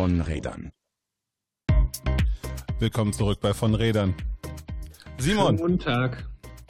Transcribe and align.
von 0.00 0.22
Rädern. 0.22 0.72
Willkommen 2.78 3.12
zurück 3.12 3.38
bei 3.42 3.52
von 3.52 3.74
Rädern. 3.74 4.14
Simon. 5.18 5.58
Schönen 5.58 5.72
guten 5.72 5.78
Tag. 5.78 6.26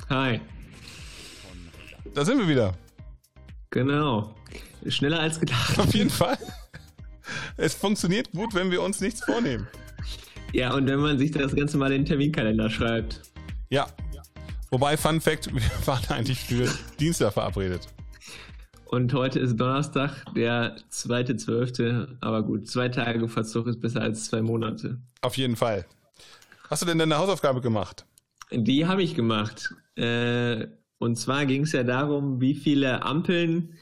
Hi. 0.09 0.41
Da 2.13 2.25
sind 2.25 2.39
wir 2.39 2.49
wieder. 2.49 2.75
Genau. 3.71 4.35
Schneller 4.89 5.21
als 5.21 5.39
gedacht. 5.39 5.79
Auf 5.79 5.95
jeden 5.95 6.11
Fall. 6.11 6.39
Es 7.57 7.73
funktioniert 7.73 8.32
gut, 8.32 8.53
wenn 8.53 8.73
wir 8.73 8.82
uns 8.82 9.01
nichts 9.01 9.23
vornehmen. 9.25 9.69
Ja, 10.53 10.75
und 10.75 10.89
wenn 10.89 10.99
man 10.99 11.17
sich 11.17 11.31
das 11.31 11.55
Ganze 11.55 11.79
mal 11.79 11.93
in 11.93 12.01
den 12.01 12.07
Terminkalender 12.07 12.69
schreibt. 12.69 13.23
Ja. 13.69 13.87
Wobei, 14.73 14.97
Fun 14.97 15.21
Fact, 15.21 15.55
wir 15.55 15.62
waren 15.87 16.04
eigentlich 16.09 16.40
für 16.40 16.68
Dienstag 16.99 17.35
verabredet. 17.35 17.87
Und 18.90 19.14
heute 19.14 19.39
ist 19.39 19.57
Donnerstag, 19.57 20.25
der 20.35 20.76
2.12. 20.90 22.17
Aber 22.21 22.43
gut, 22.43 22.67
zwei 22.67 22.89
Tage 22.89 23.29
Verzug 23.29 23.68
ist 23.68 23.81
besser 23.81 24.00
als 24.00 24.25
zwei 24.25 24.43
Monate. 24.43 24.98
Auf 25.21 25.36
jeden 25.36 25.54
Fall. 25.54 25.86
Hast 26.68 26.82
du 26.82 26.86
denn 26.86 26.98
deine 26.98 27.17
Hausaufgabe 27.17 27.61
gemacht? 27.61 28.04
Die 28.50 28.89
habe 28.89 29.04
ich 29.04 29.14
gemacht. 29.14 29.72
Äh, 29.95 30.67
und 30.98 31.14
zwar 31.14 31.46
ging 31.46 31.62
es 31.62 31.71
ja 31.71 31.84
darum, 31.84 32.41
wie 32.41 32.55
viele 32.56 33.05
Ampeln 33.05 33.78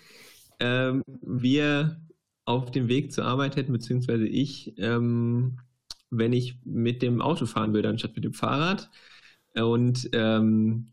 ähm, 0.61 1.03
wir 1.23 2.03
auf 2.45 2.71
dem 2.71 2.89
Weg 2.89 3.11
zur 3.11 3.25
Arbeit 3.25 3.57
hätten, 3.57 3.73
beziehungsweise 3.73 4.27
ich, 4.27 4.75
ähm, 4.77 5.59
wenn 6.11 6.35
ich 6.35 6.59
mit 6.67 7.01
dem 7.01 7.23
Auto 7.23 7.47
fahren 7.47 7.73
würde, 7.73 7.89
anstatt 7.89 8.15
mit 8.15 8.25
dem 8.25 8.35
Fahrrad. 8.35 8.91
Und 9.55 10.11
ähm, 10.13 10.89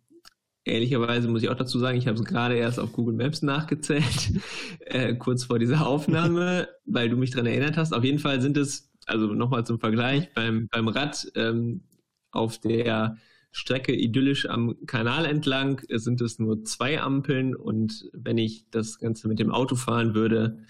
ehrlicherweise 0.66 1.28
muss 1.28 1.44
ich 1.44 1.50
auch 1.50 1.56
dazu 1.56 1.80
sagen, 1.80 1.98
ich 1.98 2.08
habe 2.08 2.18
es 2.18 2.26
gerade 2.26 2.56
erst 2.56 2.80
auf 2.80 2.92
Google 2.92 3.16
Maps 3.16 3.42
nachgezählt, 3.42 4.34
äh, 4.82 5.16
kurz 5.16 5.46
vor 5.46 5.60
dieser 5.60 5.88
Aufnahme, 5.88 6.68
weil 6.86 7.10
du 7.10 7.16
mich 7.16 7.32
daran 7.32 7.46
erinnert 7.46 7.78
hast. 7.78 7.94
Auf 7.94 8.04
jeden 8.04 8.20
Fall 8.20 8.42
sind 8.42 8.58
es, 8.58 8.92
also 9.06 9.28
nochmal 9.28 9.66
zum 9.66 9.80
Vergleich, 9.80 10.34
beim, 10.34 10.68
beim 10.72 10.88
Rad 10.88 11.28
ähm, 11.36 11.84
auf 12.32 12.60
der 12.60 13.18
Strecke 13.52 13.96
idyllisch 13.96 14.50
am 14.50 14.76
Kanal 14.86 15.26
entlang 15.26 15.82
sind 15.88 16.20
es 16.20 16.40
nur 16.40 16.66
zwei 16.66 17.00
Ampeln 17.00 17.56
und 17.56 18.10
wenn 18.12 18.38
ich 18.38 18.70
das 18.70 19.00
Ganze 19.00 19.30
mit 19.30 19.40
dem 19.40 19.50
Auto 19.50 19.78
fahren 19.78 20.14
würde, 20.14 20.66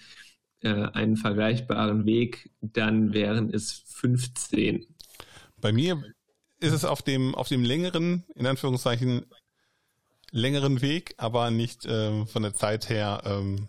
äh, 0.60 0.68
einen 0.68 1.16
vergleichbaren 1.16 2.06
Weg, 2.06 2.52
dann 2.60 3.12
wären 3.12 3.52
es 3.52 3.72
15. 3.86 4.86
Bei 5.60 5.72
mir 5.72 6.00
ist 6.60 6.72
es 6.72 6.84
auf 6.84 7.02
dem, 7.02 7.34
auf 7.34 7.48
dem 7.48 7.64
längeren, 7.64 8.24
in 8.36 8.46
Anführungszeichen, 8.46 9.26
längeren 10.30 10.80
Weg, 10.82 11.14
aber 11.18 11.50
nicht 11.50 11.86
ähm, 11.88 12.26
von 12.26 12.42
der 12.42 12.54
Zeit 12.54 12.88
her, 12.88 13.22
ähm, 13.24 13.68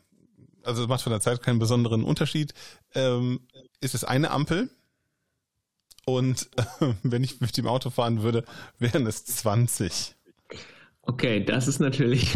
also 0.63 0.83
es 0.83 0.87
macht 0.87 1.01
von 1.01 1.11
der 1.11 1.21
Zeit 1.21 1.41
keinen 1.41 1.59
besonderen 1.59 2.03
Unterschied. 2.03 2.53
Ähm, 2.93 3.41
ist 3.79 3.95
es 3.95 4.03
eine 4.03 4.31
Ampel, 4.31 4.69
und 6.07 6.49
äh, 6.55 6.93
wenn 7.03 7.23
ich 7.23 7.41
mit 7.41 7.57
dem 7.57 7.67
Auto 7.67 7.89
fahren 7.89 8.23
würde, 8.23 8.45
wären 8.79 9.05
es 9.05 9.25
20. 9.25 10.15
Okay, 11.01 11.43
das 11.43 11.67
ist 11.67 11.79
natürlich. 11.79 12.33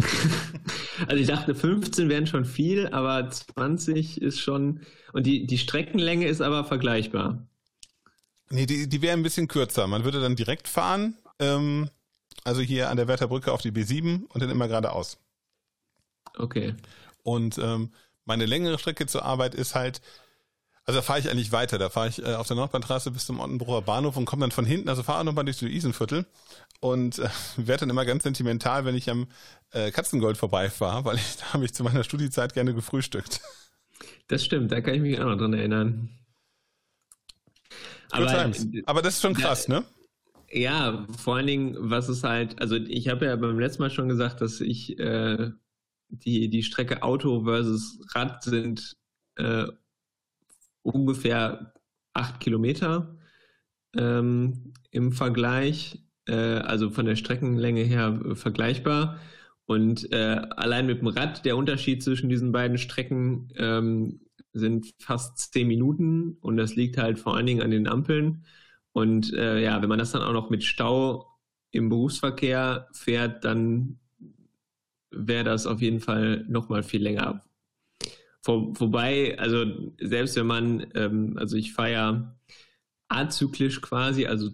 also 1.07 1.15
ich 1.15 1.27
dachte, 1.27 1.55
15 1.55 2.09
wären 2.09 2.27
schon 2.27 2.45
viel, 2.45 2.87
aber 2.87 3.29
20 3.29 4.21
ist 4.21 4.39
schon. 4.39 4.81
Und 5.13 5.25
die, 5.25 5.47
die 5.47 5.57
Streckenlänge 5.57 6.27
ist 6.27 6.41
aber 6.41 6.65
vergleichbar. 6.65 7.47
Nee, 8.49 8.65
die, 8.65 8.87
die 8.89 9.01
wäre 9.01 9.13
ein 9.13 9.23
bisschen 9.23 9.47
kürzer. 9.47 9.87
Man 9.87 10.03
würde 10.03 10.19
dann 10.19 10.35
direkt 10.35 10.67
fahren, 10.67 11.17
ähm, 11.39 11.89
also 12.43 12.61
hier 12.61 12.89
an 12.89 12.97
der 12.97 13.07
Werther 13.07 13.27
Brücke 13.27 13.51
auf 13.51 13.61
die 13.61 13.71
B7 13.71 14.25
und 14.27 14.41
dann 14.41 14.49
immer 14.49 14.67
geradeaus. 14.67 15.17
Okay. 16.37 16.75
Und 17.23 17.57
ähm, 17.57 17.91
meine 18.25 18.45
längere 18.45 18.79
Strecke 18.79 19.05
zur 19.07 19.25
Arbeit 19.25 19.55
ist 19.55 19.75
halt 19.75 20.01
also 20.85 20.99
da 20.99 21.03
fahre 21.03 21.19
ich 21.19 21.29
eigentlich 21.29 21.51
weiter. 21.51 21.77
Da 21.77 21.89
fahre 21.89 22.09
ich 22.09 22.21
äh, 22.23 22.33
auf 22.33 22.47
der 22.47 22.55
Nordbahntraße 22.55 23.11
bis 23.11 23.25
zum 23.25 23.39
Ottenbrucher 23.39 23.81
Bahnhof 23.81 24.17
und 24.17 24.25
komme 24.25 24.41
dann 24.41 24.51
von 24.51 24.65
hinten, 24.65 24.89
also 24.89 25.03
fahre 25.03 25.19
auch 25.19 25.23
nochmal 25.23 25.45
durch 25.45 25.59
die 25.59 25.73
Isenviertel 25.73 26.25
und 26.79 27.19
äh, 27.19 27.29
werde 27.57 27.81
dann 27.81 27.91
immer 27.91 28.05
ganz 28.05 28.23
sentimental, 28.23 28.85
wenn 28.85 28.95
ich 28.95 29.09
am 29.09 29.27
äh, 29.71 29.91
Katzengold 29.91 30.37
vorbeifahre, 30.37 31.05
weil 31.05 31.17
ich 31.17 31.37
da 31.39 31.53
habe 31.53 31.65
ich 31.65 31.73
zu 31.73 31.83
meiner 31.83 32.03
Studiezeit 32.03 32.53
gerne 32.53 32.73
gefrühstückt. 32.73 33.41
Das 34.27 34.43
stimmt, 34.43 34.71
da 34.71 34.81
kann 34.81 34.95
ich 34.95 35.01
mich 35.01 35.19
auch 35.19 35.25
noch 35.25 35.37
dran 35.37 35.53
erinnern. 35.53 36.09
Aber, 38.09 38.51
Aber 38.85 39.01
das 39.01 39.15
ist 39.15 39.21
schon 39.21 39.33
krass, 39.33 39.67
ja, 39.67 39.79
ne? 39.79 39.85
Ja, 40.53 41.07
vor 41.17 41.37
allen 41.37 41.47
Dingen, 41.47 41.75
was 41.79 42.09
ist 42.09 42.23
halt, 42.23 42.59
also 42.61 42.75
ich 42.75 43.07
habe 43.07 43.25
ja 43.25 43.35
beim 43.37 43.59
letzten 43.59 43.83
Mal 43.83 43.89
schon 43.89 44.09
gesagt, 44.09 44.41
dass 44.41 44.59
ich 44.59 44.99
äh, 44.99 45.51
die, 46.09 46.49
die 46.49 46.63
Strecke 46.63 47.03
Auto 47.03 47.43
versus 47.45 47.99
Rad 48.13 48.43
sind 48.43 48.97
äh, 49.37 49.65
ungefähr 50.83 51.73
acht 52.13 52.39
Kilometer 52.41 53.17
ähm, 53.95 54.73
im 54.91 55.13
Vergleich, 55.13 56.03
äh, 56.27 56.33
also 56.35 56.89
von 56.89 57.05
der 57.05 57.15
Streckenlänge 57.15 57.83
her 57.83 58.19
äh, 58.25 58.35
vergleichbar. 58.35 59.19
Und 59.65 60.11
äh, 60.11 60.41
allein 60.57 60.85
mit 60.85 60.99
dem 60.99 61.07
Rad, 61.07 61.45
der 61.45 61.55
Unterschied 61.55 62.03
zwischen 62.03 62.29
diesen 62.29 62.51
beiden 62.51 62.77
Strecken 62.77 63.49
ähm, 63.55 64.19
sind 64.53 64.93
fast 64.99 65.53
zehn 65.53 65.67
Minuten 65.67 66.37
und 66.41 66.57
das 66.57 66.75
liegt 66.75 66.97
halt 66.97 67.19
vor 67.19 67.37
allen 67.37 67.45
Dingen 67.45 67.61
an 67.61 67.71
den 67.71 67.87
Ampeln. 67.87 68.43
Und 68.93 69.33
äh, 69.33 69.61
ja, 69.61 69.81
wenn 69.81 69.89
man 69.89 69.99
das 69.99 70.11
dann 70.11 70.21
auch 70.21 70.33
noch 70.33 70.49
mit 70.49 70.63
Stau 70.63 71.27
im 71.71 71.89
Berufsverkehr 71.89 72.87
fährt, 72.91 73.45
dann 73.45 73.99
wäre 75.11 75.43
das 75.43 75.67
auf 75.67 75.81
jeden 75.81 75.99
Fall 75.99 76.45
nochmal 76.47 76.83
viel 76.83 77.01
länger. 77.01 77.43
Vor, 78.41 78.79
wobei, 78.79 79.37
also 79.37 79.65
selbst 79.99 80.35
wenn 80.35 80.47
man, 80.47 80.87
ähm, 80.95 81.37
also 81.37 81.57
ich 81.57 81.73
fahre 81.73 81.91
ja 81.91 82.35
azyklisch 83.07 83.81
quasi, 83.81 84.25
also 84.25 84.49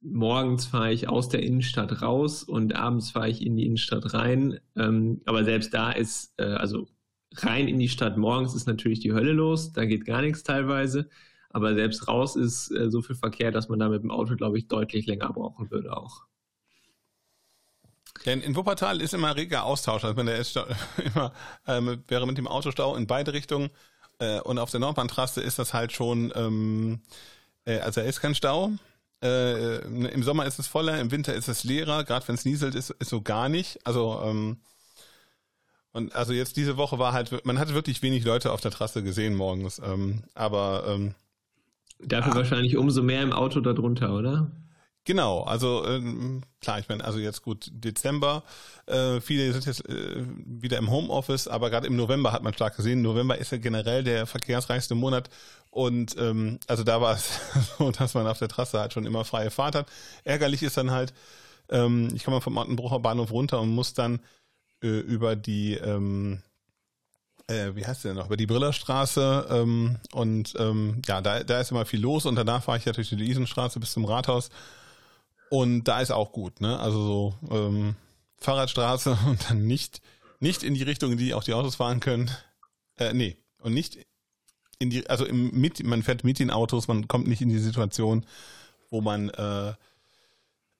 morgens 0.00 0.66
fahre 0.66 0.92
ich 0.92 1.08
aus 1.08 1.28
der 1.28 1.42
Innenstadt 1.42 2.02
raus 2.02 2.42
und 2.42 2.74
abends 2.74 3.10
fahre 3.10 3.30
ich 3.30 3.44
in 3.44 3.56
die 3.56 3.64
Innenstadt 3.64 4.12
rein. 4.12 4.58
Ähm, 4.76 5.22
aber 5.24 5.44
selbst 5.44 5.72
da 5.72 5.92
ist, 5.92 6.34
äh, 6.38 6.44
also 6.44 6.88
rein 7.36 7.68
in 7.68 7.78
die 7.78 7.88
Stadt 7.88 8.18
morgens 8.18 8.54
ist 8.54 8.66
natürlich 8.66 9.00
die 9.00 9.12
Hölle 9.12 9.32
los, 9.32 9.72
da 9.72 9.84
geht 9.86 10.04
gar 10.04 10.20
nichts 10.20 10.42
teilweise. 10.42 11.08
Aber 11.52 11.74
selbst 11.74 12.08
raus 12.08 12.36
ist 12.36 12.70
äh, 12.70 12.90
so 12.90 13.02
viel 13.02 13.16
Verkehr, 13.16 13.50
dass 13.50 13.68
man 13.68 13.78
da 13.78 13.88
mit 13.88 14.02
dem 14.02 14.10
Auto, 14.10 14.36
glaube 14.36 14.58
ich, 14.58 14.68
deutlich 14.68 15.06
länger 15.06 15.32
brauchen 15.32 15.70
würde 15.70 15.96
auch. 15.96 16.24
Denn 18.26 18.40
in 18.40 18.54
Wuppertal 18.56 19.00
ist 19.00 19.14
immer 19.14 19.36
reger 19.36 19.64
Austausch. 19.64 20.04
Also 20.04 20.22
der 20.22 20.36
ist 20.36 20.56
immer, 21.04 21.32
ähm, 21.66 22.02
wäre 22.08 22.26
mit 22.26 22.38
dem 22.38 22.46
Autostau 22.46 22.96
in 22.96 23.06
beide 23.06 23.32
Richtungen. 23.32 23.70
Äh, 24.18 24.40
und 24.40 24.58
auf 24.58 24.70
der 24.70 24.80
Nordbahntrasse 24.80 25.40
ist 25.40 25.58
das 25.58 25.74
halt 25.74 25.92
schon, 25.92 26.32
ähm, 26.34 27.00
äh, 27.64 27.78
also 27.80 28.00
er 28.00 28.06
ist 28.06 28.20
kein 28.20 28.34
Stau. 28.34 28.72
Äh, 29.22 29.78
Im 29.86 30.22
Sommer 30.22 30.46
ist 30.46 30.58
es 30.58 30.66
voller, 30.66 30.98
im 31.00 31.10
Winter 31.10 31.34
ist 31.34 31.48
es 31.48 31.64
leerer. 31.64 32.04
Gerade 32.04 32.26
wenn 32.28 32.34
es 32.34 32.44
nieselt, 32.44 32.74
ist, 32.74 32.90
ist 32.90 33.10
so 33.10 33.22
gar 33.22 33.48
nicht. 33.48 33.78
Also 33.86 34.20
ähm, 34.24 34.58
und 35.92 36.14
also 36.14 36.32
jetzt 36.32 36.56
diese 36.56 36.76
Woche 36.76 36.98
war 36.98 37.12
halt, 37.12 37.44
man 37.44 37.58
hatte 37.58 37.74
wirklich 37.74 38.02
wenig 38.02 38.24
Leute 38.24 38.52
auf 38.52 38.60
der 38.60 38.70
Trasse 38.70 39.02
gesehen 39.02 39.34
morgens. 39.34 39.80
Ähm, 39.84 40.24
aber 40.34 40.84
ähm, 40.88 41.14
dafür 42.04 42.32
ah, 42.32 42.36
wahrscheinlich 42.36 42.76
umso 42.76 43.02
mehr 43.02 43.22
im 43.22 43.32
Auto 43.32 43.60
darunter, 43.60 44.14
oder? 44.14 44.50
Genau, 45.04 45.42
also 45.42 45.84
ähm, 45.84 46.42
klar, 46.60 46.78
ich 46.78 46.88
meine, 46.88 47.04
also 47.04 47.18
jetzt 47.18 47.42
gut 47.42 47.68
Dezember, 47.72 48.44
äh, 48.86 49.20
viele 49.20 49.52
sind 49.52 49.66
jetzt 49.66 49.88
äh, 49.88 50.24
wieder 50.46 50.78
im 50.78 50.92
Homeoffice, 50.92 51.48
aber 51.48 51.70
gerade 51.70 51.88
im 51.88 51.96
November 51.96 52.30
hat 52.30 52.44
man 52.44 52.54
stark 52.54 52.76
gesehen, 52.76 53.02
November 53.02 53.36
ist 53.36 53.50
ja 53.50 53.58
generell 53.58 54.04
der 54.04 54.26
verkehrsreichste 54.26 54.94
Monat 54.94 55.28
und 55.70 56.16
ähm, 56.18 56.60
also 56.68 56.84
da 56.84 57.00
war 57.00 57.16
es 57.16 57.40
so, 57.78 57.90
dass 57.90 58.14
man 58.14 58.28
auf 58.28 58.38
der 58.38 58.46
Trasse 58.46 58.78
halt 58.78 58.92
schon 58.92 59.04
immer 59.04 59.24
freie 59.24 59.50
Fahrt 59.50 59.74
hat. 59.74 59.90
Ärgerlich 60.22 60.62
ist 60.62 60.76
dann 60.76 60.92
halt, 60.92 61.12
ähm, 61.68 62.10
ich 62.14 62.22
komme 62.22 62.40
vom 62.40 62.56
Ottenbrucher 62.56 63.00
Bahnhof 63.00 63.32
runter 63.32 63.60
und 63.60 63.70
muss 63.70 63.94
dann 63.94 64.20
äh, 64.84 64.86
über 64.86 65.34
die 65.34 65.74
ähm, 65.74 66.42
äh, 67.48 67.74
wie 67.74 67.86
heißt 67.86 68.04
der 68.04 68.14
noch, 68.14 68.26
über 68.26 68.36
die 68.36 68.46
Brillerstraße 68.46 69.46
ähm, 69.50 69.98
und 70.12 70.54
ähm, 70.58 71.02
ja, 71.06 71.20
da, 71.20 71.42
da 71.42 71.60
ist 71.60 71.70
immer 71.70 71.84
viel 71.84 72.00
los 72.00 72.26
und 72.26 72.36
danach 72.36 72.64
fahre 72.64 72.78
ich 72.78 72.84
durch 72.84 73.08
die 73.08 73.16
Luisenstraße 73.16 73.80
bis 73.80 73.92
zum 73.92 74.04
Rathaus 74.04 74.50
und 75.52 75.84
da 75.84 76.00
ist 76.00 76.10
auch 76.10 76.32
gut, 76.32 76.62
ne? 76.62 76.78
Also 76.78 77.04
so 77.04 77.34
ähm, 77.50 77.94
Fahrradstraße 78.38 79.18
und 79.26 79.50
dann 79.50 79.66
nicht, 79.66 80.00
nicht 80.40 80.62
in 80.62 80.74
die 80.74 80.82
Richtung, 80.82 81.12
in 81.12 81.18
die 81.18 81.34
auch 81.34 81.44
die 81.44 81.52
Autos 81.52 81.76
fahren 81.76 82.00
können. 82.00 82.30
Äh, 82.96 83.12
nee, 83.12 83.36
und 83.60 83.74
nicht 83.74 83.98
in 84.78 84.88
die, 84.88 85.08
also 85.10 85.26
im, 85.26 85.50
mit, 85.52 85.84
man 85.84 86.02
fährt 86.02 86.24
mit 86.24 86.38
den 86.38 86.50
Autos, 86.50 86.88
man 86.88 87.06
kommt 87.06 87.28
nicht 87.28 87.42
in 87.42 87.50
die 87.50 87.58
Situation, 87.58 88.24
wo 88.90 89.00
man 89.02 89.28
äh, 89.28 89.74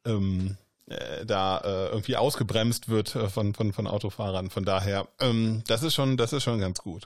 ähm, 0.06 0.56
äh, 0.92 1.26
da 1.26 1.58
äh, 1.58 1.88
irgendwie 1.88 2.16
ausgebremst 2.16 2.88
wird 2.88 3.14
äh, 3.16 3.28
von, 3.28 3.54
von, 3.54 3.72
von 3.72 3.86
Autofahrern. 3.86 4.50
Von 4.50 4.64
daher, 4.64 5.08
ähm, 5.20 5.62
das 5.66 5.82
ist 5.82 5.94
schon, 5.94 6.16
das 6.16 6.32
ist 6.32 6.42
schon 6.42 6.60
ganz 6.60 6.80
gut. 6.80 7.04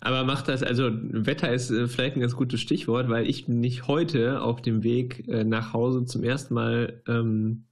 Aber 0.00 0.24
macht 0.24 0.48
das, 0.48 0.62
also 0.62 0.90
Wetter 0.92 1.52
ist 1.52 1.70
äh, 1.70 1.88
vielleicht 1.88 2.16
ein 2.16 2.20
ganz 2.20 2.36
gutes 2.36 2.60
Stichwort, 2.60 3.08
weil 3.08 3.26
ich 3.28 3.48
nicht 3.48 3.86
heute 3.88 4.42
auf 4.42 4.60
dem 4.60 4.82
Weg 4.82 5.26
nach 5.28 5.72
Hause 5.72 6.04
zum 6.04 6.22
ersten 6.24 6.54
Mal 6.54 7.02
ähm, 7.08 7.64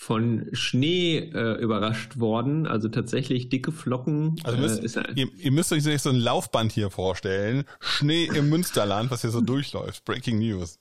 von 0.00 0.46
Schnee 0.52 1.18
äh, 1.18 1.60
überrascht 1.60 2.18
worden. 2.18 2.66
Also 2.66 2.88
tatsächlich 2.88 3.50
dicke 3.50 3.70
Flocken. 3.70 4.34
Also 4.44 4.58
müsst, 4.58 4.96
äh, 4.96 5.04
ihr, 5.14 5.28
ihr, 5.36 5.52
müsst 5.52 5.70
euch 5.74 5.84
so 6.00 6.08
ein 6.08 6.16
Laufband 6.16 6.72
hier 6.72 6.88
vorstellen. 6.88 7.64
Schnee 7.80 8.24
im 8.24 8.48
Münsterland, 8.48 9.10
was 9.10 9.20
hier 9.20 9.30
so 9.30 9.42
durchläuft. 9.42 10.06
Breaking 10.06 10.38
News. 10.38 10.78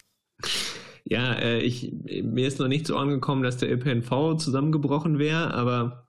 Ja, 1.09 1.33
äh, 1.33 1.61
ich, 1.61 1.91
mir 2.23 2.47
ist 2.47 2.59
noch 2.59 2.67
nicht 2.67 2.85
so 2.85 2.95
angekommen, 2.95 3.41
dass 3.41 3.57
der 3.57 3.71
ÖPNV 3.71 4.37
zusammengebrochen 4.37 5.17
wäre, 5.17 5.51
aber 5.55 6.07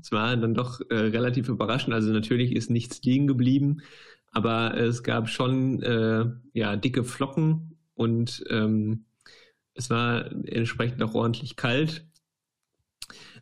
es 0.00 0.12
war 0.12 0.36
dann 0.36 0.54
doch 0.54 0.80
äh, 0.88 0.94
relativ 0.94 1.48
überraschend. 1.48 1.92
Also 1.94 2.12
natürlich 2.12 2.54
ist 2.54 2.70
nichts 2.70 3.02
liegen 3.02 3.26
geblieben, 3.26 3.82
aber 4.30 4.76
es 4.76 5.02
gab 5.02 5.28
schon 5.28 5.82
äh, 5.82 6.26
ja, 6.52 6.76
dicke 6.76 7.02
Flocken 7.02 7.76
und 7.94 8.44
ähm, 8.50 9.06
es 9.74 9.90
war 9.90 10.30
entsprechend 10.46 11.02
auch 11.02 11.14
ordentlich 11.14 11.56
kalt. 11.56 12.06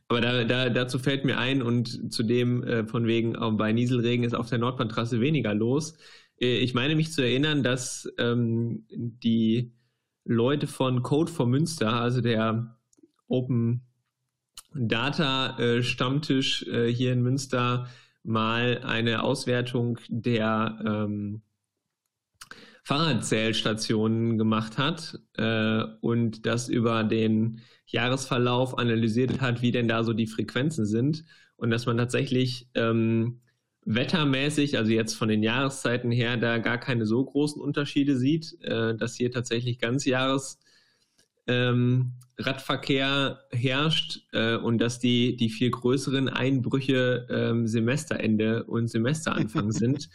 Aber 0.08 0.22
da, 0.22 0.44
da, 0.44 0.70
dazu 0.70 0.98
fällt 0.98 1.26
mir 1.26 1.36
ein 1.36 1.60
und 1.60 2.10
zudem 2.14 2.64
äh, 2.64 2.86
von 2.86 3.06
wegen 3.06 3.36
auch 3.36 3.52
bei 3.52 3.72
Nieselregen 3.72 4.24
ist 4.24 4.34
auf 4.34 4.48
der 4.48 4.58
Nordbahntrasse 4.58 5.20
weniger 5.20 5.52
los. 5.52 5.98
Äh, 6.40 6.56
ich 6.60 6.72
meine 6.72 6.96
mich 6.96 7.12
zu 7.12 7.20
erinnern, 7.20 7.62
dass 7.62 8.10
ähm, 8.18 8.86
die 8.90 9.72
Leute 10.24 10.66
von 10.66 11.02
Code 11.02 11.30
for 11.30 11.46
Münster, 11.46 11.92
also 11.92 12.20
der 12.20 12.76
Open 13.26 13.82
Data 14.74 15.58
äh, 15.58 15.82
Stammtisch 15.82 16.66
äh, 16.68 16.88
hier 16.92 17.12
in 17.12 17.22
Münster, 17.22 17.88
mal 18.22 18.82
eine 18.84 19.22
Auswertung 19.22 19.98
der 20.08 20.78
ähm, 20.86 21.42
Fahrradzählstationen 22.84 24.38
gemacht 24.38 24.78
hat 24.78 25.18
äh, 25.34 25.82
und 26.00 26.46
das 26.46 26.68
über 26.68 27.04
den 27.04 27.60
Jahresverlauf 27.86 28.78
analysiert 28.78 29.40
hat, 29.40 29.62
wie 29.62 29.72
denn 29.72 29.88
da 29.88 30.02
so 30.02 30.12
die 30.12 30.26
Frequenzen 30.26 30.86
sind 30.86 31.24
und 31.56 31.70
dass 31.70 31.86
man 31.86 31.96
tatsächlich 31.96 32.68
ähm, 32.74 33.40
wettermäßig, 33.84 34.78
also 34.78 34.92
jetzt 34.92 35.14
von 35.14 35.28
den 35.28 35.42
Jahreszeiten 35.42 36.10
her, 36.10 36.36
da 36.36 36.58
gar 36.58 36.78
keine 36.78 37.06
so 37.06 37.24
großen 37.24 37.60
Unterschiede 37.60 38.16
sieht, 38.16 38.56
äh, 38.62 38.94
dass 38.94 39.16
hier 39.16 39.30
tatsächlich 39.30 39.78
ganz 39.78 40.04
Jahres 40.04 40.58
ähm, 41.46 42.12
Radverkehr 42.38 43.40
herrscht 43.50 44.20
äh, 44.32 44.56
und 44.56 44.78
dass 44.78 44.98
die, 44.98 45.36
die 45.36 45.50
viel 45.50 45.70
größeren 45.70 46.28
Einbrüche 46.28 47.26
ähm, 47.30 47.66
Semesterende 47.66 48.64
und 48.64 48.88
Semesteranfang 48.88 49.72
sind. 49.72 50.08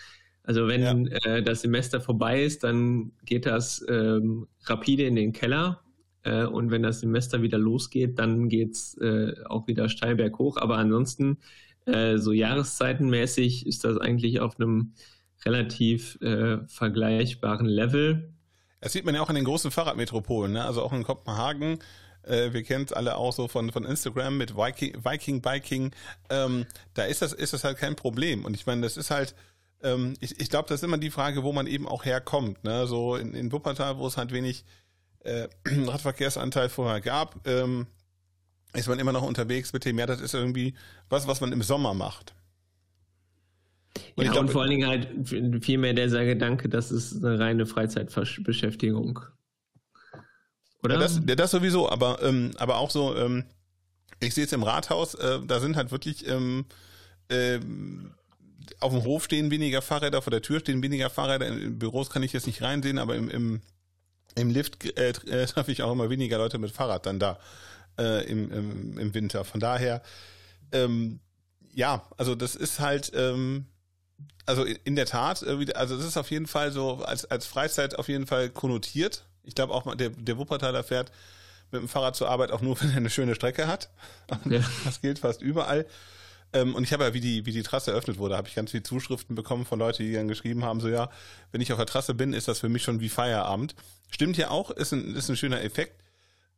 Also 0.43 0.67
wenn 0.67 1.07
ja. 1.07 1.17
äh, 1.25 1.43
das 1.43 1.61
Semester 1.61 1.99
vorbei 1.99 2.43
ist, 2.43 2.63
dann 2.63 3.11
geht 3.25 3.45
das 3.45 3.85
ähm, 3.89 4.47
rapide 4.63 5.03
in 5.03 5.15
den 5.15 5.33
Keller. 5.33 5.81
Äh, 6.23 6.45
und 6.45 6.71
wenn 6.71 6.83
das 6.83 7.01
Semester 7.01 7.41
wieder 7.41 7.57
losgeht, 7.57 8.17
dann 8.17 8.47
geht's 8.47 8.97
äh, 8.97 9.33
auch 9.45 9.67
wieder 9.67 9.89
steil 9.89 10.15
berghoch. 10.15 10.57
Aber 10.57 10.77
ansonsten, 10.77 11.37
äh, 11.87 12.17
so 12.17 12.31
jahreszeitenmäßig, 12.31 13.65
ist 13.65 13.83
das 13.83 13.97
eigentlich 13.97 14.39
auf 14.39 14.59
einem 14.59 14.93
relativ 15.45 16.19
äh, 16.21 16.59
vergleichbaren 16.67 17.67
Level. 17.67 18.33
Das 18.81 18.93
sieht 18.93 19.05
man 19.05 19.15
ja 19.15 19.21
auch 19.21 19.29
in 19.29 19.35
den 19.35 19.45
großen 19.45 19.71
Fahrradmetropolen, 19.71 20.53
ne? 20.53 20.65
also 20.65 20.83
auch 20.83 20.93
in 20.93 21.03
Kopenhagen. 21.03 21.79
Äh, 22.23 22.53
wir 22.53 22.63
kennen 22.63 22.85
es 22.85 22.93
alle 22.93 23.15
auch 23.15 23.33
so 23.33 23.47
von, 23.47 23.71
von 23.71 23.85
Instagram 23.85 24.37
mit 24.37 24.55
Viking, 24.55 25.03
Viking 25.03 25.41
Biking. 25.41 25.91
Ähm, 26.29 26.65
da 26.93 27.03
ist 27.03 27.21
das, 27.21 27.33
ist 27.33 27.53
das 27.53 27.63
halt 27.63 27.77
kein 27.77 27.95
Problem. 27.95 28.45
Und 28.45 28.55
ich 28.55 28.65
meine, 28.65 28.81
das 28.81 28.97
ist 28.97 29.09
halt, 29.09 29.33
ähm, 29.81 30.15
ich, 30.19 30.39
ich 30.39 30.49
glaube, 30.49 30.67
das 30.69 30.81
ist 30.81 30.83
immer 30.83 30.97
die 30.97 31.09
Frage, 31.11 31.43
wo 31.43 31.53
man 31.53 31.67
eben 31.67 31.87
auch 31.87 32.05
herkommt. 32.05 32.63
Ne? 32.63 32.85
So 32.87 33.15
in, 33.15 33.33
in 33.33 33.51
Wuppertal, 33.51 33.97
wo 33.97 34.07
es 34.07 34.17
halt 34.17 34.31
wenig 34.31 34.65
äh, 35.21 35.47
Radverkehrsanteil 35.65 36.69
vorher 36.69 37.01
gab, 37.01 37.47
ähm, 37.47 37.87
ist 38.77 38.87
man 38.87 38.99
immer 38.99 39.11
noch 39.11 39.23
unterwegs 39.23 39.73
mit 39.73 39.85
dem, 39.85 39.97
ja, 39.99 40.05
das 40.05 40.21
ist 40.21 40.33
irgendwie 40.33 40.73
was, 41.09 41.27
was 41.27 41.41
man 41.41 41.51
im 41.51 41.61
Sommer 41.61 41.93
macht. 41.93 42.33
Und 44.15 44.25
ja, 44.25 44.31
glaub, 44.31 44.45
und 44.45 44.51
vor 44.51 44.61
allen 44.61 44.71
Dingen 44.71 44.87
halt 44.87 45.09
vielmehr 45.63 45.93
dieser 45.93 46.25
Gedanke, 46.25 46.69
das 46.69 46.91
ist 46.91 47.23
eine 47.23 47.39
reine 47.39 47.65
Freizeitbeschäftigung. 47.65 49.19
Oder? 50.83 50.95
Ja, 50.95 50.99
das, 51.01 51.19
das 51.23 51.51
sowieso, 51.51 51.89
aber, 51.89 52.21
ähm, 52.21 52.51
aber 52.57 52.77
auch 52.77 52.91
so, 52.91 53.15
ähm, 53.15 53.45
ich 54.19 54.33
sehe 54.33 54.45
es 54.45 54.53
im 54.53 54.63
Rathaus, 54.63 55.15
äh, 55.15 55.39
da 55.45 55.59
sind 55.59 55.75
halt 55.75 55.91
wirklich 55.91 56.27
ähm, 56.27 56.65
ähm, 57.29 58.13
auf 58.79 58.91
dem 58.91 59.03
Hof 59.03 59.25
stehen 59.25 59.49
weniger 59.51 59.81
Fahrräder, 59.81 60.21
vor 60.21 60.31
der 60.31 60.41
Tür 60.41 60.59
stehen 60.59 60.83
weniger 60.83 61.09
Fahrräder, 61.09 61.47
in 61.47 61.79
Büros 61.79 62.09
kann 62.09 62.23
ich 62.23 62.33
jetzt 62.33 62.47
nicht 62.47 62.61
reinsehen, 62.61 62.99
aber 62.99 63.15
im, 63.15 63.29
im, 63.29 63.61
im 64.35 64.49
Lift 64.49 64.85
äh, 64.97 65.13
treffe 65.13 65.71
ich 65.71 65.81
auch 65.83 65.91
immer 65.91 66.09
weniger 66.09 66.37
Leute 66.37 66.57
mit 66.57 66.71
Fahrrad 66.71 67.05
dann 67.05 67.19
da 67.19 67.39
äh, 67.97 68.25
im, 68.25 68.51
im, 68.51 68.97
im 68.97 69.13
Winter. 69.13 69.43
Von 69.43 69.59
daher, 69.59 70.01
ähm, 70.71 71.19
ja, 71.73 72.03
also 72.17 72.35
das 72.35 72.55
ist 72.55 72.79
halt, 72.79 73.11
ähm, 73.15 73.65
also 74.45 74.63
in 74.63 74.95
der 74.95 75.05
Tat, 75.05 75.43
äh, 75.43 75.73
also 75.73 75.97
das 75.97 76.05
ist 76.05 76.17
auf 76.17 76.31
jeden 76.31 76.47
Fall 76.47 76.71
so 76.71 77.03
als, 77.03 77.25
als 77.25 77.45
Freizeit 77.45 77.97
auf 77.97 78.07
jeden 78.07 78.27
Fall 78.27 78.49
konnotiert. 78.49 79.25
Ich 79.43 79.55
glaube 79.55 79.73
auch, 79.73 79.95
der, 79.95 80.09
der 80.09 80.37
Wuppertaler 80.37 80.83
fährt 80.83 81.11
mit 81.71 81.81
dem 81.81 81.89
Fahrrad 81.89 82.15
zur 82.15 82.29
Arbeit 82.29 82.51
auch 82.51 82.61
nur, 82.61 82.79
wenn 82.81 82.91
er 82.91 82.97
eine 82.97 83.09
schöne 83.09 83.35
Strecke 83.35 83.67
hat. 83.67 83.89
Ja. 84.49 84.61
Das 84.85 85.01
gilt 85.01 85.19
fast 85.19 85.41
überall. 85.41 85.85
Ähm, 86.53 86.75
und 86.75 86.83
ich 86.83 86.93
habe 86.93 87.03
ja, 87.03 87.13
wie 87.13 87.19
die, 87.19 87.45
wie 87.45 87.51
die 87.51 87.63
Trasse 87.63 87.91
eröffnet 87.91 88.17
wurde, 88.17 88.37
habe 88.37 88.47
ich 88.47 88.55
ganz 88.55 88.71
viele 88.71 88.83
Zuschriften 88.83 89.35
bekommen 89.35 89.65
von 89.65 89.79
Leuten, 89.79 90.03
die 90.03 90.13
dann 90.13 90.29
geschrieben 90.29 90.63
haben, 90.63 90.79
so 90.79 90.87
ja, 90.87 91.09
wenn 91.51 91.59
ich 91.59 91.73
auf 91.73 91.77
der 91.77 91.85
Trasse 91.85 92.13
bin, 92.13 92.33
ist 92.33 92.47
das 92.47 92.59
für 92.59 92.69
mich 92.69 92.83
schon 92.83 93.01
wie 93.01 93.09
Feierabend. 93.09 93.75
Stimmt 94.09 94.37
ja 94.37 94.49
auch, 94.49 94.71
ist 94.71 94.93
ein, 94.93 95.15
ist 95.15 95.29
ein 95.29 95.35
schöner 95.35 95.61
Effekt. 95.61 96.01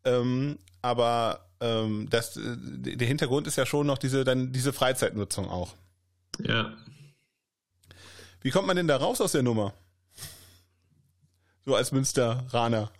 Ähm, 0.10 0.60
aber 0.82 1.50
ähm, 1.62 2.08
das, 2.10 2.38
äh, 2.38 2.56
der 2.58 3.08
Hintergrund 3.08 3.48
ist 3.48 3.58
ja 3.58 3.66
schon 3.66 3.88
noch 3.88 3.98
diese, 3.98 4.24
dann 4.24 4.52
diese 4.52 4.74
Freizeitnutzung 4.74 5.48
auch. 5.48 5.76
Ja. 6.42 6.74
Wie 8.42 8.52
kommt 8.52 8.68
man 8.68 8.78
denn 8.78 8.88
da 8.88 8.98
raus 8.98 9.20
aus 9.20 9.34
der 9.34 9.44
Nummer? 9.44 9.74
So 11.66 11.76
als 11.76 11.92
Münsteraner. 11.92 12.92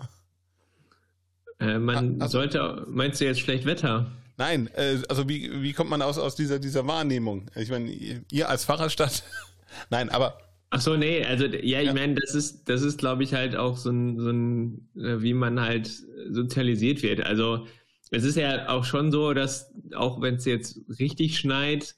Äh, 1.60 1.80
man 1.80 2.22
also, 2.22 2.40
sollte, 2.40 2.86
meinst 2.90 3.22
du 3.22 3.26
jetzt 3.26 3.40
schlecht 3.40 3.66
Wetter? 3.66 4.12
Nein, 4.38 4.70
äh, 4.76 4.98
also 5.10 5.28
wie, 5.28 5.62
wie 5.62 5.74
kommt 5.74 5.90
man 5.90 6.02
aus, 6.02 6.18
aus 6.18 6.36
dieser, 6.36 6.60
dieser 6.60 6.86
Wahrnehmung? 6.88 7.50
Ich 7.56 7.70
meine, 7.70 7.90
ihr 7.90 8.50
als 8.50 8.66
Fahrradstadt, 8.66 9.24
nein, 9.90 10.10
aber. 10.10 10.38
Ach 10.72 10.82
so, 10.82 10.96
nee, 10.96 11.26
also 11.26 11.46
ja, 11.46 11.80
ich 11.80 11.88
ja. 11.88 11.94
meine, 11.94 12.16
das 12.16 12.36
ist, 12.36 12.70
das 12.70 12.82
ist, 12.82 13.00
glaube 13.00 13.24
ich, 13.24 13.34
halt 13.34 13.56
auch 13.56 13.78
so 13.78 13.90
ein, 13.90 14.20
so 14.20 14.30
ein, 14.30 14.90
äh, 14.96 15.22
wie 15.22 15.34
man 15.34 15.60
halt 15.60 15.92
sozialisiert 16.30 17.04
wird. 17.04 17.22
Also 17.22 17.68
es 18.12 18.24
ist 18.24 18.36
ja 18.36 18.70
auch 18.70 18.84
schon 18.84 19.12
so, 19.12 19.34
dass 19.34 19.74
auch 19.94 20.22
wenn 20.22 20.36
es 20.36 20.46
jetzt 20.46 20.82
richtig 21.00 21.38
schneit, 21.38 21.96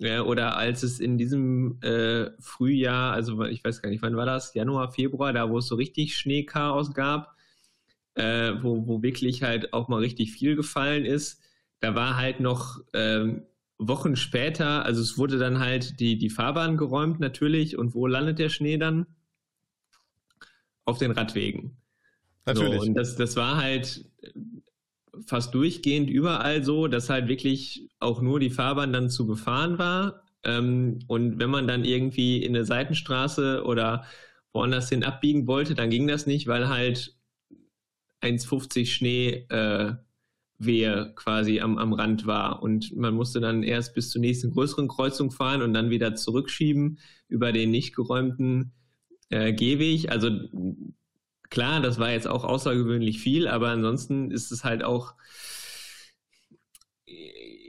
äh, 0.00 0.20
oder 0.20 0.56
als 0.56 0.82
es 0.82 1.00
in 1.00 1.18
diesem 1.18 1.80
äh, 1.82 2.30
Frühjahr, 2.40 3.12
also 3.12 3.44
ich 3.44 3.62
weiß 3.62 3.82
gar 3.82 3.90
nicht, 3.90 4.02
wann 4.02 4.16
war 4.16 4.26
das, 4.26 4.54
Januar, 4.54 4.92
Februar, 4.92 5.32
da 5.32 5.50
wo 5.50 5.58
es 5.58 5.66
so 5.66 5.74
richtig 5.76 6.16
Schneechaos 6.16 6.94
gab, 6.94 7.36
äh, 8.14 8.52
wo, 8.62 8.86
wo 8.86 9.02
wirklich 9.02 9.42
halt 9.42 9.72
auch 9.72 9.88
mal 9.88 10.00
richtig 10.00 10.32
viel 10.32 10.56
gefallen 10.56 11.04
ist, 11.04 11.42
da 11.80 11.94
war 11.94 12.16
halt 12.16 12.40
noch 12.40 12.80
ähm, 12.94 13.42
Wochen 13.78 14.16
später, 14.16 14.84
also 14.84 15.00
es 15.00 15.16
wurde 15.16 15.38
dann 15.38 15.58
halt 15.58 16.00
die, 16.00 16.18
die 16.18 16.28
Fahrbahn 16.28 16.76
geräumt 16.76 17.18
natürlich 17.20 17.78
und 17.78 17.94
wo 17.94 18.06
landet 18.06 18.38
der 18.38 18.50
Schnee 18.50 18.76
dann? 18.76 19.06
Auf 20.84 20.98
den 20.98 21.12
Radwegen. 21.12 21.78
Natürlich. 22.46 22.80
So, 22.80 22.86
und 22.86 22.94
das, 22.94 23.16
das 23.16 23.36
war 23.36 23.56
halt 23.56 24.04
fast 25.26 25.54
durchgehend 25.54 26.10
überall 26.10 26.64
so, 26.64 26.88
dass 26.88 27.10
halt 27.10 27.28
wirklich 27.28 27.88
auch 27.98 28.20
nur 28.20 28.40
die 28.40 28.50
Fahrbahn 28.50 28.92
dann 28.92 29.10
zu 29.10 29.26
befahren 29.26 29.78
war. 29.78 30.22
Ähm, 30.44 31.00
und 31.06 31.38
wenn 31.38 31.50
man 31.50 31.66
dann 31.66 31.84
irgendwie 31.84 32.42
in 32.42 32.54
eine 32.54 32.64
Seitenstraße 32.64 33.64
oder 33.64 34.04
woanders 34.52 34.88
hin 34.88 35.04
abbiegen 35.04 35.46
wollte, 35.46 35.74
dann 35.74 35.90
ging 35.90 36.08
das 36.08 36.26
nicht, 36.26 36.46
weil 36.46 36.68
halt 36.68 37.14
1,50 38.22 38.86
Schnee 38.86 39.46
äh, 39.48 39.94
Wehe 40.58 41.12
quasi 41.16 41.60
am, 41.60 41.78
am 41.78 41.92
Rand 41.92 42.26
war. 42.26 42.62
Und 42.62 42.94
man 42.96 43.14
musste 43.14 43.40
dann 43.40 43.62
erst 43.62 43.94
bis 43.94 44.10
zur 44.10 44.20
nächsten 44.20 44.50
größeren 44.50 44.88
Kreuzung 44.88 45.30
fahren 45.30 45.62
und 45.62 45.72
dann 45.72 45.90
wieder 45.90 46.14
zurückschieben 46.14 46.98
über 47.28 47.52
den 47.52 47.70
nicht 47.70 47.94
geräumten 47.94 48.72
äh, 49.30 49.52
Gehweg. 49.52 50.10
Also 50.10 50.30
klar, 51.50 51.80
das 51.80 51.98
war 51.98 52.10
jetzt 52.12 52.28
auch 52.28 52.44
außergewöhnlich 52.44 53.20
viel, 53.20 53.48
aber 53.48 53.68
ansonsten 53.68 54.30
ist 54.30 54.50
es 54.52 54.64
halt 54.64 54.82
auch 54.82 55.14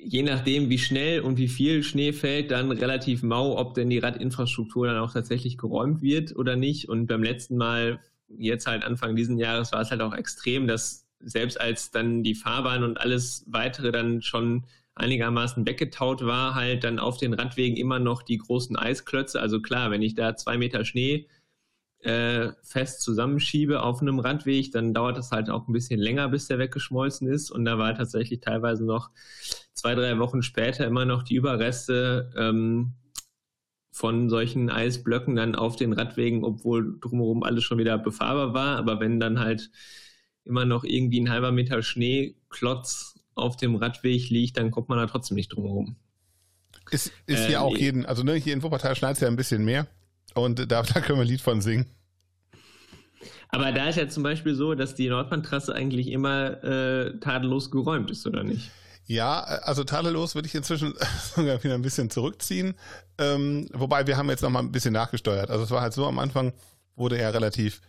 je 0.03 0.23
nachdem, 0.23 0.69
wie 0.69 0.79
schnell 0.79 1.21
und 1.21 1.38
wie 1.38 1.47
viel 1.47 1.83
Schnee 1.83 2.11
fällt, 2.11 2.51
dann 2.51 2.71
relativ 2.71 3.23
mau, 3.23 3.57
ob 3.57 3.75
denn 3.75 3.89
die 3.89 4.00
Radinfrastruktur 4.00 4.88
dann 4.88 4.97
auch 4.97 5.13
tatsächlich 5.13 5.57
geräumt 5.57 6.01
wird 6.01 6.35
oder 6.35 6.55
nicht. 6.55 6.89
Und 6.89 7.07
beim 7.07 7.23
letzten 7.23 7.57
Mal, 7.57 8.00
jetzt 8.27 8.67
halt 8.67 8.83
Anfang 8.83 9.15
diesen 9.15 9.38
Jahres, 9.38 9.71
war 9.71 9.81
es 9.81 9.91
halt 9.91 10.01
auch 10.01 10.13
extrem, 10.13 10.67
dass 10.67 11.05
selbst 11.19 11.61
als 11.61 11.91
dann 11.91 12.23
die 12.23 12.35
Fahrbahn 12.35 12.83
und 12.83 13.00
alles 13.00 13.45
weitere 13.47 13.91
dann 13.91 14.21
schon 14.21 14.65
einigermaßen 14.95 15.65
weggetaut 15.67 16.25
war, 16.25 16.55
halt 16.55 16.83
dann 16.83 17.00
auf 17.00 17.17
den 17.17 17.33
Radwegen 17.33 17.77
immer 17.77 18.00
noch 18.00 18.23
die 18.23 18.38
großen 18.38 18.75
Eisklötze. 18.75 19.39
Also 19.39 19.61
klar, 19.61 19.91
wenn 19.91 20.01
ich 20.01 20.15
da 20.15 20.35
zwei 20.35 20.57
Meter 20.57 20.83
Schnee 20.83 21.27
äh, 22.03 22.53
fest 22.63 23.01
zusammenschiebe 23.01 23.81
auf 23.84 24.01
einem 24.01 24.20
Radweg, 24.20 24.72
dann 24.72 24.93
dauert 24.93 25.17
das 25.17 25.31
halt 25.31 25.50
auch 25.50 25.67
ein 25.67 25.74
bisschen 25.74 26.00
länger, 26.00 26.29
bis 26.29 26.48
der 26.48 26.60
weggeschmolzen 26.60 27.27
ist. 27.27 27.51
Und 27.51 27.65
da 27.65 27.77
war 27.77 27.96
tatsächlich 27.96 28.39
teilweise 28.41 28.86
noch 28.86 29.12
zwei, 29.74 29.96
drei 29.96 30.17
Wochen 30.20 30.41
später 30.41 30.86
immer 30.86 31.05
noch 31.05 31.24
die 31.24 31.36
Überreste 31.36 32.31
ähm, 32.36 32.93
von 33.91 34.29
solchen 34.29 34.70
Eisblöcken 34.70 35.36
dann 35.36 35.55
auf 35.55 35.75
den 35.75 35.93
Radwegen, 35.93 36.43
obwohl 36.43 37.00
drumherum 37.00 37.43
alles 37.43 37.63
schon 37.63 37.77
wieder 37.77 37.98
befahrbar 37.98 38.53
war. 38.53 38.77
Aber 38.77 39.00
wenn 39.00 39.20
dann 39.20 39.39
halt 39.39 39.70
immer 40.43 40.65
noch 40.65 40.84
irgendwie 40.84 41.22
ein 41.22 41.29
halber 41.29 41.51
Meter 41.51 41.84
Schneeklotz 41.84 43.20
auf 43.36 43.58
dem 43.58 43.75
Radweg 43.75 44.29
liegt, 44.29 44.58
dann 44.58 44.72
kommt 44.72 44.89
man 44.89 44.98
da 44.98 45.05
trotzdem 45.05 45.36
nicht 45.36 45.50
drumherum. 45.50 45.98
Ist, 46.89 47.12
ist 47.27 47.46
hier 47.46 47.58
ähm, 47.58 47.62
auch 47.62 47.77
jeden, 47.77 48.05
also 48.05 48.24
ne, 48.24 48.34
hier 48.34 48.53
in 48.53 48.63
Wuppertal 48.63 48.96
schneit 48.96 49.15
es 49.15 49.22
ja 49.22 49.27
ein 49.27 49.36
bisschen 49.36 49.63
mehr 49.63 49.88
und 50.33 50.71
da, 50.71 50.81
da 50.83 51.01
können 51.01 51.19
wir 51.19 51.25
ein 51.25 51.27
Lied 51.27 51.41
von 51.41 51.61
singen. 51.61 51.85
Aber 53.50 53.71
da 53.71 53.89
ist 53.89 53.97
ja 53.97 54.07
zum 54.07 54.23
Beispiel 54.23 54.55
so, 54.55 54.75
dass 54.75 54.95
die 54.95 55.09
Nordbahntrasse 55.09 55.75
eigentlich 55.75 56.07
immer 56.07 56.63
äh, 56.63 57.19
tadellos 57.19 57.69
geräumt 57.69 58.09
ist, 58.09 58.25
oder 58.25 58.43
nicht? 58.43 58.71
Ja, 59.05 59.41
also 59.41 59.83
tadellos 59.83 60.35
würde 60.35 60.47
ich 60.47 60.55
inzwischen 60.55 60.93
sogar 61.35 61.61
wieder 61.63 61.75
ein 61.75 61.81
bisschen 61.81 62.09
zurückziehen. 62.09 62.75
Ähm, 63.17 63.67
wobei 63.73 64.07
wir 64.07 64.15
haben 64.15 64.29
jetzt 64.29 64.41
noch 64.41 64.50
mal 64.50 64.59
ein 64.59 64.71
bisschen 64.71 64.93
nachgesteuert. 64.93 65.50
Also 65.50 65.65
es 65.65 65.71
war 65.71 65.81
halt 65.81 65.93
so, 65.93 66.05
am 66.05 66.19
Anfang 66.19 66.53
wurde 66.95 67.19
ja 67.19 67.29
relativ 67.29 67.81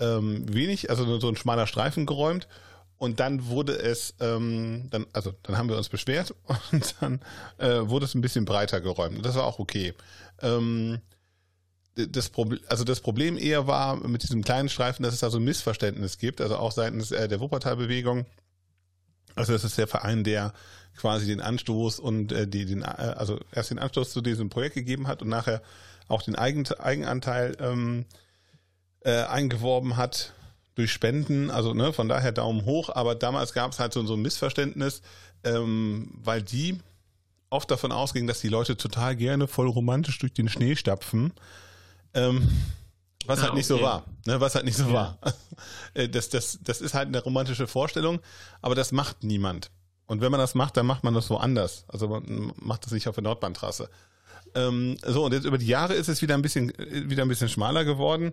ähm, 0.00 0.52
wenig, 0.52 0.90
also 0.90 1.04
nur 1.04 1.20
so 1.20 1.28
ein 1.28 1.36
schmaler 1.36 1.66
Streifen 1.68 2.06
geräumt. 2.06 2.48
Und 2.96 3.20
dann 3.20 3.46
wurde 3.46 3.78
es, 3.78 4.16
ähm, 4.18 4.88
dann, 4.90 5.06
also 5.12 5.32
dann 5.44 5.56
haben 5.56 5.68
wir 5.68 5.76
uns 5.76 5.88
beschwert 5.88 6.34
und 6.72 6.96
dann 7.00 7.20
äh, 7.58 7.88
wurde 7.88 8.06
es 8.06 8.16
ein 8.16 8.20
bisschen 8.20 8.44
breiter 8.44 8.80
geräumt. 8.80 9.24
Das 9.24 9.36
war 9.36 9.44
auch 9.44 9.60
okay. 9.60 9.94
Ähm, 10.42 10.98
das 11.94 12.28
Problem, 12.28 12.60
also 12.68 12.84
das 12.84 13.00
Problem 13.00 13.36
eher 13.36 13.66
war 13.66 13.96
mit 13.96 14.22
diesem 14.22 14.44
kleinen 14.44 14.68
Streifen, 14.68 15.02
dass 15.02 15.14
es 15.14 15.20
da 15.20 15.30
so 15.30 15.38
ein 15.38 15.44
Missverständnis 15.44 16.18
gibt, 16.18 16.40
also 16.40 16.56
auch 16.56 16.72
seitens 16.72 17.10
äh, 17.10 17.28
der 17.28 17.40
Wuppertal-Bewegung. 17.40 18.26
Also 19.34 19.52
das 19.52 19.64
ist 19.64 19.78
der 19.78 19.86
Verein, 19.86 20.24
der 20.24 20.52
quasi 20.96 21.26
den 21.26 21.40
Anstoß 21.40 21.98
und 22.00 22.32
äh, 22.32 22.46
die, 22.46 22.66
den, 22.66 22.82
äh, 22.82 23.14
also 23.16 23.38
erst 23.52 23.70
den 23.70 23.78
Anstoß 23.78 24.10
zu 24.10 24.20
diesem 24.20 24.48
Projekt 24.48 24.74
gegeben 24.74 25.06
hat 25.06 25.22
und 25.22 25.28
nachher 25.28 25.62
auch 26.08 26.22
den 26.22 26.36
Eigen, 26.36 26.66
Eigenanteil 26.78 27.56
ähm, 27.60 28.04
äh, 29.00 29.22
eingeworben 29.24 29.96
hat 29.96 30.32
durch 30.74 30.92
Spenden. 30.92 31.50
Also 31.50 31.74
ne, 31.74 31.92
von 31.92 32.08
daher 32.08 32.32
Daumen 32.32 32.64
hoch. 32.64 32.90
Aber 32.90 33.14
damals 33.14 33.52
gab 33.52 33.72
es 33.72 33.78
halt 33.78 33.92
so, 33.92 34.04
so 34.06 34.14
ein 34.14 34.22
Missverständnis, 34.22 35.02
ähm, 35.44 36.10
weil 36.14 36.42
die 36.42 36.78
oft 37.50 37.70
davon 37.70 37.92
ausgingen, 37.92 38.26
dass 38.26 38.40
die 38.40 38.48
Leute 38.48 38.76
total 38.76 39.16
gerne 39.16 39.46
voll 39.46 39.68
romantisch 39.68 40.18
durch 40.18 40.32
den 40.32 40.48
Schnee 40.48 40.76
stapfen. 40.76 41.32
Ähm, 42.18 42.48
was 43.26 43.40
ah, 43.40 43.42
halt 43.42 43.54
nicht 43.54 43.70
okay. 43.70 43.80
so 43.80 43.86
war. 43.86 44.04
Ne, 44.26 44.40
was 44.40 44.54
halt 44.54 44.64
nicht 44.64 44.76
so 44.76 44.86
ja. 44.88 44.92
war. 44.92 45.18
Äh, 45.94 46.08
das, 46.08 46.28
das, 46.28 46.58
das 46.62 46.80
ist 46.80 46.94
halt 46.94 47.08
eine 47.08 47.20
romantische 47.20 47.66
Vorstellung, 47.66 48.20
aber 48.62 48.74
das 48.76 48.92
macht 48.92 49.24
niemand. 49.24 49.70
Und 50.06 50.20
wenn 50.20 50.30
man 50.30 50.38
das 50.38 50.54
macht, 50.54 50.76
dann 50.76 50.86
macht 50.86 51.02
man 51.02 51.14
das 51.14 51.30
woanders. 51.30 51.84
Also 51.88 52.06
man 52.08 52.52
macht 52.56 52.84
das 52.84 52.92
nicht 52.92 53.08
auf 53.08 53.16
der 53.16 53.24
Nordbahntrasse. 53.24 53.90
Ähm, 54.54 54.96
so, 55.04 55.24
und 55.24 55.32
jetzt 55.32 55.44
über 55.44 55.58
die 55.58 55.66
Jahre 55.66 55.94
ist 55.94 56.08
es 56.08 56.22
wieder 56.22 56.34
ein 56.34 56.42
bisschen, 56.42 56.72
wieder 56.78 57.22
ein 57.22 57.28
bisschen 57.28 57.48
schmaler 57.48 57.84
geworden. 57.84 58.32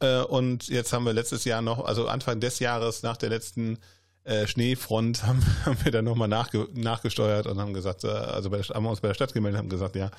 Äh, 0.00 0.20
und 0.22 0.68
jetzt 0.68 0.92
haben 0.92 1.04
wir 1.04 1.12
letztes 1.12 1.44
Jahr 1.44 1.62
noch, 1.62 1.84
also 1.84 2.06
Anfang 2.08 2.40
des 2.40 2.58
Jahres 2.58 3.02
nach 3.02 3.16
der 3.16 3.30
letzten 3.30 3.78
äh, 4.24 4.46
Schneefront 4.46 5.22
haben, 5.26 5.42
haben 5.64 5.78
wir 5.84 5.92
dann 5.92 6.04
nochmal 6.04 6.28
nachge 6.28 6.68
nachgesteuert 6.74 7.46
und 7.46 7.58
haben 7.58 7.72
gesagt, 7.72 8.04
äh, 8.04 8.08
also 8.08 8.50
bei 8.50 8.60
haben 8.60 8.84
wir 8.84 8.90
uns 8.90 9.00
bei 9.00 9.08
der 9.08 9.14
Stadt 9.14 9.32
gemeldet, 9.32 9.58
haben 9.58 9.68
gesagt, 9.68 9.96
ja, 9.96 10.10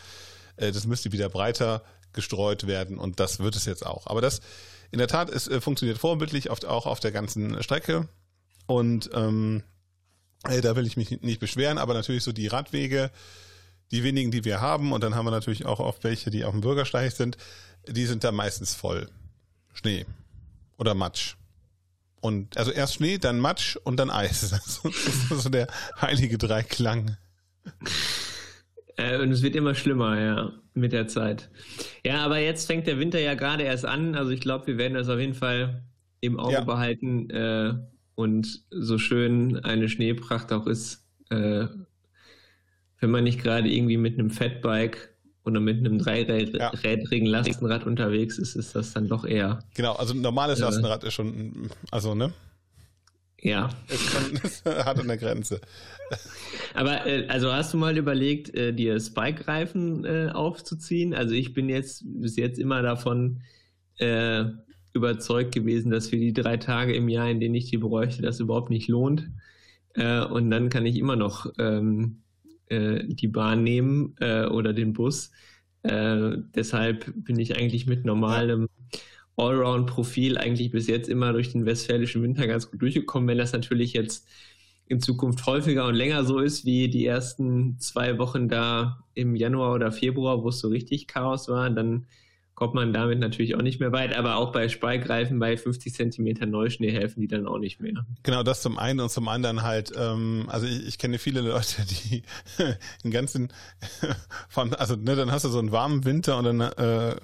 äh, 0.57 0.71
das 0.71 0.87
müsste 0.87 1.11
wieder 1.11 1.29
breiter 1.29 1.83
gestreut 2.13 2.67
werden 2.67 2.97
und 2.97 3.19
das 3.19 3.39
wird 3.39 3.55
es 3.55 3.65
jetzt 3.65 3.85
auch. 3.85 4.07
Aber 4.07 4.21
das 4.21 4.41
in 4.91 4.97
der 4.99 5.07
Tat 5.07 5.29
es 5.29 5.47
äh, 5.47 5.61
funktioniert 5.61 5.97
vorbildlich, 5.97 6.49
oft 6.49 6.65
auch 6.65 6.85
auf 6.85 6.99
der 6.99 7.11
ganzen 7.11 7.61
Strecke 7.63 8.07
und 8.65 9.09
ähm, 9.13 9.63
äh, 10.47 10.61
da 10.61 10.75
will 10.75 10.87
ich 10.87 10.97
mich 10.97 11.21
nicht 11.21 11.39
beschweren, 11.39 11.77
aber 11.77 11.93
natürlich 11.93 12.23
so 12.23 12.31
die 12.31 12.47
Radwege, 12.47 13.11
die 13.91 14.03
wenigen, 14.03 14.31
die 14.31 14.45
wir 14.45 14.61
haben 14.61 14.93
und 14.93 15.03
dann 15.03 15.15
haben 15.15 15.25
wir 15.25 15.31
natürlich 15.31 15.65
auch 15.65 15.79
oft 15.79 16.03
welche, 16.03 16.29
die 16.29 16.45
auf 16.45 16.51
dem 16.51 16.61
Bürgersteig 16.61 17.11
sind, 17.11 17.37
die 17.87 18.05
sind 18.05 18.23
da 18.23 18.31
meistens 18.31 18.75
voll. 18.75 19.09
Schnee 19.73 20.05
oder 20.77 20.93
Matsch. 20.93 21.35
Und 22.21 22.57
also 22.57 22.71
erst 22.71 22.95
Schnee, 22.95 23.17
dann 23.17 23.39
Matsch 23.39 23.77
und 23.77 23.97
dann 23.97 24.09
Eis. 24.09 24.49
Das 24.49 24.81
ist 24.83 25.43
so 25.43 25.49
der 25.49 25.67
heilige 26.01 26.37
Dreiklang. 26.37 27.17
Äh, 28.99 29.21
und 29.21 29.31
es 29.31 29.41
wird 29.41 29.55
immer 29.55 29.75
schlimmer, 29.75 30.19
ja, 30.19 30.51
mit 30.73 30.91
der 30.91 31.07
Zeit. 31.07 31.49
Ja, 32.05 32.25
aber 32.25 32.39
jetzt 32.39 32.67
fängt 32.67 32.85
der 32.85 32.99
Winter 32.99 33.19
ja 33.19 33.33
gerade 33.33 33.63
erst 33.63 33.85
an. 33.85 34.15
Also 34.15 34.31
ich 34.31 34.41
glaube, 34.41 34.67
wir 34.67 34.77
werden 34.77 34.95
das 34.95 35.07
auf 35.07 35.19
jeden 35.19 35.33
Fall 35.33 35.83
im 36.19 36.39
Auge 36.39 36.53
ja. 36.53 36.63
behalten. 36.63 37.29
Äh, 37.29 37.75
und 38.15 38.63
so 38.69 38.97
schön 38.97 39.63
eine 39.63 39.87
Schneepracht 39.87 40.51
auch 40.51 40.67
ist, 40.67 41.05
äh, 41.29 41.67
wenn 42.99 43.11
man 43.11 43.23
nicht 43.23 43.41
gerade 43.41 43.69
irgendwie 43.69 43.95
mit 43.95 44.19
einem 44.19 44.29
Fatbike 44.29 45.15
oder 45.45 45.61
mit 45.61 45.77
einem 45.77 45.97
dreirädrigen 45.99 47.27
ja. 47.27 47.31
Lastenrad 47.31 47.85
unterwegs 47.85 48.37
ist, 48.37 48.55
ist 48.55 48.75
das 48.75 48.91
dann 48.91 49.07
doch 49.07 49.23
eher. 49.23 49.59
Genau, 49.73 49.93
also 49.93 50.13
ein 50.13 50.19
normales 50.19 50.59
Lastenrad 50.59 51.05
ist 51.05 51.13
schon, 51.13 51.69
also, 51.91 52.13
ne? 52.13 52.33
Ja. 53.41 53.69
Ist 53.87 54.65
hart 54.65 54.99
an 54.99 55.07
der 55.07 55.17
Grenze. 55.17 55.61
Aber 56.73 57.05
äh, 57.05 57.27
also 57.27 57.51
hast 57.51 57.73
du 57.73 57.77
mal 57.77 57.97
überlegt, 57.97 58.53
äh, 58.53 58.73
dir 58.73 58.99
Spike-Reifen 58.99 60.05
äh, 60.05 60.29
aufzuziehen? 60.33 61.13
Also 61.13 61.33
ich 61.33 61.53
bin 61.53 61.69
jetzt 61.69 62.03
bis 62.05 62.35
jetzt 62.35 62.59
immer 62.59 62.81
davon 62.81 63.41
äh, 63.97 64.45
überzeugt 64.93 65.53
gewesen, 65.53 65.91
dass 65.91 66.09
für 66.09 66.17
die 66.17 66.33
drei 66.33 66.57
Tage 66.57 66.93
im 66.93 67.09
Jahr, 67.09 67.29
in 67.29 67.39
denen 67.39 67.55
ich 67.55 67.69
die 67.69 67.77
bräuchte, 67.77 68.21
das 68.21 68.39
überhaupt 68.39 68.69
nicht 68.69 68.87
lohnt. 68.87 69.29
Äh, 69.93 70.21
und 70.21 70.49
dann 70.49 70.69
kann 70.69 70.85
ich 70.85 70.97
immer 70.97 71.15
noch 71.15 71.51
ähm, 71.57 72.21
äh, 72.67 73.03
die 73.05 73.27
Bahn 73.27 73.63
nehmen 73.63 74.15
äh, 74.19 74.45
oder 74.45 74.73
den 74.73 74.93
Bus. 74.93 75.31
Äh, 75.83 76.37
deshalb 76.55 77.11
bin 77.15 77.39
ich 77.39 77.55
eigentlich 77.55 77.87
mit 77.87 78.05
normalem 78.05 78.67
Allround-Profil 79.39 80.37
eigentlich 80.37 80.71
bis 80.71 80.87
jetzt 80.87 81.09
immer 81.09 81.33
durch 81.33 81.51
den 81.51 81.65
westfälischen 81.65 82.21
Winter 82.21 82.47
ganz 82.47 82.69
gut 82.69 82.81
durchgekommen. 82.81 83.27
Wenn 83.27 83.37
das 83.37 83.53
natürlich 83.53 83.93
jetzt 83.93 84.27
in 84.87 84.99
Zukunft 84.99 85.45
häufiger 85.45 85.85
und 85.85 85.95
länger 85.95 86.23
so 86.25 86.39
ist 86.39 86.65
wie 86.65 86.89
die 86.89 87.05
ersten 87.05 87.79
zwei 87.79 88.17
Wochen 88.17 88.49
da 88.49 89.03
im 89.13 89.35
Januar 89.35 89.73
oder 89.73 89.91
Februar, 89.91 90.43
wo 90.43 90.49
es 90.49 90.59
so 90.59 90.67
richtig 90.67 91.07
Chaos 91.07 91.47
war, 91.47 91.69
dann 91.69 92.07
kommt 92.59 92.73
man 92.73 92.91
damit 92.91 93.19
natürlich 93.19 93.55
auch 93.55 93.61
nicht 93.61 93.79
mehr 93.79 93.93
weit, 93.93 94.13
aber 94.13 94.35
auch 94.35 94.51
bei 94.51 94.67
Speigreifen 94.67 95.39
bei 95.39 95.55
50 95.55 95.93
Zentimeter 95.93 96.45
Neuschnee 96.45 96.91
helfen 96.91 97.21
die 97.21 97.27
dann 97.27 97.47
auch 97.47 97.57
nicht 97.57 97.79
mehr. 97.79 98.05
Genau, 98.23 98.43
das 98.43 98.61
zum 98.61 98.77
einen 98.77 98.99
und 98.99 99.09
zum 99.09 99.29
anderen 99.29 99.61
halt, 99.61 99.93
ähm, 99.95 100.45
also 100.49 100.67
ich, 100.67 100.85
ich 100.85 100.97
kenne 100.97 101.19
viele 101.19 101.39
Leute, 101.39 101.85
die 102.11 102.23
den 103.03 103.11
ganzen, 103.11 103.53
also 104.55 104.97
ne, 104.97 105.15
dann 105.15 105.31
hast 105.31 105.45
du 105.45 105.49
so 105.49 105.59
einen 105.59 105.71
warmen 105.71 106.03
Winter 106.03 106.37
und 106.37 106.43
dann 106.43 106.59
äh, 106.59 107.15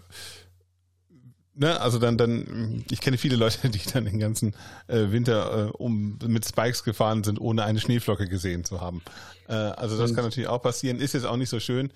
ne, 1.55 1.79
also 1.79 1.99
dann, 1.99 2.17
dann, 2.17 2.83
ich 2.91 3.01
kenne 3.01 3.17
viele 3.17 3.35
Leute, 3.35 3.69
die 3.69 3.81
dann 3.91 4.05
den 4.05 4.19
ganzen 4.19 4.55
äh, 4.87 5.11
Winter 5.11 5.67
äh, 5.67 5.71
um 5.71 6.19
mit 6.25 6.45
Spikes 6.45 6.83
gefahren 6.83 7.23
sind, 7.23 7.39
ohne 7.39 7.63
eine 7.63 7.79
Schneeflocke 7.79 8.27
gesehen 8.27 8.63
zu 8.63 8.81
haben. 8.81 9.01
Äh, 9.47 9.53
also 9.53 9.97
das 9.97 10.11
und 10.11 10.15
kann 10.15 10.25
natürlich 10.25 10.49
auch 10.49 10.61
passieren, 10.61 10.99
ist 10.99 11.13
jetzt 11.13 11.25
auch 11.25 11.37
nicht 11.37 11.49
so 11.49 11.59
schön. 11.59 11.91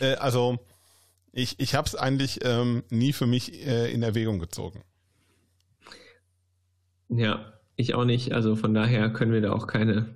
Äh, 0.00 0.14
also 0.14 0.58
ich, 1.32 1.58
ich 1.58 1.74
habe 1.74 1.86
es 1.86 1.94
eigentlich 1.94 2.40
ähm, 2.42 2.82
nie 2.90 3.12
für 3.12 3.26
mich 3.26 3.66
äh, 3.66 3.92
in 3.92 4.02
Erwägung 4.02 4.38
gezogen. 4.38 4.82
Ja, 7.08 7.52
ich 7.76 7.94
auch 7.94 8.04
nicht. 8.04 8.32
Also 8.32 8.56
von 8.56 8.74
daher 8.74 9.10
können 9.10 9.32
wir 9.32 9.40
da 9.40 9.52
auch 9.52 9.66
keine 9.66 10.14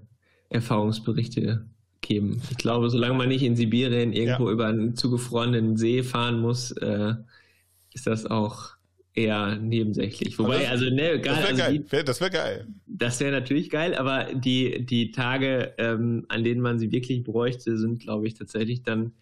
Erfahrungsberichte 0.50 1.66
geben. 2.00 2.40
Ich 2.50 2.57
glaube, 2.59 2.90
solange 2.90 3.14
man 3.14 3.28
nicht 3.28 3.43
in 3.43 3.57
Sibirien 3.57 4.12
irgendwo 4.12 4.47
ja. 4.47 4.52
über 4.52 4.66
einen 4.66 4.95
zugefrorenen 4.95 5.76
See 5.76 6.02
fahren 6.02 6.40
muss, 6.40 6.71
äh, 6.73 7.14
ist 7.93 8.07
das 8.07 8.26
auch 8.26 8.75
eher 9.16 9.56
nebensächlich. 9.56 10.38
Wobei, 10.38 10.61
das, 10.61 10.70
also, 10.70 10.85
ne, 10.90 11.20
gar, 11.20 11.35
das 11.35 11.58
wäre 11.58 11.64
also 11.64 11.82
geil. 11.88 12.04
das 12.04 12.20
wäre 12.20 12.30
geil. 12.30 12.66
Das 12.87 13.20
wäre 13.20 13.32
natürlich 13.32 13.70
geil, 13.70 13.94
aber 13.94 14.35
die, 14.35 14.85
die 14.85 15.11
Tage, 15.11 15.75
ähm, 15.78 16.26
an 16.28 16.44
denen 16.44 16.61
man 16.61 16.78
sie 16.78 16.92
wirklich 16.92 17.25
bräuchte, 17.25 17.78
sind, 17.78 18.00
glaube 18.00 18.26
ich, 18.26 18.35
tatsächlich 18.35 18.82
dann 18.82 19.12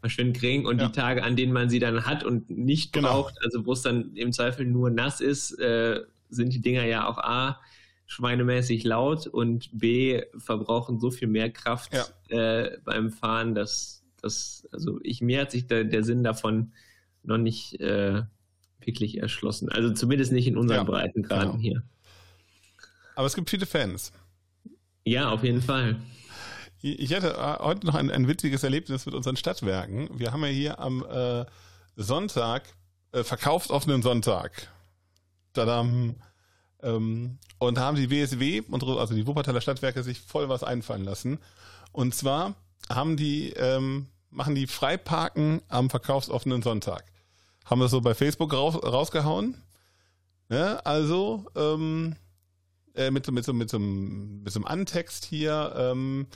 verschwindend 0.00 0.40
gering 0.40 0.66
und 0.66 0.80
ja. 0.80 0.88
die 0.88 0.92
Tage, 0.92 1.22
an 1.22 1.36
denen 1.36 1.52
man 1.52 1.70
sie 1.70 1.78
dann 1.78 2.04
hat 2.04 2.24
und 2.24 2.50
nicht 2.50 2.92
genau. 2.92 3.22
braucht, 3.22 3.42
also 3.42 3.64
wo 3.64 3.72
es 3.72 3.82
dann 3.82 4.14
im 4.16 4.32
Zweifel 4.32 4.66
nur 4.66 4.90
nass 4.90 5.20
ist, 5.20 5.52
äh, 5.60 6.00
sind 6.28 6.52
die 6.52 6.60
Dinger 6.60 6.84
ja 6.84 7.06
auch 7.06 7.18
A, 7.18 7.60
schweinemäßig 8.06 8.84
laut 8.84 9.28
und 9.28 9.70
B, 9.72 10.20
verbrauchen 10.36 10.98
so 10.98 11.10
viel 11.10 11.28
mehr 11.28 11.48
Kraft 11.50 11.92
ja. 11.94 12.64
äh, 12.64 12.78
beim 12.84 13.10
Fahren, 13.10 13.54
dass, 13.54 14.02
dass, 14.20 14.68
also 14.72 14.98
ich, 15.02 15.22
mir 15.22 15.42
hat 15.42 15.52
sich 15.52 15.68
der, 15.68 15.84
der 15.84 16.02
Sinn 16.02 16.24
davon 16.24 16.72
noch 17.22 17.38
nicht 17.38 17.80
äh, 17.80 18.22
wirklich 18.86 19.18
erschlossen. 19.18 19.68
Also 19.68 19.92
zumindest 19.92 20.32
nicht 20.32 20.46
in 20.46 20.56
unseren 20.56 20.78
ja, 20.78 20.84
Breitengraden 20.84 21.52
genau. 21.52 21.62
hier. 21.62 21.82
Aber 23.16 23.26
es 23.26 23.34
gibt 23.34 23.50
viele 23.50 23.66
Fans. 23.66 24.12
Ja, 25.04 25.30
auf 25.30 25.44
jeden 25.44 25.62
Fall. 25.62 25.96
Ich 26.82 27.14
hatte 27.14 27.34
äh, 27.34 27.62
heute 27.62 27.86
noch 27.86 27.94
ein, 27.94 28.10
ein 28.10 28.28
witziges 28.28 28.62
Erlebnis 28.62 29.06
mit 29.06 29.14
unseren 29.14 29.36
Stadtwerken. 29.36 30.08
Wir 30.18 30.32
haben 30.32 30.42
ja 30.42 30.48
hier 30.48 30.78
am 30.78 31.04
äh, 31.04 31.44
Sonntag 31.96 32.64
äh, 33.12 33.22
verkaufsoffenen 33.22 34.02
Sonntag. 34.02 34.68
Tadam. 35.52 36.16
Ähm, 36.82 37.38
und 37.58 37.78
haben 37.78 37.96
die 37.96 38.10
WSW, 38.10 38.62
also 38.70 39.14
die 39.14 39.26
Wuppertaler 39.26 39.60
Stadtwerke, 39.60 40.02
sich 40.02 40.20
voll 40.20 40.48
was 40.48 40.62
einfallen 40.62 41.04
lassen. 41.04 41.38
Und 41.92 42.14
zwar 42.14 42.54
haben 42.90 43.16
die, 43.16 43.50
ähm, 43.52 44.08
machen 44.30 44.54
die 44.54 44.66
Freiparken 44.66 45.62
am 45.68 45.88
verkaufsoffenen 45.88 46.60
Sonntag. 46.60 47.04
Haben 47.64 47.80
das 47.80 47.90
so 47.90 48.00
bei 48.00 48.14
Facebook 48.14 48.52
raus, 48.52 48.74
rausgehauen. 48.82 49.56
Ja, 50.50 50.76
also 50.76 51.46
ähm, 51.56 52.16
äh, 52.94 53.10
mit, 53.10 53.30
mit, 53.30 53.46
mit, 53.46 53.56
mit, 53.56 53.70
so 53.70 53.76
einem, 53.78 54.42
mit 54.42 54.52
so 54.52 54.58
einem 54.58 54.66
Antext 54.66 55.24
hier. 55.24 55.74
Ähm, 55.76 56.26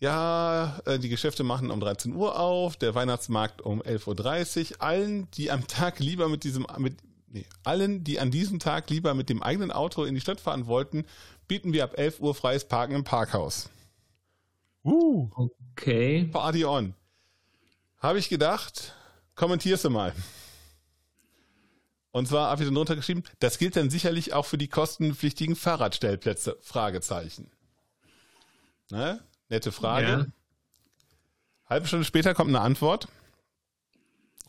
ja, 0.00 0.80
äh, 0.86 0.98
die 0.98 1.08
Geschäfte 1.08 1.44
machen 1.44 1.70
um 1.70 1.78
13 1.78 2.14
Uhr 2.14 2.38
auf, 2.38 2.76
der 2.76 2.94
Weihnachtsmarkt 2.94 3.62
um 3.62 3.82
11.30 3.82 4.72
Uhr. 4.72 4.82
Allen, 4.82 5.30
die 5.32 5.50
am 5.50 5.66
Tag 5.66 5.98
lieber 5.98 6.28
mit 6.28 6.42
diesem, 6.42 6.66
mit, 6.78 6.96
nee, 7.28 7.46
allen, 7.64 8.02
die 8.02 8.18
an 8.18 8.30
diesem 8.30 8.58
Tag 8.58 8.88
lieber 8.90 9.14
mit 9.14 9.28
dem 9.28 9.42
eigenen 9.42 9.70
Auto 9.70 10.04
in 10.04 10.14
die 10.14 10.20
Stadt 10.20 10.40
fahren 10.40 10.66
wollten, 10.66 11.04
bieten 11.48 11.72
wir 11.72 11.84
ab 11.84 11.98
11 11.98 12.20
Uhr 12.20 12.34
freies 12.34 12.64
Parken 12.64 12.94
im 12.94 13.04
Parkhaus. 13.04 13.68
Uh. 14.82 15.28
Okay. 15.34 16.24
Party 16.24 16.64
on. 16.64 16.94
Habe 17.98 18.18
ich 18.18 18.30
gedacht, 18.30 18.94
kommentierst 19.34 19.84
du 19.84 19.90
mal. 19.90 20.14
Und 22.12 22.26
zwar 22.26 22.50
habe 22.50 22.62
ich 22.62 22.68
dann 22.68 22.74
drunter 22.74 22.96
geschrieben, 22.96 23.22
das 23.38 23.58
gilt 23.58 23.76
dann 23.76 23.90
sicherlich 23.90 24.32
auch 24.32 24.46
für 24.46 24.58
die 24.58 24.68
kostenpflichtigen 24.68 25.54
Fahrradstellplätze? 25.54 26.56
Fragezeichen. 26.60 27.50
Ne? 28.90 29.22
Nette 29.48 29.70
Frage. 29.70 30.06
Ja. 30.06 30.26
Halbe 31.66 31.86
Stunde 31.86 32.04
später 32.04 32.34
kommt 32.34 32.48
eine 32.48 32.60
Antwort. 32.60 33.06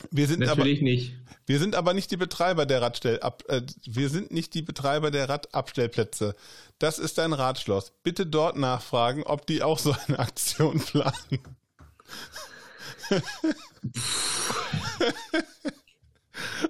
Wir 0.10 0.28
sind 0.28 0.40
Natürlich 0.40 0.80
aber, 0.80 0.84
nicht. 0.84 1.14
Wir 1.46 1.60
sind 1.60 1.76
aber 1.76 1.94
nicht 1.94 2.10
die 2.10 2.18
Betreiber 2.18 2.66
der 2.66 2.82
Radstell, 2.82 3.20
ab, 3.20 3.44
äh, 3.48 3.62
wir 3.86 4.10
sind 4.10 4.32
nicht 4.32 4.56
die 4.56 4.64
Betreiber 4.64 5.12
der 5.12 5.30
Radabstellplätze. 5.30 6.36
Das 6.80 6.98
ist 6.98 7.20
ein 7.20 7.34
Radschloss. 7.34 7.92
Bitte 8.02 8.26
dort 8.26 8.58
nachfragen, 8.58 9.22
ob 9.24 9.46
die 9.46 9.62
auch 9.62 9.78
so 9.78 9.96
eine 10.08 10.18
Aktion 10.18 10.80
planen. 10.80 11.40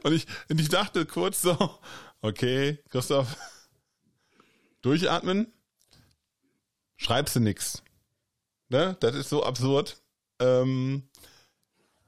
und 0.04 0.14
ich, 0.14 0.28
und 0.50 0.60
ich 0.60 0.70
dachte 0.70 1.06
kurz 1.06 1.42
so, 1.42 1.58
okay, 2.22 2.80
Christoph, 2.90 3.36
durchatmen, 4.82 5.52
schreibst 6.98 7.36
du 7.36 7.40
nix. 7.40 7.84
Ne? 8.70 8.96
Das 9.00 9.16
ist 9.16 9.30
so 9.30 9.44
absurd. 9.44 10.02
Ähm, 10.40 11.04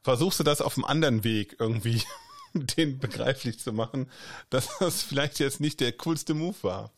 versuchst 0.03 0.39
du 0.39 0.43
das 0.43 0.61
auf 0.61 0.77
einem 0.77 0.85
anderen 0.85 1.23
Weg 1.23 1.57
irgendwie 1.59 2.01
den 2.53 2.99
begreiflich 2.99 3.59
zu 3.59 3.73
machen, 3.73 4.09
dass 4.49 4.77
das 4.79 5.03
vielleicht 5.03 5.39
jetzt 5.39 5.59
nicht 5.59 5.79
der 5.79 5.91
coolste 5.93 6.33
Move 6.33 6.57
war. 6.61 6.91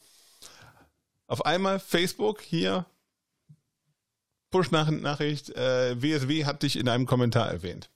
Auf 1.27 1.45
einmal 1.45 1.79
Facebook 1.79 2.41
hier 2.41 2.86
Push-Nachricht, 4.51 5.50
äh, 5.50 6.01
WSW 6.01 6.45
hat 6.45 6.63
dich 6.63 6.77
in 6.77 6.88
einem 6.88 7.05
Kommentar 7.05 7.50
erwähnt. 7.50 7.89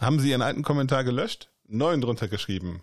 Haben 0.00 0.20
Sie 0.20 0.30
Ihren 0.30 0.42
alten 0.42 0.62
Kommentar 0.62 1.04
gelöscht? 1.04 1.48
Neuen 1.68 2.00
drunter 2.00 2.28
geschrieben. 2.28 2.82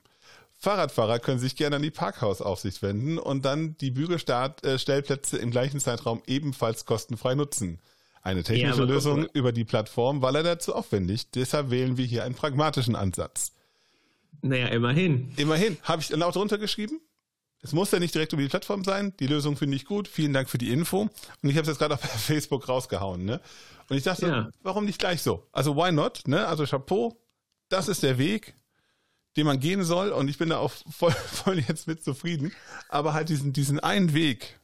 Fahrradfahrer 0.63 1.19
können 1.19 1.39
sich 1.39 1.57
gerne 1.57 1.75
an 1.75 1.81
die 1.81 1.91
Parkhausaufsicht 1.91 2.81
wenden 2.81 3.17
und 3.17 3.43
dann 3.43 3.75
die 3.77 3.91
Bügelstellplätze 3.91 5.37
im 5.37 5.51
gleichen 5.51 5.81
Zeitraum 5.81 6.23
ebenfalls 6.25 6.85
kostenfrei 6.85 7.35
nutzen. 7.35 7.79
Eine 8.21 8.43
technische 8.43 8.79
ja, 8.79 8.87
Lösung 8.87 9.27
über 9.33 9.51
die 9.51 9.65
Plattform 9.65 10.21
war 10.21 10.31
leider 10.31 10.59
zu 10.59 10.73
aufwendig, 10.73 11.31
deshalb 11.31 11.69
wählen 11.69 11.97
wir 11.97 12.05
hier 12.05 12.23
einen 12.23 12.35
pragmatischen 12.35 12.95
Ansatz. 12.95 13.51
Naja, 14.41 14.67
immerhin. 14.67 15.33
Immerhin. 15.35 15.77
Habe 15.83 16.01
ich 16.01 16.07
dann 16.07 16.23
auch 16.23 16.31
drunter 16.31 16.57
geschrieben? 16.57 17.01
Es 17.61 17.73
muss 17.73 17.91
ja 17.91 17.99
nicht 17.99 18.13
direkt 18.13 18.33
über 18.33 18.41
die 18.41 18.49
Plattform 18.49 18.83
sein. 18.83 19.13
Die 19.19 19.27
Lösung 19.27 19.55
finde 19.55 19.75
ich 19.75 19.85
gut. 19.85 20.07
Vielen 20.07 20.33
Dank 20.33 20.49
für 20.49 20.57
die 20.57 20.71
Info. 20.71 21.01
Und 21.01 21.49
ich 21.49 21.55
habe 21.55 21.61
es 21.61 21.67
jetzt 21.67 21.79
gerade 21.79 21.93
auf 21.93 22.01
Facebook 22.01 22.67
rausgehauen. 22.67 23.23
Ne? 23.23 23.39
Und 23.89 23.97
ich 23.97 24.03
dachte, 24.03 24.27
ja. 24.27 24.49
warum 24.61 24.83
nicht 24.85 24.99
gleich 24.99 25.21
so? 25.21 25.47
Also 25.53 25.75
why 25.75 25.91
not? 25.91 26.23
Ne? 26.25 26.45
Also 26.45 26.65
Chapeau, 26.65 27.17
das 27.69 27.87
ist 27.87 28.03
der 28.03 28.17
Weg 28.17 28.53
den 29.37 29.45
man 29.45 29.59
gehen 29.59 29.83
soll 29.83 30.09
und 30.09 30.29
ich 30.29 30.37
bin 30.37 30.49
da 30.49 30.57
auch 30.57 30.71
voll, 30.89 31.11
voll 31.27 31.59
jetzt 31.59 31.87
mit 31.87 32.03
zufrieden. 32.03 32.51
Aber 32.89 33.13
halt 33.13 33.29
diesen, 33.29 33.53
diesen 33.53 33.79
einen 33.79 34.13
Weg 34.13 34.59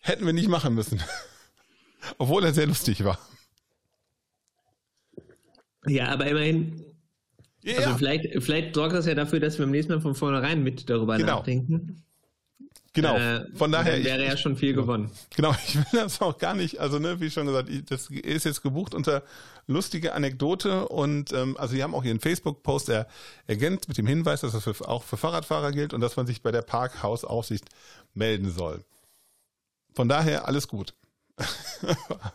hätten 0.00 0.24
wir 0.26 0.32
nicht 0.32 0.48
machen 0.48 0.74
müssen. 0.74 1.02
Obwohl 2.18 2.44
er 2.44 2.52
sehr 2.52 2.66
lustig 2.66 3.04
war. 3.04 3.18
Ja, 5.86 6.08
aber 6.08 6.26
immerhin. 6.26 6.84
Ja. 7.62 7.78
Also 7.78 7.96
vielleicht, 7.96 8.44
vielleicht 8.44 8.74
sorgt 8.74 8.94
das 8.94 9.06
ja 9.06 9.14
dafür, 9.14 9.40
dass 9.40 9.58
wir 9.58 9.64
beim 9.64 9.72
nächsten 9.72 9.92
Mal 9.92 10.00
von 10.00 10.14
vornherein 10.14 10.62
mit 10.62 10.88
darüber 10.88 11.16
genau. 11.16 11.38
nachdenken. 11.38 12.04
Genau. 12.96 13.16
Äh, 13.16 13.44
Von 13.54 13.70
daher 13.72 14.02
wäre 14.02 14.22
ich, 14.22 14.28
ja 14.28 14.36
schon 14.38 14.56
viel 14.56 14.72
gewonnen. 14.72 15.10
Genau, 15.36 15.54
ich 15.66 15.76
will 15.76 15.84
das 15.92 16.20
auch 16.22 16.38
gar 16.38 16.54
nicht, 16.54 16.80
also 16.80 16.98
ne, 16.98 17.20
wie 17.20 17.30
schon 17.30 17.46
gesagt, 17.46 17.68
ich, 17.68 17.84
das 17.84 18.08
ist 18.08 18.44
jetzt 18.44 18.62
gebucht 18.62 18.94
unter 18.94 19.22
lustige 19.66 20.14
Anekdote 20.14 20.88
und 20.88 21.32
ähm, 21.32 21.56
also 21.58 21.74
sie 21.74 21.82
haben 21.82 21.94
auch 21.94 22.04
ihren 22.04 22.20
Facebook-Post 22.20 22.88
er, 22.88 23.06
ergänzt 23.46 23.88
mit 23.88 23.98
dem 23.98 24.06
Hinweis, 24.06 24.40
dass 24.40 24.52
das 24.52 24.64
für, 24.64 24.88
auch 24.88 25.02
für 25.02 25.18
Fahrradfahrer 25.18 25.72
gilt 25.72 25.92
und 25.92 26.00
dass 26.00 26.16
man 26.16 26.26
sich 26.26 26.42
bei 26.42 26.52
der 26.52 26.62
Parkhausaufsicht 26.62 27.66
melden 28.14 28.50
soll. 28.50 28.82
Von 29.94 30.08
daher 30.08 30.48
alles 30.48 30.66
gut. 30.66 30.94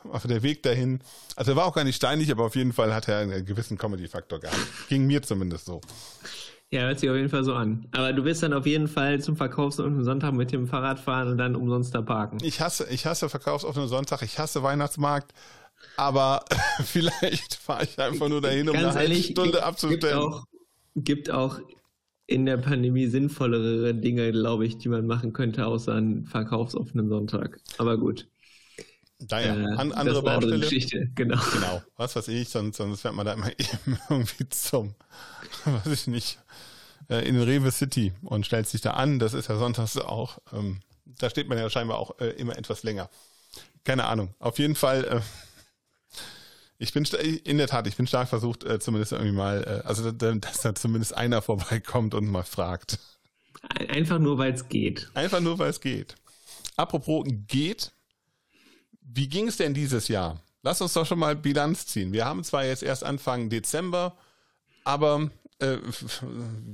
aber 0.03 0.19
der 0.27 0.43
Weg 0.43 0.61
dahin, 0.61 0.99
also 1.35 1.53
er 1.53 1.55
war 1.55 1.65
auch 1.65 1.73
gar 1.73 1.83
nicht 1.83 1.95
steinig, 1.95 2.31
aber 2.31 2.45
auf 2.45 2.55
jeden 2.55 2.71
Fall 2.71 2.93
hat 2.93 3.07
er 3.07 3.19
einen 3.19 3.45
gewissen 3.45 3.79
Comedy-Faktor 3.79 4.39
gehabt. 4.39 4.59
Ging 4.89 5.07
mir 5.07 5.23
zumindest 5.23 5.65
so. 5.65 5.81
Ja, 6.73 6.83
hört 6.83 6.99
sich 6.99 7.09
auf 7.09 7.17
jeden 7.17 7.27
Fall 7.29 7.43
so 7.43 7.53
an. 7.53 7.85
Aber 7.91 8.13
du 8.13 8.23
wirst 8.23 8.43
dann 8.43 8.53
auf 8.53 8.65
jeden 8.65 8.87
Fall 8.87 9.19
zum 9.19 9.35
Verkaufsoffenen 9.35 10.05
Sonntag 10.05 10.33
mit 10.33 10.53
dem 10.53 10.67
Fahrrad 10.67 11.01
fahren 11.01 11.27
und 11.27 11.37
dann 11.37 11.55
umsonst 11.57 11.93
da 11.93 12.01
parken. 12.01 12.37
Ich 12.43 12.61
hasse, 12.61 12.87
ich 12.89 13.05
hasse 13.05 13.27
Verkaufsoffenen 13.27 13.89
Sonntag, 13.89 14.21
ich 14.21 14.39
hasse 14.39 14.63
Weihnachtsmarkt, 14.63 15.33
aber 15.97 16.45
vielleicht 16.85 17.55
fahre 17.55 17.83
ich 17.83 17.99
einfach 17.99 18.29
nur 18.29 18.39
dahin, 18.39 18.69
um 18.69 18.73
Ganz 18.73 18.95
eine 18.95 19.03
ehrlich, 19.03 19.27
halbe 19.27 19.41
Stunde 19.41 19.63
abzustellen. 19.65 19.99
Gibt 19.99 20.15
auch, 20.15 20.45
gibt 20.95 21.29
auch 21.31 21.59
in 22.25 22.45
der 22.45 22.57
Pandemie 22.57 23.07
sinnvollere 23.07 23.93
Dinge, 23.93 24.31
glaube 24.31 24.65
ich, 24.65 24.77
die 24.77 24.87
man 24.87 25.05
machen 25.05 25.33
könnte, 25.33 25.65
außer 25.65 25.93
einen 25.93 26.25
verkaufsoffenen 26.25 27.09
Sonntag. 27.09 27.59
Aber 27.77 27.97
gut. 27.97 28.29
Daher, 29.21 29.55
äh, 29.55 29.65
an, 29.77 29.91
andere 29.91 30.23
Baustelle. 30.23 30.55
Andere 30.55 30.59
Geschichte, 30.59 31.09
genau. 31.15 31.39
Genau, 31.53 31.81
was 31.97 32.15
weiß 32.15 32.27
ich, 32.29 32.49
sonst, 32.49 32.77
sonst 32.77 33.01
fährt 33.01 33.13
man 33.13 33.25
da 33.25 33.33
immer 33.33 33.51
eben 33.51 33.99
irgendwie 34.09 34.49
zum, 34.49 34.95
weiß 35.65 35.87
ich 35.87 36.07
nicht, 36.07 36.39
äh, 37.09 37.27
in 37.27 37.39
Rewe 37.41 37.71
City 37.71 38.13
und 38.23 38.45
stellt 38.45 38.67
sich 38.67 38.81
da 38.81 38.91
an. 38.91 39.19
Das 39.19 39.33
ist 39.33 39.47
ja 39.47 39.57
sonntags 39.57 39.97
auch. 39.97 40.39
Ähm, 40.53 40.81
da 41.05 41.29
steht 41.29 41.47
man 41.47 41.57
ja 41.57 41.69
scheinbar 41.69 41.97
auch 41.97 42.19
äh, 42.19 42.29
immer 42.31 42.57
etwas 42.57 42.83
länger. 42.83 43.09
Keine 43.83 44.05
Ahnung. 44.05 44.33
Auf 44.39 44.59
jeden 44.59 44.75
Fall, 44.75 45.03
äh, 45.05 45.21
ich 46.77 46.93
bin 46.93 47.03
in 47.03 47.57
der 47.57 47.67
Tat, 47.67 47.85
ich 47.87 47.95
bin 47.95 48.07
stark 48.07 48.29
versucht, 48.29 48.63
äh, 48.63 48.79
zumindest 48.79 49.11
irgendwie 49.11 49.33
mal, 49.33 49.83
äh, 49.83 49.87
also 49.87 50.11
dass 50.11 50.61
da 50.61 50.73
zumindest 50.73 51.15
einer 51.15 51.41
vorbeikommt 51.41 52.13
und 52.15 52.27
mal 52.27 52.43
fragt. 52.43 52.99
Einfach 53.89 54.17
nur, 54.17 54.37
weil 54.37 54.53
es 54.53 54.67
geht. 54.67 55.09
Einfach 55.13 55.39
nur, 55.39 55.59
weil 55.59 55.69
es 55.69 55.81
geht. 55.81 56.15
Apropos 56.75 57.25
geht, 57.47 57.91
wie 59.13 59.27
ging 59.27 59.47
es 59.47 59.57
denn 59.57 59.73
dieses 59.73 60.07
Jahr? 60.07 60.41
Lass 60.63 60.81
uns 60.81 60.93
doch 60.93 61.05
schon 61.05 61.19
mal 61.19 61.35
Bilanz 61.35 61.87
ziehen. 61.87 62.13
Wir 62.13 62.25
haben 62.25 62.43
zwar 62.43 62.65
jetzt 62.65 62.83
erst 62.83 63.03
Anfang 63.03 63.49
Dezember, 63.49 64.15
aber 64.83 65.29
äh, 65.59 65.77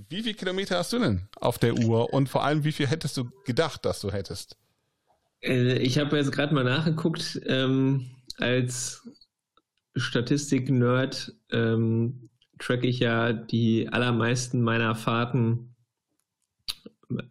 wie 0.09 0.23
viele 0.23 0.35
Kilometer 0.35 0.77
hast 0.77 0.93
du 0.93 0.99
denn 0.99 1.27
auf 1.39 1.57
der 1.57 1.75
Uhr 1.77 2.13
und 2.13 2.29
vor 2.29 2.43
allem, 2.43 2.63
wie 2.63 2.71
viel 2.71 2.87
hättest 2.87 3.17
du 3.17 3.29
gedacht, 3.45 3.85
dass 3.85 4.01
du 4.01 4.11
hättest? 4.11 4.57
Äh, 5.41 5.77
ich 5.79 5.97
habe 5.97 6.17
jetzt 6.17 6.31
gerade 6.31 6.53
mal 6.53 6.63
nachgeguckt, 6.63 7.41
ähm, 7.45 8.11
als 8.37 9.07
Statistik-Nerd 9.95 11.33
ähm, 11.51 12.29
track 12.59 12.83
ich 12.83 12.99
ja 12.99 13.33
die 13.33 13.89
allermeisten 13.89 14.61
meiner 14.61 14.95
Fahrten 14.95 15.75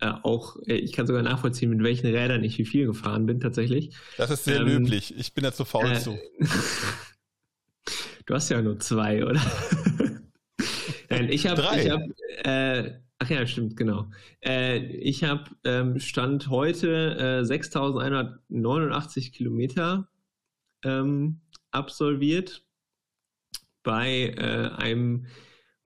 äh, 0.00 0.12
auch, 0.22 0.56
äh, 0.66 0.74
ich 0.74 0.92
kann 0.92 1.06
sogar 1.06 1.22
nachvollziehen, 1.22 1.70
mit 1.70 1.82
welchen 1.82 2.06
Rädern 2.06 2.42
ich 2.44 2.58
wie 2.58 2.64
viel 2.64 2.86
gefahren 2.86 3.26
bin 3.26 3.40
tatsächlich. 3.40 3.94
Das 4.16 4.30
ist 4.30 4.44
sehr 4.44 4.60
ähm, 4.60 4.66
löblich. 4.66 5.14
Ich 5.16 5.34
bin 5.34 5.44
da 5.44 5.52
zu 5.52 5.64
faul 5.64 5.90
äh, 5.90 5.98
zu. 5.98 6.18
du 8.26 8.34
hast 8.34 8.48
ja 8.48 8.62
nur 8.62 8.78
zwei, 8.78 9.24
oder? 9.24 9.40
Nein, 11.10 11.28
ich 11.30 11.46
habe, 11.46 11.62
ich 11.78 11.90
habe, 11.90 12.04
äh, 12.44 12.98
ach 13.18 13.30
ja, 13.30 13.46
stimmt, 13.46 13.76
genau. 13.76 14.10
Äh, 14.44 14.78
ich 14.78 15.24
habe 15.24 15.44
ähm, 15.64 16.00
Stand 16.00 16.48
heute 16.48 17.16
äh, 17.18 17.42
6.189 17.42 19.32
Kilometer 19.32 20.08
ähm, 20.84 21.40
absolviert 21.70 22.64
bei 23.82 24.34
äh, 24.36 24.70
einem 24.82 25.26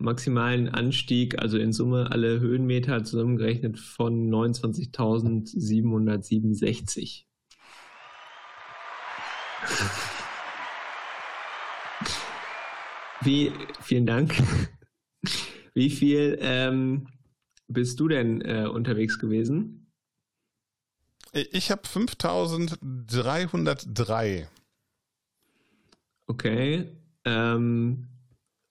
maximalen 0.00 0.68
Anstieg, 0.68 1.38
also 1.38 1.58
in 1.58 1.72
Summe 1.72 2.10
alle 2.10 2.40
Höhenmeter 2.40 3.04
zusammengerechnet 3.04 3.78
von 3.78 4.28
29.767. 4.28 7.26
Wie, 13.22 13.52
vielen 13.80 14.06
Dank. 14.06 14.34
Wie 15.74 15.90
viel 15.90 16.38
ähm, 16.40 17.06
bist 17.68 18.00
du 18.00 18.08
denn 18.08 18.40
äh, 18.40 18.66
unterwegs 18.66 19.18
gewesen? 19.18 19.76
Ich 21.32 21.70
habe 21.70 21.86
5303. 21.86 24.48
Okay. 26.26 26.88
Ähm, 27.24 28.08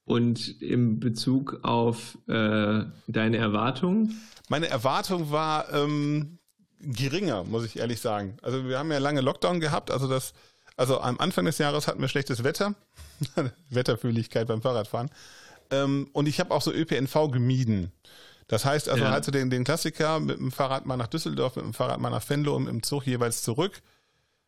und 0.09 0.59
im 0.59 0.99
Bezug 0.99 1.59
auf 1.61 2.17
äh, 2.27 2.83
deine 3.07 3.37
Erwartung? 3.37 4.09
Meine 4.49 4.67
Erwartung 4.67 5.29
war 5.29 5.71
ähm, 5.71 6.39
geringer, 6.81 7.43
muss 7.43 7.63
ich 7.63 7.77
ehrlich 7.77 8.01
sagen. 8.01 8.35
Also 8.41 8.67
wir 8.67 8.79
haben 8.79 8.91
ja 8.91 8.97
lange 8.97 9.21
Lockdown 9.21 9.59
gehabt, 9.59 9.91
also 9.91 10.07
das, 10.07 10.33
also 10.75 10.99
am 10.99 11.19
Anfang 11.19 11.45
des 11.45 11.59
Jahres 11.59 11.87
hatten 11.87 12.01
wir 12.01 12.07
schlechtes 12.07 12.43
Wetter, 12.43 12.73
Wetterfühligkeit 13.69 14.47
beim 14.47 14.63
Fahrradfahren. 14.63 15.11
Ähm, 15.69 16.09
und 16.11 16.27
ich 16.27 16.39
habe 16.39 16.55
auch 16.55 16.63
so 16.63 16.73
ÖPNV 16.73 17.29
gemieden. 17.31 17.91
Das 18.47 18.65
heißt 18.65 18.89
also 18.89 19.03
ja. 19.03 19.11
halt 19.11 19.25
so 19.25 19.31
den, 19.31 19.51
den 19.51 19.63
Klassiker 19.63 20.19
mit 20.19 20.39
dem 20.39 20.51
Fahrrad 20.51 20.87
mal 20.87 20.97
nach 20.97 21.05
Düsseldorf, 21.05 21.55
mit 21.55 21.65
dem 21.65 21.75
Fahrrad 21.75 21.99
mal 21.99 22.09
nach 22.09 22.27
Venlo 22.27 22.55
und 22.55 22.67
im 22.67 22.81
Zug 22.81 23.05
jeweils 23.05 23.43
zurück, 23.43 23.83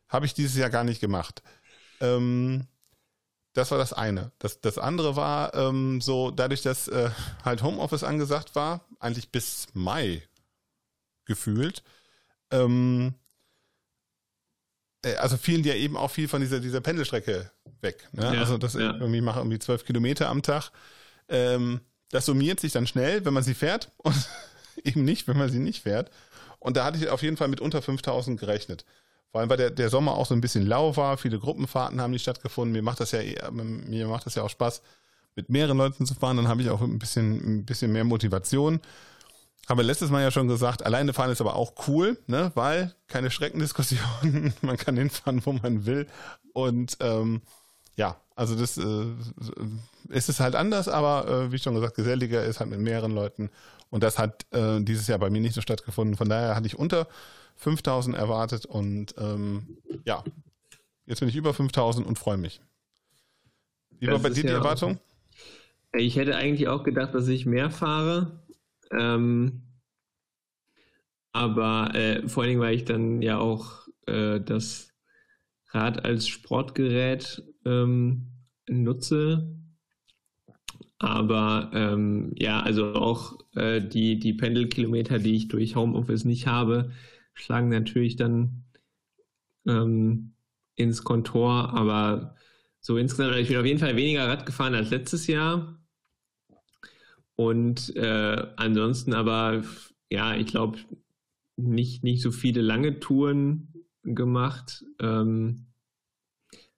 habe 0.10 0.26
ich 0.26 0.34
dieses 0.34 0.58
Jahr 0.58 0.72
gar 0.72 0.84
nicht 0.84 1.02
gemacht. 1.02 1.44
Ähm, 2.00 2.66
das 3.54 3.72
war 3.72 3.78
das 3.78 3.94
eine. 3.94 4.32
Das, 4.40 4.62
das 4.62 4.78
andere 4.78 5.16
war 5.16 5.54
ähm, 5.54 6.02
so, 6.02 6.32
dadurch, 6.32 6.62
dass 6.62 6.88
äh, 6.88 7.10
halt 7.44 7.64
Homeoffice 7.64 8.04
angesagt 8.04 8.56
war, 8.56 8.86
eigentlich 9.00 9.30
bis 9.30 9.68
Mai 9.74 10.24
gefühlt, 11.26 11.84
ähm, 12.52 13.14
äh, 15.04 15.16
also 15.16 15.38
fielen 15.38 15.64
ja 15.64 15.74
eben 15.74 15.98
auch 15.98 16.10
viel 16.12 16.28
von 16.28 16.42
dieser, 16.42 16.60
dieser 16.60 16.82
Pendelstrecke 16.82 17.52
weg. 17.82 18.08
Ne? 18.12 18.24
Ja, 18.24 18.40
also 18.40 18.58
das 18.58 18.74
ja. 18.74 18.94
irgendwie 18.94 19.22
mache 19.22 19.40
irgendwie 19.40 19.60
zwölf 19.60 19.86
Kilometer 19.86 20.30
am 20.30 20.42
Tag. 20.42 20.72
Ähm, 21.28 21.82
das 22.10 22.26
summiert 22.26 22.60
sich 22.60 22.74
dann 22.74 22.88
schnell, 22.88 23.26
wenn 23.26 23.34
man 23.34 23.44
sie 23.44 23.54
fährt 23.54 23.92
und 23.98 24.16
eben 24.84 25.04
nicht, 25.04 25.28
wenn 25.28 25.38
man 25.38 25.50
sie 25.50 25.60
nicht 25.60 25.84
fährt. 25.84 26.12
Und 26.60 26.78
da 26.78 26.86
hatte 26.86 26.98
ich 26.98 27.10
auf 27.10 27.24
jeden 27.24 27.38
Fall 27.38 27.48
mit 27.48 27.60
unter 27.60 27.82
5000 27.82 28.40
gerechnet. 28.40 28.86
Vor 29.32 29.40
allem, 29.40 29.50
weil 29.50 29.58
der, 29.58 29.72
der 29.72 29.90
Sommer 29.90 30.16
auch 30.16 30.26
so 30.26 30.34
ein 30.34 30.42
bisschen 30.42 30.66
lau 30.66 30.96
war, 30.98 31.18
viele 31.18 31.40
Gruppenfahrten 31.40 32.02
haben 32.02 32.12
nicht 32.12 32.24
stattgefunden. 32.24 32.74
Mir 32.74 32.82
macht 32.82 33.00
das 33.00 33.12
ja, 33.12 33.22
mir 33.52 34.08
macht 34.08 34.26
das 34.26 34.36
ja 34.36 34.44
auch 34.44 34.50
Spaß, 34.50 34.82
mit 35.36 35.50
mehreren 35.50 35.78
Leuten 35.78 36.06
zu 36.06 36.14
fahren. 36.16 36.38
Dann 36.38 36.50
habe 36.50 36.62
ich 36.62 36.70
auch 36.70 36.82
ein 36.82 37.00
bisschen, 37.00 37.60
ein 37.60 37.66
bisschen 37.66 37.94
mehr 37.94 38.04
Motivation. 38.04 38.82
Habe 39.70 39.84
letztes 39.84 40.10
Mal 40.10 40.22
ja 40.22 40.32
schon 40.32 40.50
gesagt, 40.50 40.86
alleine 40.86 41.14
fahren 41.14 41.32
ist 41.32 41.40
aber 41.40 41.56
auch 41.56 41.74
cool, 41.88 42.18
ne, 42.28 42.52
weil 42.56 42.94
keine 43.08 43.32
Schreckendiskussion, 43.32 44.54
man 44.62 44.76
kann 44.76 44.98
hinfahren, 44.98 45.46
wo 45.46 45.54
man 45.54 45.86
will. 45.86 46.08
Und 46.54 46.98
ähm, 47.00 47.42
ja, 47.96 48.18
also 48.36 48.56
das 48.56 48.78
äh, 48.78 49.06
ist 50.10 50.28
es 50.28 50.42
halt 50.42 50.56
anders, 50.56 50.90
aber 50.90 51.28
äh, 51.28 51.52
wie 51.54 51.60
schon 51.60 51.76
gesagt, 51.76 51.96
geselliger 51.96 52.44
ist 52.44 52.60
halt 52.60 52.70
mit 52.70 52.80
mehreren 52.80 53.14
Leuten. 53.14 53.50
Und 53.90 54.04
das 54.04 54.18
hat 54.18 54.46
äh, 54.52 54.82
dieses 54.82 55.08
Jahr 55.08 55.20
bei 55.20 55.30
mir 55.30 55.42
nicht 55.42 55.54
so 55.54 55.62
stattgefunden. 55.62 56.18
Von 56.18 56.28
daher 56.28 56.56
hatte 56.56 56.68
ich 56.68 56.78
unter 56.78 57.08
5000 57.62 58.16
erwartet 58.16 58.66
und 58.66 59.14
ähm, 59.20 59.78
ja, 60.04 60.24
jetzt 61.06 61.20
bin 61.20 61.30
ich 61.30 61.36
über 61.36 61.54
5000 61.54 62.08
und 62.08 62.18
freue 62.18 62.38
mich. 62.38 62.60
Wie 64.00 64.08
das 64.08 64.14
war 64.14 64.24
bei 64.24 64.30
dir 64.30 64.42
die 64.42 64.50
ja 64.50 64.56
Erwartung? 64.56 64.98
Auch, 64.98 66.00
ich 66.00 66.16
hätte 66.16 66.36
eigentlich 66.36 66.68
auch 66.68 66.84
gedacht, 66.84 67.14
dass 67.14 67.28
ich 67.28 67.46
mehr 67.46 67.70
fahre. 67.70 68.44
Ähm, 68.92 69.62
aber 71.34 71.94
äh, 71.94 72.28
vor 72.28 72.42
allen 72.42 72.50
Dingen, 72.50 72.62
weil 72.62 72.76
ich 72.76 72.86
dann 72.86 73.22
ja 73.22 73.38
auch 73.38 73.88
äh, 74.08 74.40
das 74.40 74.90
Rad 75.70 76.04
als 76.04 76.28
Sportgerät 76.28 77.44
ähm, 77.64 78.32
nutze. 78.68 79.56
Aber 80.98 81.70
ähm, 81.76 82.34
ja, 82.40 82.60
also 82.60 82.96
auch 82.96 83.38
äh, 83.56 83.82
die, 83.82 84.18
die 84.18 84.34
Pendelkilometer, 84.34 85.20
die 85.20 85.36
ich 85.36 85.48
durch 85.48 85.76
Homeoffice 85.76 86.26
nicht 86.26 86.48
habe, 86.48 86.92
schlagen 87.42 87.70
natürlich 87.70 88.16
dann 88.16 88.64
ähm, 89.68 90.34
ins 90.76 91.04
Kontor. 91.04 91.74
Aber 91.74 92.36
so 92.80 92.98
insgesamt, 92.98 93.36
ich 93.36 93.48
bin 93.48 93.58
auf 93.58 93.66
jeden 93.66 93.80
Fall 93.80 93.96
weniger 93.96 94.28
Rad 94.28 94.46
gefahren 94.46 94.76
als 94.76 94.90
letztes 94.90 95.28
Jahr. 95.28 95.80
Und 97.36 97.96
äh, 97.96 98.48
ansonsten 98.56 99.14
aber, 99.14 99.64
ja, 100.10 100.36
ich 100.36 100.48
glaube, 100.48 100.78
nicht, 101.58 102.04
nicht 102.04 102.22
so 102.22 102.32
viele 102.32 102.62
lange 102.62 103.00
Touren 103.00 103.74
gemacht. 104.04 104.86
Ähm, 105.00 105.68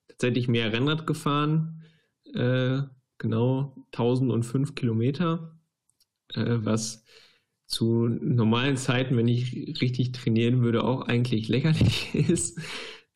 tatsächlich 0.07 0.47
mehr 0.47 0.71
Rennrad 0.71 1.07
gefahren. 1.07 1.83
Äh, 2.33 2.83
genau 3.17 3.75
1005 3.91 4.75
Kilometer, 4.75 5.57
äh, 6.33 6.57
was 6.59 7.05
zu 7.73 8.07
normalen 8.07 8.77
Zeiten, 8.77 9.17
wenn 9.17 9.27
ich 9.27 9.81
richtig 9.81 10.11
trainieren 10.11 10.61
würde, 10.61 10.83
auch 10.83 11.01
eigentlich 11.01 11.47
lächerlich 11.47 12.13
ist. 12.29 12.59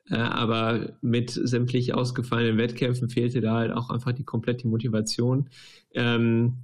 Äh, 0.10 0.16
aber 0.16 0.98
mit 1.02 1.30
sämtlich 1.32 1.94
ausgefallenen 1.94 2.58
Wettkämpfen 2.58 3.10
fehlte 3.10 3.42
da 3.42 3.56
halt 3.56 3.72
auch 3.72 3.90
einfach 3.90 4.14
die 4.14 4.24
komplette 4.24 4.68
Motivation. 4.68 5.50
Ähm, 5.94 6.64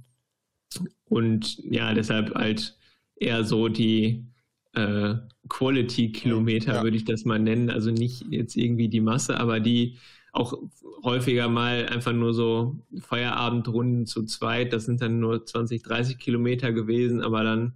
und 1.04 1.58
ja, 1.58 1.94
deshalb 1.94 2.34
halt 2.34 2.76
eher 3.16 3.44
so 3.44 3.68
die 3.68 4.26
äh, 4.72 5.14
Quality-Kilometer, 5.48 6.74
ja. 6.74 6.82
würde 6.82 6.96
ich 6.96 7.04
das 7.04 7.24
mal 7.24 7.38
nennen. 7.38 7.70
Also 7.70 7.90
nicht 7.90 8.24
jetzt 8.30 8.56
irgendwie 8.56 8.88
die 8.88 9.00
Masse, 9.00 9.38
aber 9.38 9.60
die 9.60 9.98
auch 10.34 10.58
häufiger 11.02 11.48
mal 11.48 11.86
einfach 11.86 12.12
nur 12.12 12.34
so 12.34 12.76
Feierabendrunden 13.00 14.06
zu 14.06 14.24
zweit. 14.24 14.72
Das 14.72 14.84
sind 14.84 15.00
dann 15.00 15.20
nur 15.20 15.46
20, 15.46 15.82
30 15.82 16.18
Kilometer 16.18 16.72
gewesen, 16.72 17.22
aber 17.22 17.44
dann 17.44 17.74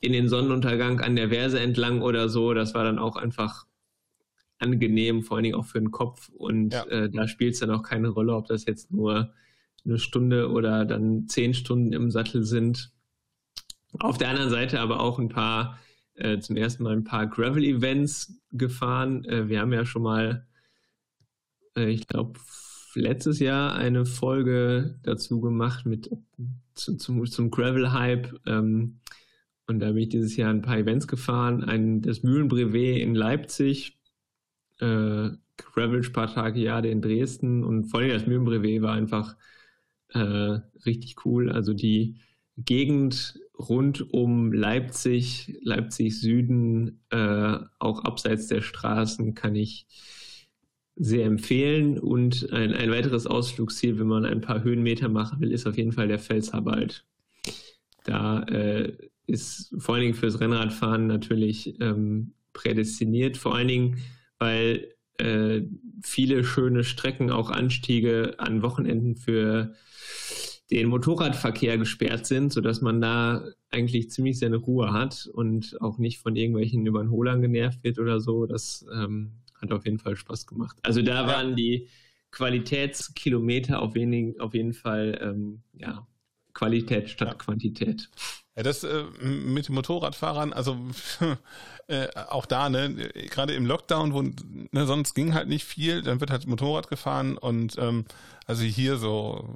in 0.00 0.12
den 0.12 0.28
Sonnenuntergang 0.28 1.00
an 1.00 1.16
der 1.16 1.30
Verse 1.30 1.58
entlang 1.58 2.02
oder 2.02 2.28
so. 2.28 2.54
Das 2.54 2.74
war 2.74 2.84
dann 2.84 2.98
auch 2.98 3.16
einfach 3.16 3.66
angenehm, 4.58 5.22
vor 5.22 5.36
allen 5.36 5.44
Dingen 5.44 5.56
auch 5.56 5.66
für 5.66 5.80
den 5.80 5.90
Kopf. 5.90 6.28
Und 6.28 6.72
ja. 6.72 6.84
äh, 6.84 7.10
da 7.10 7.26
spielt 7.26 7.54
es 7.54 7.60
dann 7.60 7.70
auch 7.70 7.82
keine 7.82 8.08
Rolle, 8.08 8.34
ob 8.34 8.46
das 8.46 8.64
jetzt 8.64 8.92
nur 8.92 9.32
eine 9.84 9.98
Stunde 9.98 10.50
oder 10.50 10.84
dann 10.84 11.26
zehn 11.26 11.52
Stunden 11.52 11.92
im 11.92 12.10
Sattel 12.10 12.44
sind. 12.44 12.92
Auf 13.98 14.18
der 14.18 14.28
anderen 14.28 14.50
Seite 14.50 14.80
aber 14.80 15.00
auch 15.00 15.18
ein 15.18 15.28
paar 15.28 15.78
äh, 16.14 16.38
zum 16.38 16.56
ersten 16.56 16.84
Mal 16.84 16.92
ein 16.92 17.04
paar 17.04 17.26
Gravel-Events 17.26 18.40
gefahren. 18.52 19.24
Äh, 19.24 19.48
wir 19.48 19.60
haben 19.60 19.72
ja 19.72 19.84
schon 19.84 20.02
mal, 20.02 20.46
äh, 21.76 21.90
ich 21.90 22.06
glaube, 22.06 22.38
letztes 22.94 23.38
Jahr 23.38 23.74
eine 23.74 24.04
Folge 24.04 24.98
dazu 25.02 25.40
gemacht 25.40 25.86
mit 25.86 26.10
zu, 26.74 26.96
zum, 26.96 27.24
zum 27.26 27.50
Gravel-Hype. 27.50 28.40
Ähm, 28.46 29.00
und 29.66 29.80
da 29.80 29.88
bin 29.88 29.98
ich 29.98 30.08
dieses 30.08 30.36
Jahr 30.36 30.50
ein 30.50 30.62
paar 30.62 30.78
Events 30.78 31.06
gefahren. 31.06 31.64
Ein, 31.64 32.02
das 32.02 32.22
Mühlenbrevet 32.22 33.00
in 33.00 33.14
Leipzig, 33.14 33.98
äh, 34.80 35.30
Gravel 35.56 36.02
Spartakiade 36.02 36.88
in 36.88 37.02
Dresden 37.02 37.62
und 37.62 37.84
vor 37.84 38.00
allem 38.00 38.10
das 38.10 38.26
Mühlenbrevet 38.26 38.82
war 38.82 38.94
einfach 38.94 39.36
äh, 40.08 40.58
richtig 40.84 41.24
cool. 41.24 41.50
Also 41.50 41.72
die 41.72 42.16
Gegend 42.56 43.38
rund 43.58 44.12
um 44.12 44.52
Leipzig, 44.52 45.56
Leipzig 45.62 46.18
Süden, 46.20 47.00
äh, 47.10 47.58
auch 47.78 48.04
abseits 48.04 48.48
der 48.48 48.60
Straßen, 48.60 49.34
kann 49.34 49.54
ich 49.54 49.86
sehr 50.96 51.26
empfehlen. 51.26 51.98
Und 51.98 52.52
ein, 52.52 52.72
ein 52.72 52.90
weiteres 52.90 53.26
Ausflugsziel, 53.26 53.98
wenn 53.98 54.06
man 54.06 54.24
ein 54.24 54.40
paar 54.40 54.62
Höhenmeter 54.62 55.08
machen 55.08 55.40
will, 55.40 55.52
ist 55.52 55.66
auf 55.66 55.76
jeden 55.76 55.92
Fall 55.92 56.08
der 56.08 56.18
Pfälzerwald. 56.18 57.04
Da 58.04 58.42
äh, 58.44 58.92
ist 59.26 59.74
vor 59.78 59.94
allen 59.94 60.02
Dingen 60.02 60.14
fürs 60.14 60.40
Rennradfahren 60.40 61.06
natürlich 61.06 61.80
ähm, 61.80 62.34
prädestiniert, 62.52 63.36
vor 63.36 63.54
allen 63.54 63.68
Dingen, 63.68 63.98
weil 64.38 64.88
äh, 65.18 65.62
viele 66.02 66.44
schöne 66.44 66.84
Strecken, 66.84 67.30
auch 67.30 67.50
Anstiege 67.50 68.34
an 68.38 68.62
Wochenenden 68.62 69.16
für 69.16 69.74
den 70.70 70.88
Motorradverkehr 70.88 71.76
gesperrt 71.76 72.26
sind, 72.26 72.52
sodass 72.52 72.80
man 72.80 73.00
da 73.00 73.44
eigentlich 73.70 74.10
ziemlich 74.10 74.38
seine 74.38 74.56
Ruhe 74.56 74.92
hat 74.92 75.28
und 75.32 75.80
auch 75.80 75.98
nicht 75.98 76.18
von 76.18 76.34
irgendwelchen 76.34 76.86
Überholern 76.86 77.42
genervt 77.42 77.84
wird 77.84 77.98
oder 77.98 78.20
so. 78.20 78.46
Das 78.46 78.84
ähm, 78.92 79.41
hat 79.62 79.72
auf 79.72 79.84
jeden 79.84 79.98
Fall 79.98 80.16
Spaß 80.16 80.46
gemacht. 80.46 80.76
Also 80.82 81.02
da 81.02 81.26
waren 81.26 81.56
die 81.56 81.88
Qualitätskilometer 82.32 83.80
auf, 83.80 83.94
wenig, 83.94 84.40
auf 84.40 84.54
jeden 84.54 84.72
Fall 84.72 85.18
ähm, 85.22 85.62
ja, 85.74 86.06
Qualität 86.54 87.10
statt 87.10 87.28
ja. 87.28 87.34
Quantität. 87.34 88.10
Ja, 88.56 88.62
das 88.62 88.84
äh, 88.84 89.04
mit 89.22 89.70
Motorradfahrern, 89.70 90.52
also 90.52 90.76
äh, 91.86 92.08
auch 92.28 92.44
da, 92.44 92.68
ne, 92.68 92.94
gerade 93.30 93.54
im 93.54 93.64
Lockdown, 93.64 94.12
wo 94.12 94.22
ne, 94.22 94.86
sonst 94.86 95.14
ging 95.14 95.32
halt 95.32 95.48
nicht 95.48 95.64
viel, 95.64 96.02
dann 96.02 96.20
wird 96.20 96.30
halt 96.30 96.46
Motorrad 96.46 96.88
gefahren 96.88 97.38
und 97.38 97.78
ähm, 97.78 98.04
also 98.46 98.62
hier 98.64 98.96
so 98.96 99.54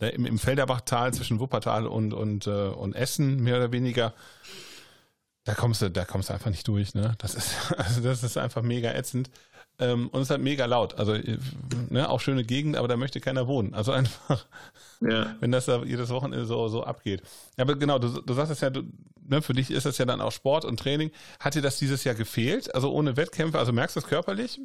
ne, 0.00 0.10
im, 0.10 0.26
im 0.26 0.38
Felderbachtal 0.38 1.14
zwischen 1.14 1.40
Wuppertal 1.40 1.86
und, 1.86 2.12
und, 2.12 2.46
äh, 2.46 2.68
und 2.68 2.94
Essen, 2.94 3.42
mehr 3.42 3.56
oder 3.56 3.72
weniger, 3.72 4.12
da 5.44 5.54
kommst 5.54 5.82
du, 5.82 5.90
da 5.90 6.04
kommst 6.04 6.28
du 6.28 6.34
einfach 6.34 6.50
nicht 6.50 6.66
durch, 6.68 6.94
ne? 6.94 7.14
Das 7.18 7.34
ist, 7.34 7.54
also 7.76 8.02
das 8.02 8.22
ist 8.22 8.36
einfach 8.36 8.62
mega 8.62 8.92
ätzend. 8.92 9.30
Ähm, 9.78 10.08
und 10.08 10.20
es 10.20 10.26
ist 10.26 10.30
halt 10.30 10.42
mega 10.42 10.66
laut. 10.66 10.98
Also, 10.98 11.14
äh, 11.14 11.38
ne, 11.88 12.08
auch 12.08 12.20
schöne 12.20 12.44
Gegend, 12.44 12.76
aber 12.76 12.86
da 12.86 12.98
möchte 12.98 13.20
keiner 13.20 13.46
wohnen. 13.46 13.72
Also 13.72 13.92
einfach, 13.92 14.46
ja. 15.00 15.36
wenn 15.40 15.50
das 15.50 15.66
da 15.66 15.82
jedes 15.82 16.10
Wochenende 16.10 16.44
so, 16.44 16.68
so 16.68 16.84
abgeht. 16.84 17.22
Aber 17.56 17.76
genau, 17.76 17.98
du, 17.98 18.20
du 18.20 18.34
sagst 18.34 18.52
es 18.52 18.60
ja, 18.60 18.68
du, 18.68 18.82
ne, 19.26 19.40
für 19.40 19.54
dich 19.54 19.70
ist 19.70 19.86
das 19.86 19.96
ja 19.96 20.04
dann 20.04 20.20
auch 20.20 20.32
Sport 20.32 20.66
und 20.66 20.78
Training. 20.78 21.10
Hat 21.38 21.54
dir 21.54 21.62
das 21.62 21.78
dieses 21.78 22.04
Jahr 22.04 22.14
gefehlt? 22.14 22.74
Also 22.74 22.92
ohne 22.92 23.16
Wettkämpfe, 23.16 23.58
also 23.58 23.72
merkst 23.72 23.96
du 23.96 24.00
es 24.00 24.06
körperlich? 24.06 24.60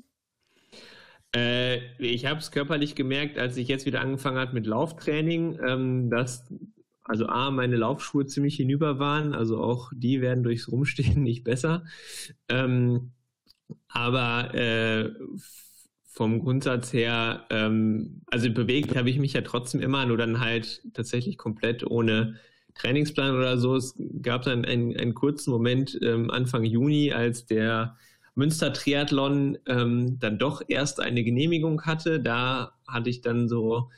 Äh, 1.33 1.77
ich 1.97 2.25
habe 2.25 2.39
es 2.39 2.51
körperlich 2.51 2.95
gemerkt, 2.95 3.37
als 3.37 3.55
ich 3.55 3.69
jetzt 3.69 3.85
wieder 3.85 4.01
angefangen 4.01 4.37
habe 4.37 4.53
mit 4.53 4.65
Lauftraining, 4.65 5.59
ähm, 5.65 6.09
dass 6.09 6.45
also 7.05 7.27
A, 7.27 7.51
meine 7.51 7.77
Laufschuhe 7.77 8.25
ziemlich 8.25 8.55
hinüber 8.55 8.99
waren, 8.99 9.33
also 9.33 9.61
auch 9.61 9.91
die 9.95 10.21
werden 10.21 10.43
durchs 10.43 10.67
Rumstehen 10.67 11.23
nicht 11.23 11.43
besser. 11.43 11.85
Ähm, 12.49 13.11
aber 13.87 14.53
äh, 14.53 15.11
vom 16.03 16.39
Grundsatz 16.39 16.93
her, 16.93 17.45
ähm, 17.49 18.21
also 18.27 18.51
bewegt 18.51 18.95
habe 18.95 19.09
ich 19.09 19.19
mich 19.19 19.33
ja 19.33 19.41
trotzdem 19.41 19.81
immer, 19.81 20.05
nur 20.05 20.17
dann 20.17 20.39
halt 20.39 20.81
tatsächlich 20.93 21.37
komplett 21.37 21.85
ohne 21.85 22.35
Trainingsplan 22.73 23.35
oder 23.35 23.57
so. 23.57 23.75
Es 23.75 23.95
gab 24.21 24.43
dann 24.43 24.65
einen, 24.65 24.95
einen 24.97 25.13
kurzen 25.13 25.51
Moment 25.51 25.97
ähm, 26.01 26.29
Anfang 26.31 26.63
Juni, 26.63 27.13
als 27.13 27.45
der 27.45 27.97
Münster 28.33 28.73
Triathlon 28.73 29.57
ähm, 29.65 30.19
dann 30.19 30.37
doch 30.37 30.61
erst 30.67 30.99
eine 30.99 31.23
Genehmigung 31.23 31.83
hatte. 31.83 32.19
Da 32.19 32.73
hatte 32.87 33.09
ich 33.09 33.21
dann 33.21 33.47
so 33.47 33.89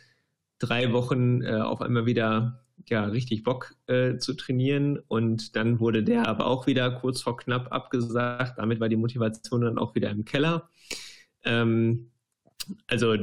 drei 0.59 0.93
Wochen 0.93 1.41
äh, 1.41 1.55
auf 1.55 1.81
einmal 1.81 2.05
wieder 2.05 2.66
ja 2.89 3.05
richtig 3.05 3.43
Bock 3.43 3.75
äh, 3.87 4.17
zu 4.17 4.33
trainieren 4.33 4.99
und 5.07 5.55
dann 5.55 5.79
wurde 5.79 6.03
der 6.03 6.27
aber 6.27 6.47
auch 6.47 6.67
wieder 6.67 6.91
kurz 6.91 7.21
vor 7.21 7.37
knapp 7.37 7.71
abgesagt. 7.71 8.57
Damit 8.57 8.79
war 8.79 8.89
die 8.89 8.95
Motivation 8.95 9.61
dann 9.61 9.77
auch 9.77 9.95
wieder 9.95 10.09
im 10.09 10.25
Keller. 10.25 10.69
Ähm, 11.43 12.11
also 12.87 13.15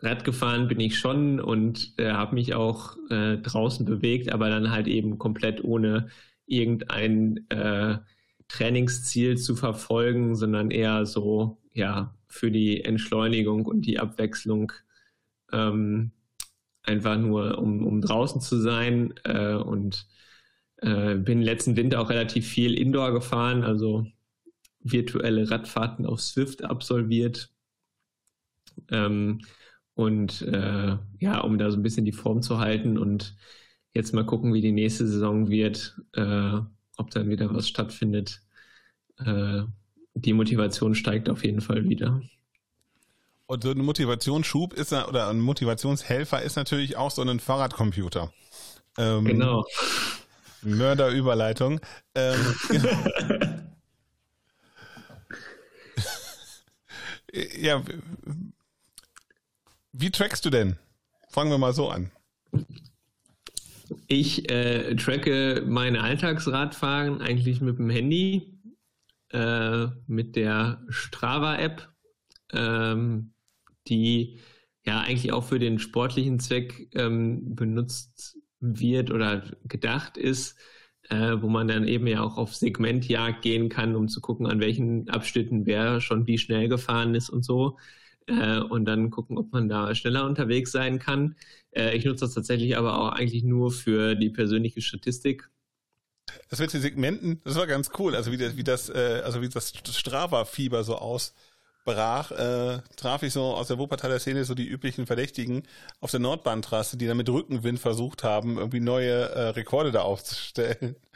Rad 0.00 0.24
gefahren 0.24 0.68
bin 0.68 0.80
ich 0.80 0.98
schon 0.98 1.40
und 1.40 1.94
äh, 1.98 2.12
habe 2.12 2.34
mich 2.34 2.54
auch 2.54 2.96
äh, 3.10 3.38
draußen 3.38 3.84
bewegt, 3.84 4.32
aber 4.32 4.48
dann 4.48 4.70
halt 4.70 4.86
eben 4.86 5.18
komplett 5.18 5.62
ohne 5.64 6.08
irgendein 6.46 7.48
äh, 7.50 7.98
Trainingsziel 8.46 9.36
zu 9.36 9.56
verfolgen, 9.56 10.36
sondern 10.36 10.70
eher 10.70 11.04
so 11.04 11.58
ja 11.72 12.14
für 12.28 12.50
die 12.50 12.84
Entschleunigung 12.84 13.66
und 13.66 13.82
die 13.82 13.98
Abwechslung 13.98 14.72
ähm, 15.52 16.12
einfach 16.88 17.18
nur, 17.18 17.58
um, 17.58 17.86
um 17.86 18.00
draußen 18.00 18.40
zu 18.40 18.58
sein 18.58 19.14
äh, 19.24 19.54
und 19.54 20.06
äh, 20.78 21.14
bin 21.16 21.42
letzten 21.42 21.76
Winter 21.76 22.00
auch 22.00 22.10
relativ 22.10 22.46
viel 22.48 22.74
Indoor 22.74 23.12
gefahren, 23.12 23.62
also 23.62 24.06
virtuelle 24.80 25.50
Radfahrten 25.50 26.06
auf 26.06 26.20
Swift 26.20 26.64
absolviert. 26.64 27.50
Ähm, 28.90 29.40
und 29.94 30.42
äh, 30.42 30.96
ja, 31.18 31.40
um 31.40 31.58
da 31.58 31.70
so 31.70 31.76
ein 31.76 31.82
bisschen 31.82 32.04
die 32.04 32.12
Form 32.12 32.42
zu 32.42 32.58
halten 32.58 32.98
und 32.98 33.36
jetzt 33.92 34.14
mal 34.14 34.24
gucken, 34.24 34.54
wie 34.54 34.60
die 34.60 34.72
nächste 34.72 35.06
Saison 35.06 35.50
wird, 35.50 36.00
äh, 36.12 36.60
ob 36.96 37.10
dann 37.10 37.28
wieder 37.28 37.52
was 37.52 37.68
stattfindet. 37.68 38.40
Äh, 39.18 39.62
die 40.14 40.32
Motivation 40.32 40.94
steigt 40.94 41.28
auf 41.28 41.44
jeden 41.44 41.60
Fall 41.60 41.88
wieder. 41.88 42.22
Und 43.50 43.64
so 43.64 43.70
ein 43.70 43.78
Motivationsschub 43.78 44.74
ist 44.74 44.92
oder 44.92 45.30
ein 45.30 45.40
Motivationshelfer 45.40 46.42
ist 46.42 46.56
natürlich 46.56 46.98
auch 46.98 47.10
so 47.10 47.22
ein 47.22 47.40
Fahrradcomputer. 47.40 48.30
Ähm, 48.98 49.24
genau. 49.24 49.64
Mörderüberleitung. 50.60 51.80
Ähm, 52.14 52.54
ja, 57.32 57.82
wie 59.92 60.10
trackst 60.10 60.44
du 60.44 60.50
denn? 60.50 60.76
Fangen 61.30 61.50
wir 61.50 61.56
mal 61.56 61.72
so 61.72 61.88
an. 61.88 62.10
Ich 64.08 64.50
äh, 64.50 64.94
tracke 64.96 65.64
meine 65.66 66.02
Alltagsradfahren 66.02 67.22
eigentlich 67.22 67.62
mit 67.62 67.78
dem 67.78 67.88
Handy, 67.88 68.60
äh, 69.30 69.86
mit 70.06 70.36
der 70.36 70.82
Strava-App. 70.90 71.88
Ähm, 72.52 73.32
die 73.88 74.38
ja 74.84 75.00
eigentlich 75.00 75.32
auch 75.32 75.44
für 75.44 75.58
den 75.58 75.78
sportlichen 75.78 76.40
Zweck 76.40 76.88
ähm, 76.94 77.54
benutzt 77.54 78.38
wird 78.60 79.10
oder 79.10 79.44
gedacht 79.64 80.16
ist, 80.16 80.56
äh, 81.10 81.36
wo 81.40 81.48
man 81.48 81.68
dann 81.68 81.86
eben 81.86 82.06
ja 82.06 82.22
auch 82.22 82.36
auf 82.36 82.54
Segmentjagd 82.54 83.42
gehen 83.42 83.68
kann, 83.68 83.96
um 83.96 84.08
zu 84.08 84.20
gucken, 84.20 84.46
an 84.46 84.60
welchen 84.60 85.08
Abschnitten 85.08 85.66
wer 85.66 86.00
schon 86.00 86.26
wie 86.26 86.38
schnell 86.38 86.68
gefahren 86.68 87.14
ist 87.14 87.30
und 87.30 87.44
so. 87.44 87.78
Äh, 88.26 88.58
und 88.58 88.84
dann 88.84 89.10
gucken, 89.10 89.38
ob 89.38 89.52
man 89.52 89.68
da 89.68 89.94
schneller 89.94 90.26
unterwegs 90.26 90.70
sein 90.72 90.98
kann. 90.98 91.36
Äh, 91.70 91.96
ich 91.96 92.04
nutze 92.04 92.24
das 92.26 92.34
tatsächlich 92.34 92.76
aber 92.76 92.98
auch 92.98 93.12
eigentlich 93.12 93.42
nur 93.42 93.72
für 93.72 94.14
die 94.14 94.30
persönliche 94.30 94.82
Statistik. 94.82 95.48
Das 96.50 96.58
mit 96.58 96.72
den 96.72 96.82
Segmenten, 96.82 97.40
das 97.44 97.56
war 97.56 97.66
ganz 97.66 97.90
cool. 97.98 98.14
Also 98.14 98.32
wie 98.32 98.36
das, 98.36 98.56
wie 98.56 98.64
das, 98.64 98.90
äh, 98.90 99.22
also 99.24 99.40
wie 99.40 99.48
das 99.48 99.72
Strava-Fieber 99.72 100.84
so 100.84 100.96
aus 100.96 101.34
brach, 101.88 102.30
äh, 102.32 102.80
traf 102.96 103.22
ich 103.22 103.32
so 103.32 103.54
aus 103.54 103.68
der 103.68 103.78
Wuppertaler 103.78 104.18
Szene 104.18 104.44
so 104.44 104.54
die 104.54 104.66
üblichen 104.66 105.06
Verdächtigen 105.06 105.62
auf 106.00 106.10
der 106.10 106.20
Nordbahntrasse, 106.20 106.98
die 106.98 107.06
dann 107.06 107.16
mit 107.16 107.30
Rückenwind 107.30 107.80
versucht 107.80 108.24
haben, 108.24 108.58
irgendwie 108.58 108.80
neue 108.80 109.30
äh, 109.30 109.48
Rekorde 109.48 109.90
da 109.90 110.02
aufzustellen. 110.02 110.96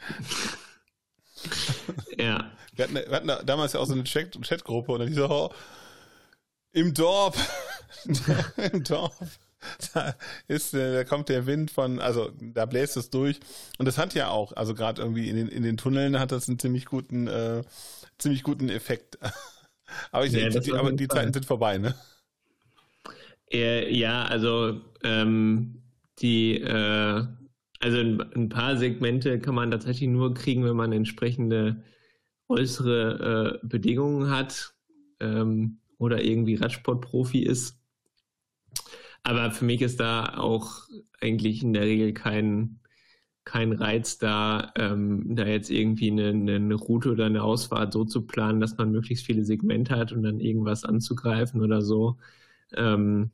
Ja. 2.17 2.51
Wir 2.73 2.85
hatten, 2.85 2.95
wir 2.95 3.11
hatten 3.11 3.45
damals 3.45 3.73
ja 3.73 3.81
auch 3.81 3.85
so 3.85 3.91
eine 3.91 4.05
Chat 4.05 4.39
Chatgruppe 4.47 4.93
und 4.93 4.99
dann 4.99 5.09
diese, 5.09 5.29
oh, 5.29 5.51
im 6.71 6.93
Dorf, 6.93 7.35
im 8.71 8.81
Dorf, 8.85 9.39
da 9.93 10.15
ist, 10.47 10.73
äh, 10.73 10.93
da 10.93 11.03
kommt 11.03 11.27
der 11.27 11.45
Wind 11.45 11.69
von, 11.69 11.99
also 11.99 12.31
da 12.39 12.65
bläst 12.65 12.95
es 12.95 13.09
durch 13.09 13.41
und 13.77 13.87
das 13.87 13.97
hat 13.97 14.13
ja 14.13 14.29
auch, 14.29 14.53
also 14.53 14.73
gerade 14.73 15.01
irgendwie 15.01 15.27
in 15.27 15.35
den, 15.35 15.49
in 15.49 15.63
den 15.63 15.75
Tunneln 15.75 16.17
hat 16.17 16.31
das 16.31 16.47
einen 16.47 16.59
ziemlich 16.59 16.85
guten, 16.85 17.27
äh, 17.27 17.63
ziemlich 18.17 18.43
guten 18.43 18.69
Effekt. 18.69 19.17
Aber, 20.11 20.25
ich, 20.25 20.33
ja, 20.33 20.49
die, 20.49 20.73
aber 20.73 20.91
die 20.91 21.07
Zeiten 21.07 21.33
sind 21.33 21.45
vorbei, 21.45 21.77
ne? 21.77 21.95
Ja, 23.51 24.23
also 24.23 24.81
ähm, 25.03 25.83
die, 26.19 26.59
äh, 26.59 27.23
also 27.79 27.97
ein, 27.97 28.21
ein, 28.33 28.49
paar 28.49 28.77
Segmente 28.77 29.39
kann 29.39 29.53
man 29.53 29.69
tatsächlich 29.69 30.09
nur 30.09 30.33
kriegen, 30.33 30.63
wenn 30.63 30.75
man 30.75 30.91
entsprechende 30.91 31.83
äußere 32.47 33.59
äh, 33.63 33.67
Bedingungen 33.67 34.31
hat 34.31 34.73
ähm, 35.19 35.79
oder 35.97 36.23
irgendwie 36.23 36.55
Radsportprofi 36.55 37.43
ist. 37.43 37.79
Aber 39.23 39.51
für 39.51 39.65
mich 39.65 39.81
ist 39.81 39.99
da 39.99 40.37
auch 40.37 40.87
eigentlich 41.21 41.63
in 41.63 41.73
der 41.73 41.83
Regel 41.83 42.13
kein 42.13 42.79
kein 43.45 43.73
Reiz 43.73 44.17
da, 44.17 44.71
ähm, 44.77 45.35
da 45.35 45.45
jetzt 45.45 45.69
irgendwie 45.69 46.11
eine, 46.11 46.29
eine 46.29 46.75
Route 46.75 47.11
oder 47.11 47.25
eine 47.25 47.43
Ausfahrt 47.43 47.93
so 47.93 48.05
zu 48.05 48.25
planen, 48.25 48.61
dass 48.61 48.77
man 48.77 48.91
möglichst 48.91 49.25
viele 49.25 49.43
Segmente 49.43 49.95
hat 49.95 50.11
und 50.11 50.23
dann 50.23 50.39
irgendwas 50.39 50.85
anzugreifen 50.85 51.61
oder 51.61 51.81
so. 51.81 52.17
Ähm, 52.75 53.31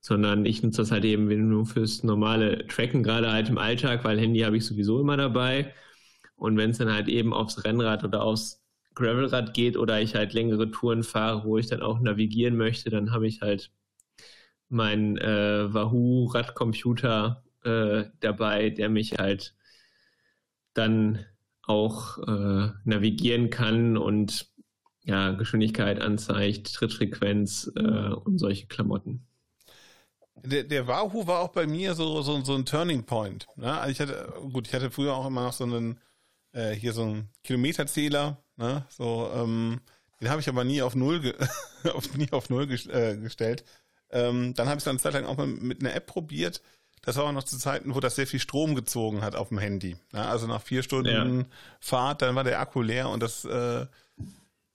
sondern 0.00 0.46
ich 0.46 0.62
nutze 0.62 0.82
das 0.82 0.90
halt 0.92 1.04
eben 1.04 1.28
nur 1.48 1.66
fürs 1.66 2.02
normale 2.02 2.66
Tracken, 2.66 3.02
gerade 3.02 3.32
halt 3.32 3.48
im 3.48 3.58
Alltag, 3.58 4.04
weil 4.04 4.18
Handy 4.18 4.40
habe 4.40 4.56
ich 4.56 4.66
sowieso 4.66 5.00
immer 5.00 5.16
dabei. 5.16 5.74
Und 6.36 6.56
wenn 6.56 6.70
es 6.70 6.78
dann 6.78 6.92
halt 6.92 7.08
eben 7.08 7.32
aufs 7.32 7.64
Rennrad 7.64 8.04
oder 8.04 8.22
aufs 8.22 8.62
Gravelrad 8.94 9.54
geht 9.54 9.76
oder 9.76 10.00
ich 10.02 10.14
halt 10.14 10.32
längere 10.34 10.70
Touren 10.70 11.02
fahre, 11.04 11.44
wo 11.44 11.58
ich 11.58 11.68
dann 11.68 11.82
auch 11.82 12.00
navigieren 12.00 12.56
möchte, 12.56 12.90
dann 12.90 13.12
habe 13.12 13.26
ich 13.28 13.40
halt 13.42 13.70
meinen 14.68 15.18
äh, 15.18 15.72
Wahoo 15.72 16.26
Radcomputer 16.26 17.44
äh, 17.64 18.04
dabei, 18.20 18.70
der 18.70 18.88
mich 18.88 19.18
halt 19.18 19.54
dann 20.74 21.24
auch 21.62 22.18
äh, 22.18 22.70
navigieren 22.84 23.50
kann 23.50 23.96
und 23.96 24.52
ja, 25.04 25.32
Geschwindigkeit 25.32 26.00
anzeigt, 26.00 26.74
Trittfrequenz 26.74 27.70
äh, 27.76 27.80
und 27.80 28.38
solche 28.38 28.66
Klamotten. 28.66 29.26
Der, 30.44 30.64
der 30.64 30.86
Wahoo 30.86 31.26
war 31.26 31.40
auch 31.40 31.50
bei 31.50 31.66
mir 31.66 31.94
so, 31.94 32.22
so, 32.22 32.42
so 32.42 32.54
ein 32.54 32.64
Turning 32.64 33.04
Point. 33.04 33.46
Ne? 33.56 33.78
Also 33.78 33.90
ich 33.90 34.00
hatte, 34.00 34.32
gut, 34.52 34.66
ich 34.66 34.74
hatte 34.74 34.90
früher 34.90 35.14
auch 35.14 35.26
immer 35.26 35.44
noch 35.44 35.52
so 35.52 35.64
einen, 35.64 36.00
äh, 36.52 36.72
hier 36.72 36.92
so 36.92 37.02
einen 37.02 37.28
Kilometerzähler, 37.44 38.42
ne? 38.56 38.86
so, 38.88 39.30
ähm, 39.34 39.80
den 40.20 40.30
habe 40.30 40.40
ich 40.40 40.48
aber 40.48 40.64
nie 40.64 40.82
auf 40.82 40.94
Null, 40.94 41.34
auf, 41.94 42.16
nie 42.16 42.30
auf 42.32 42.48
Null 42.48 42.66
gest 42.66 42.88
äh, 42.88 43.16
gestellt. 43.16 43.64
Ähm, 44.10 44.54
dann 44.54 44.68
habe 44.68 44.76
ich 44.76 44.80
es 44.80 44.84
dann 44.84 44.92
eine 44.92 45.00
Zeit 45.00 45.14
lang 45.14 45.24
auch 45.24 45.36
mal 45.36 45.46
mit 45.46 45.80
einer 45.80 45.94
App 45.94 46.06
probiert, 46.06 46.60
das 47.02 47.16
war 47.16 47.24
auch 47.24 47.32
noch 47.32 47.44
zu 47.44 47.58
Zeiten, 47.58 47.94
wo 47.94 48.00
das 48.00 48.14
sehr 48.14 48.26
viel 48.26 48.40
Strom 48.40 48.74
gezogen 48.74 49.22
hat 49.22 49.34
auf 49.34 49.48
dem 49.48 49.58
Handy. 49.58 49.96
Ja, 50.12 50.28
also 50.28 50.46
nach 50.46 50.62
vier 50.62 50.82
Stunden 50.82 51.40
ja. 51.40 51.46
Fahrt, 51.80 52.22
dann 52.22 52.34
war 52.34 52.44
der 52.44 52.60
Akku 52.60 52.80
leer 52.80 53.08
und 53.08 53.20
das 53.20 53.44
äh, 53.44 53.86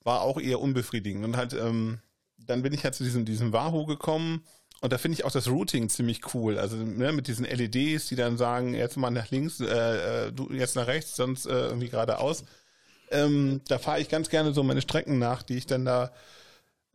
war 0.04 0.22
auch 0.22 0.40
eher 0.40 0.60
unbefriedigend. 0.60 1.24
Und 1.24 1.38
halt, 1.38 1.54
ähm, 1.54 2.00
dann 2.38 2.62
bin 2.62 2.74
ich 2.74 2.84
halt 2.84 2.96
zu 2.96 3.04
diesem, 3.04 3.26
diesem 3.26 3.54
Wahoo 3.54 3.86
gekommen 3.86 4.44
und 4.82 4.94
da 4.94 4.98
finde 4.98 5.16
ich 5.16 5.26
auch 5.26 5.32
das 5.32 5.48
Routing 5.48 5.90
ziemlich 5.90 6.34
cool. 6.34 6.58
Also 6.60 6.76
ne, 6.76 7.12
mit 7.12 7.28
diesen 7.28 7.46
LEDs, 7.46 8.08
die 8.08 8.16
dann 8.16 8.38
sagen, 8.38 8.74
jetzt 8.74 8.98
mal 8.98 9.10
nach 9.10 9.32
links, 9.32 9.60
äh, 9.60 10.28
äh, 10.28 10.32
du 10.32 10.52
jetzt 10.52 10.76
nach 10.76 10.88
rechts, 10.88 11.16
sonst 11.16 11.46
äh, 11.46 11.68
irgendwie 11.68 11.90
geradeaus. 11.90 12.44
Ähm, 13.10 13.62
da 13.68 13.80
fahre 13.80 14.02
ich 14.02 14.10
ganz 14.10 14.30
gerne 14.30 14.54
so 14.54 14.63
meine 14.63 14.82
Strecken 14.82 15.18
nach, 15.18 15.42
die 15.42 15.58
ich 15.58 15.66
dann 15.66 15.86
da 15.86 16.12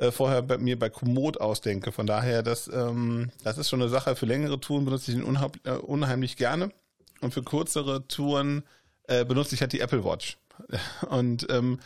äh, 0.03 0.11
vorher 0.11 0.43
bei 0.43 0.59
mir 0.59 0.79
bei 0.79 0.91
Komoot 0.91 1.41
ausdenke. 1.41 1.93
Von 1.93 2.07
daher, 2.07 2.43
das, 2.43 2.69
ähm, 2.69 3.31
das 3.45 3.57
ist 3.57 3.69
schon 3.71 3.81
eine 3.81 3.89
Sache. 3.89 4.17
Für 4.17 4.27
längere 4.27 4.59
Touren 4.59 4.85
benutze 4.85 5.13
ich 5.13 5.17
den 5.17 5.25
unheim, 5.25 5.53
äh, 5.63 5.73
unheimlich 5.73 6.37
gerne. 6.37 6.73
Und 7.21 7.33
für 7.33 7.45
kürzere 7.45 8.09
Touren 8.09 8.65
äh, 9.05 9.25
benutze 9.25 9.55
ich 9.55 9.61
halt 9.61 9.73
die 9.73 9.79
Apple 9.79 10.05
Watch. 10.05 10.39
Und 11.09 11.47
ähm, 11.51 11.79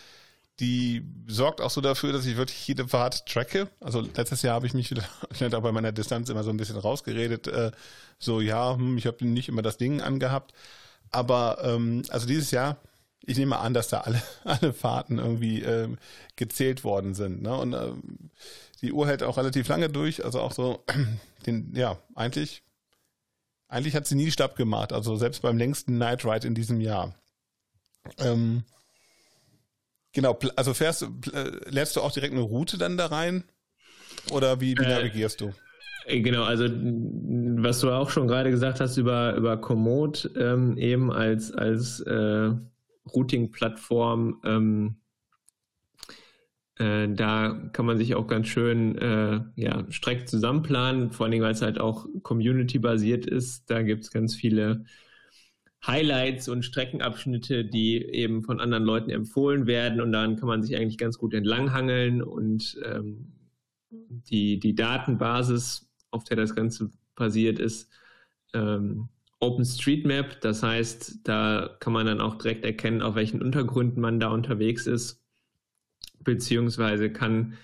die 0.60 1.04
sorgt 1.26 1.60
auch 1.60 1.68
so 1.68 1.82
dafür, 1.82 2.14
dass 2.14 2.24
ich 2.24 2.38
wirklich 2.38 2.66
jede 2.66 2.88
Fahrt 2.88 3.26
tracke. 3.26 3.68
Also 3.80 4.00
letztes 4.00 4.40
Jahr 4.40 4.54
habe 4.54 4.66
ich 4.66 4.72
mich 4.72 4.90
wieder 4.90 5.04
auch 5.58 5.62
bei 5.62 5.72
meiner 5.72 5.92
Distanz 5.92 6.30
immer 6.30 6.42
so 6.42 6.48
ein 6.48 6.56
bisschen 6.56 6.78
rausgeredet. 6.78 7.48
Äh, 7.48 7.72
so, 8.18 8.40
ja, 8.40 8.76
hm, 8.76 8.96
ich 8.96 9.06
habe 9.06 9.26
nicht 9.26 9.50
immer 9.50 9.60
das 9.60 9.76
Ding 9.76 10.00
angehabt. 10.00 10.54
Aber 11.10 11.58
ähm, 11.62 12.02
also 12.08 12.26
dieses 12.26 12.50
Jahr, 12.50 12.78
ich 13.26 13.36
nehme 13.36 13.58
an, 13.58 13.74
dass 13.74 13.88
da 13.88 14.00
alle, 14.00 14.22
alle 14.44 14.72
Fahrten 14.72 15.18
irgendwie 15.18 15.62
ähm, 15.62 15.98
gezählt 16.36 16.84
worden 16.84 17.14
sind. 17.14 17.42
Ne? 17.42 17.54
Und 17.54 17.74
ähm, 17.74 18.30
die 18.82 18.92
Uhr 18.92 19.06
hält 19.06 19.22
auch 19.22 19.36
relativ 19.36 19.68
lange 19.68 19.88
durch. 19.88 20.24
Also 20.24 20.40
auch 20.40 20.52
so, 20.52 20.84
den, 21.46 21.74
ja, 21.74 21.98
eigentlich, 22.14 22.62
eigentlich 23.68 23.94
hat 23.94 24.06
sie 24.06 24.14
nie 24.14 24.30
Stab 24.30 24.56
gemacht. 24.56 24.92
Also 24.92 25.16
selbst 25.16 25.42
beim 25.42 25.58
längsten 25.58 25.98
Night 25.98 26.24
Ride 26.24 26.46
in 26.46 26.54
diesem 26.54 26.80
Jahr. 26.80 27.14
Ähm, 28.18 28.64
Genau, 30.16 30.38
also 30.56 30.72
fährst 30.72 31.02
du, 31.02 31.08
lädst 31.66 31.94
du 31.94 32.00
auch 32.00 32.10
direkt 32.10 32.32
eine 32.32 32.40
Route 32.40 32.78
dann 32.78 32.96
da 32.96 33.04
rein? 33.04 33.44
Oder 34.30 34.62
wie, 34.62 34.74
wie 34.78 34.82
äh, 34.82 34.88
navigierst 34.88 35.42
du? 35.42 35.52
Äh, 36.06 36.22
genau, 36.22 36.42
also 36.44 36.64
was 36.64 37.80
du 37.80 37.90
auch 37.90 38.08
schon 38.08 38.26
gerade 38.26 38.50
gesagt 38.50 38.80
hast 38.80 38.96
über, 38.96 39.34
über 39.34 39.58
Komoot 39.58 40.30
ähm, 40.34 40.78
eben 40.78 41.12
als, 41.12 41.52
als 41.52 42.00
äh, 42.00 42.50
Routing-Plattform, 43.14 44.40
ähm, 44.44 44.96
äh, 46.78 47.08
da 47.08 47.70
kann 47.72 47.86
man 47.86 47.96
sich 47.98 48.14
auch 48.14 48.26
ganz 48.26 48.48
schön 48.48 48.98
äh, 48.98 49.40
ja, 49.56 49.86
Strecken 49.90 50.26
zusammenplanen, 50.26 51.10
vor 51.12 51.26
allem 51.26 51.40
weil 51.40 51.52
es 51.52 51.62
halt 51.62 51.80
auch 51.80 52.06
community-basiert 52.22 53.26
ist. 53.26 53.70
Da 53.70 53.82
gibt 53.82 54.04
es 54.04 54.10
ganz 54.10 54.34
viele 54.34 54.84
Highlights 55.86 56.48
und 56.48 56.64
Streckenabschnitte, 56.64 57.64
die 57.64 58.04
eben 58.04 58.42
von 58.42 58.60
anderen 58.60 58.84
Leuten 58.84 59.10
empfohlen 59.10 59.66
werden 59.66 60.00
und 60.00 60.12
daran 60.12 60.36
kann 60.36 60.48
man 60.48 60.62
sich 60.62 60.76
eigentlich 60.76 60.98
ganz 60.98 61.18
gut 61.18 61.32
entlanghangeln 61.32 62.22
und 62.22 62.78
ähm, 62.84 63.32
die, 63.90 64.58
die 64.58 64.74
Datenbasis, 64.74 65.88
auf 66.10 66.24
der 66.24 66.36
das 66.36 66.54
Ganze 66.54 66.90
basiert 67.14 67.58
ist, 67.58 67.90
ähm, 68.52 69.08
OpenStreetMap. 69.46 70.40
Das 70.40 70.62
heißt, 70.62 71.20
da 71.24 71.76
kann 71.80 71.92
man 71.92 72.06
dann 72.06 72.20
auch 72.20 72.36
direkt 72.36 72.64
erkennen, 72.64 73.02
auf 73.02 73.14
welchen 73.14 73.42
Untergründen 73.42 74.00
man 74.00 74.20
da 74.20 74.28
unterwegs 74.28 74.86
ist, 74.86 75.22
beziehungsweise 76.20 77.10
kann 77.10 77.54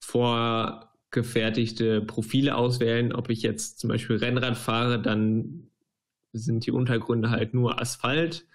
vorgefertigte 0.00 2.02
Profile 2.02 2.56
auswählen. 2.56 3.12
Ob 3.12 3.30
ich 3.30 3.42
jetzt 3.42 3.80
zum 3.80 3.88
Beispiel 3.88 4.16
Rennrad 4.16 4.56
fahre, 4.56 5.00
dann 5.00 5.70
sind 6.32 6.66
die 6.66 6.72
Untergründe 6.72 7.30
halt 7.30 7.54
nur 7.54 7.80
Asphalt 7.80 8.46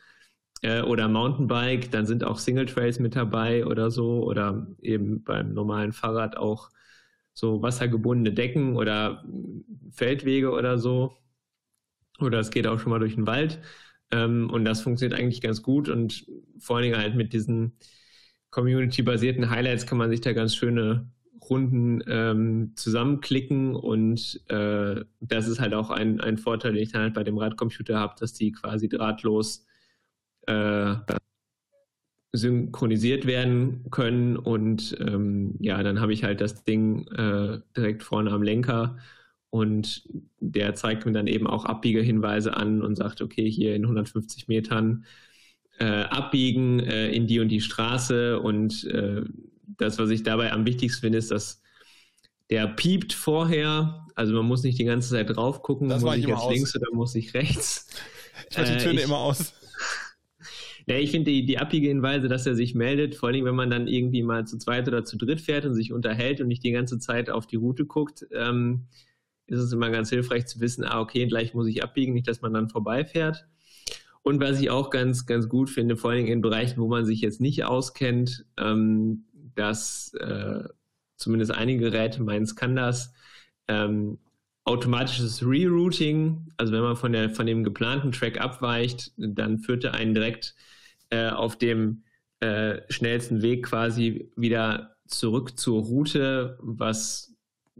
äh, 0.61 0.81
oder 0.81 1.07
Mountainbike, 1.07 1.91
dann 1.91 2.05
sind 2.05 2.23
auch 2.23 2.37
Single 2.37 2.65
Trails 2.65 2.99
mit 2.99 3.15
dabei 3.15 3.65
oder 3.65 3.91
so 3.91 4.23
oder 4.23 4.67
eben 4.81 5.23
beim 5.23 5.53
normalen 5.53 5.93
Fahrrad 5.93 6.37
auch 6.37 6.69
so 7.33 7.61
wassergebundene 7.61 8.35
Decken 8.35 8.75
oder 8.75 9.23
Feldwege 9.91 10.51
oder 10.51 10.77
so. 10.77 11.13
Oder 12.19 12.39
es 12.39 12.51
geht 12.51 12.67
auch 12.67 12.79
schon 12.79 12.91
mal 12.91 12.99
durch 12.99 13.15
den 13.15 13.27
Wald. 13.27 13.59
Ähm, 14.11 14.49
und 14.49 14.65
das 14.65 14.81
funktioniert 14.81 15.19
eigentlich 15.19 15.41
ganz 15.41 15.61
gut. 15.61 15.89
Und 15.89 16.25
vor 16.59 16.77
allen 16.77 16.83
Dingen 16.83 16.97
halt 16.97 17.15
mit 17.15 17.33
diesen 17.33 17.73
community-basierten 18.51 19.49
Highlights 19.49 19.85
kann 19.85 19.97
man 19.97 20.09
sich 20.09 20.21
da 20.21 20.33
ganz 20.33 20.55
schöne 20.55 21.09
Runden 21.49 22.03
ähm, 22.07 22.73
zusammenklicken. 22.75 23.75
Und 23.75 24.41
äh, 24.49 25.03
das 25.19 25.47
ist 25.47 25.59
halt 25.59 25.73
auch 25.73 25.89
ein, 25.89 26.19
ein 26.21 26.37
Vorteil, 26.37 26.73
den 26.73 26.83
ich 26.83 26.91
dann 26.91 27.03
halt 27.03 27.13
bei 27.13 27.23
dem 27.23 27.37
Radcomputer 27.37 27.99
habe, 27.99 28.15
dass 28.19 28.33
die 28.33 28.51
quasi 28.51 28.89
drahtlos 28.89 29.65
äh, 30.47 30.95
synchronisiert 32.31 33.25
werden 33.25 33.85
können. 33.91 34.37
Und 34.37 34.95
ähm, 34.99 35.55
ja, 35.59 35.81
dann 35.83 35.99
habe 35.99 36.13
ich 36.13 36.23
halt 36.23 36.41
das 36.41 36.63
Ding 36.63 37.07
äh, 37.07 37.59
direkt 37.75 38.03
vorne 38.03 38.31
am 38.31 38.43
Lenker 38.43 38.97
und 39.49 40.03
der 40.39 40.75
zeigt 40.75 41.05
mir 41.05 41.11
dann 41.11 41.27
eben 41.27 41.47
auch 41.47 41.65
Abbiegehinweise 41.65 42.55
an 42.55 42.81
und 42.81 42.95
sagt, 42.95 43.21
okay, 43.21 43.49
hier 43.49 43.75
in 43.75 43.83
150 43.83 44.47
Metern 44.47 45.05
äh, 45.79 45.85
abbiegen 45.85 46.79
äh, 46.79 47.09
in 47.09 47.25
die 47.25 47.39
und 47.39 47.49
die 47.49 47.61
Straße 47.61 48.39
und 48.39 48.83
äh, 48.85 49.23
das, 49.77 49.97
was 49.97 50.09
ich 50.09 50.23
dabei 50.23 50.51
am 50.51 50.65
wichtigsten 50.65 51.01
finde, 51.01 51.17
ist, 51.17 51.31
dass 51.31 51.61
der 52.49 52.67
piept 52.67 53.13
vorher. 53.13 54.05
Also 54.15 54.33
man 54.33 54.45
muss 54.45 54.63
nicht 54.63 54.77
die 54.77 54.85
ganze 54.85 55.09
Zeit 55.09 55.35
drauf 55.35 55.61
gucken, 55.61 55.89
das 55.89 56.01
muss 56.01 56.17
ich 56.17 56.25
jetzt 56.25 56.39
aus. 56.39 56.53
links 56.53 56.75
oder 56.75 56.87
muss 56.93 57.15
ich 57.15 57.33
rechts. 57.33 57.87
Ich 58.49 58.57
halte 58.57 58.77
die 58.77 58.83
Töne 58.83 59.01
äh, 59.01 59.03
immer 59.03 59.17
aus. 59.17 59.53
Ja, 60.87 60.95
ich 60.95 61.11
finde 61.11 61.29
die, 61.29 61.45
die 61.45 61.57
Hinweise, 61.57 62.29
dass 62.29 62.47
er 62.47 62.55
sich 62.55 62.73
meldet, 62.73 63.13
vor 63.13 63.29
allem 63.29 63.45
wenn 63.45 63.53
man 63.53 63.69
dann 63.69 63.87
irgendwie 63.87 64.23
mal 64.23 64.47
zu 64.47 64.57
zweit 64.57 64.87
oder 64.87 65.05
zu 65.05 65.17
dritt 65.17 65.39
fährt 65.39 65.63
und 65.65 65.75
sich 65.75 65.93
unterhält 65.93 66.41
und 66.41 66.47
nicht 66.47 66.63
die 66.63 66.71
ganze 66.71 66.97
Zeit 66.97 67.29
auf 67.29 67.45
die 67.45 67.57
Route 67.57 67.85
guckt, 67.85 68.25
ähm, 68.33 68.87
ist 69.49 69.59
es 69.59 69.73
immer 69.73 69.89
ganz 69.89 70.09
hilfreich 70.09 70.45
zu 70.47 70.59
wissen, 70.59 70.83
ah, 70.83 70.99
okay, 70.99 71.25
gleich 71.27 71.53
muss 71.53 71.67
ich 71.67 71.83
abbiegen, 71.83 72.13
nicht, 72.13 72.27
dass 72.27 72.41
man 72.41 72.53
dann 72.53 72.69
vorbeifährt. 72.69 73.45
Und 74.21 74.39
was 74.41 74.59
ich 74.59 74.69
auch 74.69 74.89
ganz, 74.89 75.25
ganz 75.25 75.49
gut 75.49 75.69
finde, 75.69 75.95
vor 75.95 76.11
allem 76.11 76.27
in 76.27 76.41
Bereichen, 76.41 76.81
wo 76.81 76.87
man 76.87 77.05
sich 77.05 77.21
jetzt 77.21 77.41
nicht 77.41 77.63
auskennt, 77.63 78.45
ähm, 78.57 79.25
dass 79.55 80.13
äh, 80.15 80.63
zumindest 81.15 81.51
einige 81.51 81.91
Geräte, 81.91 82.21
meins 82.21 82.55
kann 82.55 82.75
das, 82.75 83.13
ähm, 83.67 84.19
automatisches 84.65 85.43
Rerouting, 85.43 86.51
also 86.57 86.71
wenn 86.73 86.81
man 86.81 86.95
von, 86.95 87.11
der, 87.11 87.29
von 87.31 87.45
dem 87.45 87.63
geplanten 87.63 88.11
Track 88.11 88.39
abweicht, 88.39 89.11
dann 89.17 89.59
führt 89.59 89.83
er 89.83 89.95
einen 89.95 90.13
direkt 90.13 90.53
äh, 91.09 91.29
auf 91.29 91.57
dem 91.57 92.03
äh, 92.39 92.81
schnellsten 92.89 93.41
Weg 93.41 93.65
quasi 93.65 94.31
wieder 94.35 94.95
zurück 95.07 95.57
zur 95.57 95.81
Route, 95.81 96.57
was 96.61 97.28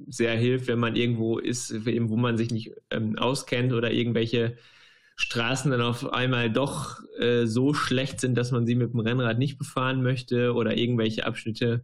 sehr 0.07 0.35
hilft, 0.35 0.67
wenn 0.67 0.79
man 0.79 0.95
irgendwo 0.95 1.37
ist, 1.37 1.85
wo 1.85 2.15
man 2.15 2.37
sich 2.37 2.51
nicht 2.51 2.71
ähm, 2.89 3.17
auskennt 3.17 3.73
oder 3.73 3.91
irgendwelche 3.91 4.57
Straßen 5.15 5.71
dann 5.71 5.81
auf 5.81 6.13
einmal 6.13 6.49
doch 6.49 6.99
äh, 7.19 7.45
so 7.45 7.73
schlecht 7.73 8.21
sind, 8.21 8.35
dass 8.35 8.51
man 8.51 8.65
sie 8.65 8.75
mit 8.75 8.93
dem 8.93 9.01
Rennrad 9.01 9.37
nicht 9.37 9.57
befahren 9.57 10.01
möchte 10.01 10.53
oder 10.53 10.77
irgendwelche 10.77 11.25
Abschnitte 11.25 11.83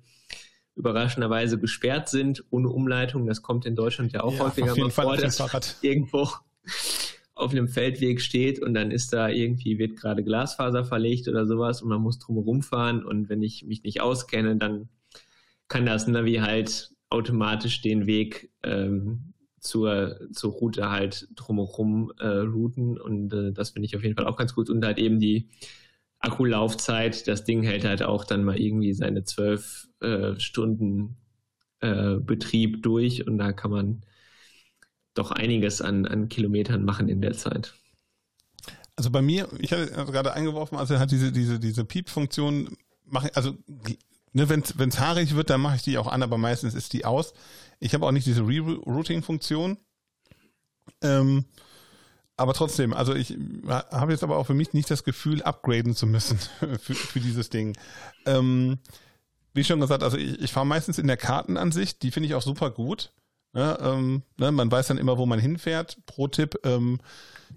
überraschenderweise 0.75 1.60
gesperrt 1.60 2.10
sind 2.10 2.43
ohne 2.49 2.69
Umleitung. 2.69 3.28
Das 3.28 3.41
kommt 3.41 3.65
in 3.65 3.75
Deutschland 3.75 4.13
ja 4.13 4.23
auch 4.23 4.34
ja, 4.34 4.39
häufiger 4.39 4.75
mal 4.78 4.89
vor, 4.89 5.17
dass 5.17 5.38
Fahrrad. 5.38 5.75
irgendwo 5.82 6.30
auf 7.36 7.51
einem 7.51 7.67
Feldweg 7.67 8.21
steht 8.21 8.62
und 8.62 8.73
dann 8.73 8.91
ist 8.91 9.12
da 9.12 9.28
irgendwie, 9.28 9.78
wird 9.78 9.97
gerade 9.97 10.23
Glasfaser 10.23 10.86
verlegt 10.86 11.28
oder 11.28 11.45
sowas 11.45 11.82
und 11.82 11.89
man 11.89 12.01
muss 12.01 12.19
drumherum 12.19 12.62
fahren 12.62 13.04
und 13.04 13.28
wenn 13.28 13.43
ich 13.43 13.65
mich 13.65 13.84
nicht 13.84 13.99
auskenne, 13.99 14.56
dann 14.56 14.88
kann 15.67 15.86
das 15.86 16.08
Navi 16.08 16.36
halt 16.36 16.91
automatisch 17.10 17.82
den 17.82 18.08
Weg 18.08 18.52
ähm, 18.63 19.34
zur, 19.60 20.20
zur 20.32 20.54
Route 20.54 20.89
halt 20.89 21.28
drumherum 21.36 22.12
äh, 22.20 22.28
routen. 22.28 23.00
Und 23.00 23.34
äh, 23.34 23.52
das 23.52 23.72
finde 23.72 23.88
ich 23.88 23.96
auf 23.96 24.04
jeden 24.04 24.15
Fall 24.15 24.28
auch 24.28 24.38
ganz 24.38 24.54
gut. 24.54 24.70
Und 24.70 24.86
halt 24.86 25.00
eben 25.00 25.20
die 25.20 25.50
Akkulaufzeit, 26.20 27.28
das 27.28 27.44
Ding 27.44 27.63
hält 27.63 27.86
halt 27.86 28.04
auch 28.04 28.26
dann 28.26 28.44
mal 28.44 28.60
irgendwie 28.60 28.94
seine 28.94 29.24
zwölf 29.24 29.88
äh, 30.02 30.39
Stunden 30.39 31.18
äh, 31.80 32.15
Betrieb 32.15 32.84
durch. 32.84 33.28
Und 33.28 33.38
da 33.38 33.54
kann 33.54 33.72
man 33.72 34.02
doch 35.13 35.32
einiges 35.32 35.82
an, 35.82 36.06
an 36.06 36.30
Kilometern 36.30 36.84
machen 36.84 37.10
in 37.10 37.22
der 37.22 37.34
Zeit. 37.34 37.74
Also 38.96 39.12
bei 39.12 39.22
mir, 39.22 39.50
ich 39.60 39.72
hatte 39.72 39.88
gerade 40.12 40.34
eingeworfen, 40.34 40.78
also 40.78 40.98
halt 40.98 41.12
diese, 41.12 41.32
diese, 41.32 41.60
diese 41.60 41.84
Piep-Funktion 41.84 42.78
also 43.34 43.56
ne, 44.36 44.50
wenn 44.50 44.89
es 44.89 45.00
haarig 45.00 45.36
wird, 45.36 45.50
dann 45.50 45.62
mache 45.62 45.78
ich 45.78 45.82
die 45.82 45.98
auch 45.98 46.08
an, 46.08 46.21
aber 46.21 46.38
meistens 46.38 46.76
ist 46.76 46.93
die 46.93 47.06
aus. 47.06 47.34
Ich 47.80 47.93
habe 47.93 48.06
auch 48.06 48.12
nicht 48.12 48.28
diese 48.28 48.45
Rerouting-Funktion. 48.45 49.78
Ähm, 51.02 51.45
aber 52.38 52.54
trotzdem, 52.54 52.93
also 52.93 53.15
ich 53.15 53.38
habe 53.67 54.12
jetzt 54.12 54.24
aber 54.24 54.38
auch 54.38 54.45
für 54.45 54.54
mich 54.54 54.74
nicht 54.74 54.91
das 54.91 55.06
Gefühl, 55.06 55.41
upgraden 55.41 55.95
zu 55.95 56.06
müssen 56.06 56.38
für, 56.60 56.95
für 56.95 57.20
dieses 57.22 57.49
Ding. 57.49 57.78
Ähm, 58.26 58.80
wie 59.53 59.64
schon 59.64 59.80
gesagt, 59.80 60.03
also 60.03 60.18
ich, 60.18 60.41
ich 60.41 60.51
fahre 60.51 60.66
meistens 60.66 60.99
in 60.99 61.07
der 61.07 61.18
Kartenansicht, 61.18 62.03
die 62.03 62.12
finde 62.12 62.28
ich 62.28 62.36
auch 62.36 62.41
super 62.41 62.72
gut. 62.72 63.14
Ja, 63.53 63.80
ähm, 63.93 64.24
ne, 64.36 64.51
man 64.51 64.70
weiß 64.70 64.88
dann 64.88 64.97
immer, 64.97 65.18
wo 65.18 65.26
man 65.26 65.39
hinfährt. 65.39 65.97
Pro 66.05 66.28
Tipp, 66.28 66.60
ähm, 66.66 66.99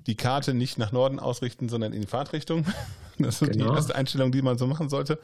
die 0.06 0.14
Karte 0.14 0.54
nicht 0.54 0.78
nach 0.78 0.92
Norden 0.92 1.18
ausrichten, 1.18 1.68
sondern 1.68 1.92
in 1.92 2.00
die 2.00 2.06
Fahrtrichtung. 2.06 2.64
Das 3.20 3.42
ist 3.42 3.50
genau. 3.50 3.70
die 3.70 3.74
erste 3.74 3.96
Einstellung, 3.96 4.30
die 4.30 4.42
man 4.42 4.58
so 4.58 4.68
machen 4.68 4.88
sollte. 4.88 5.18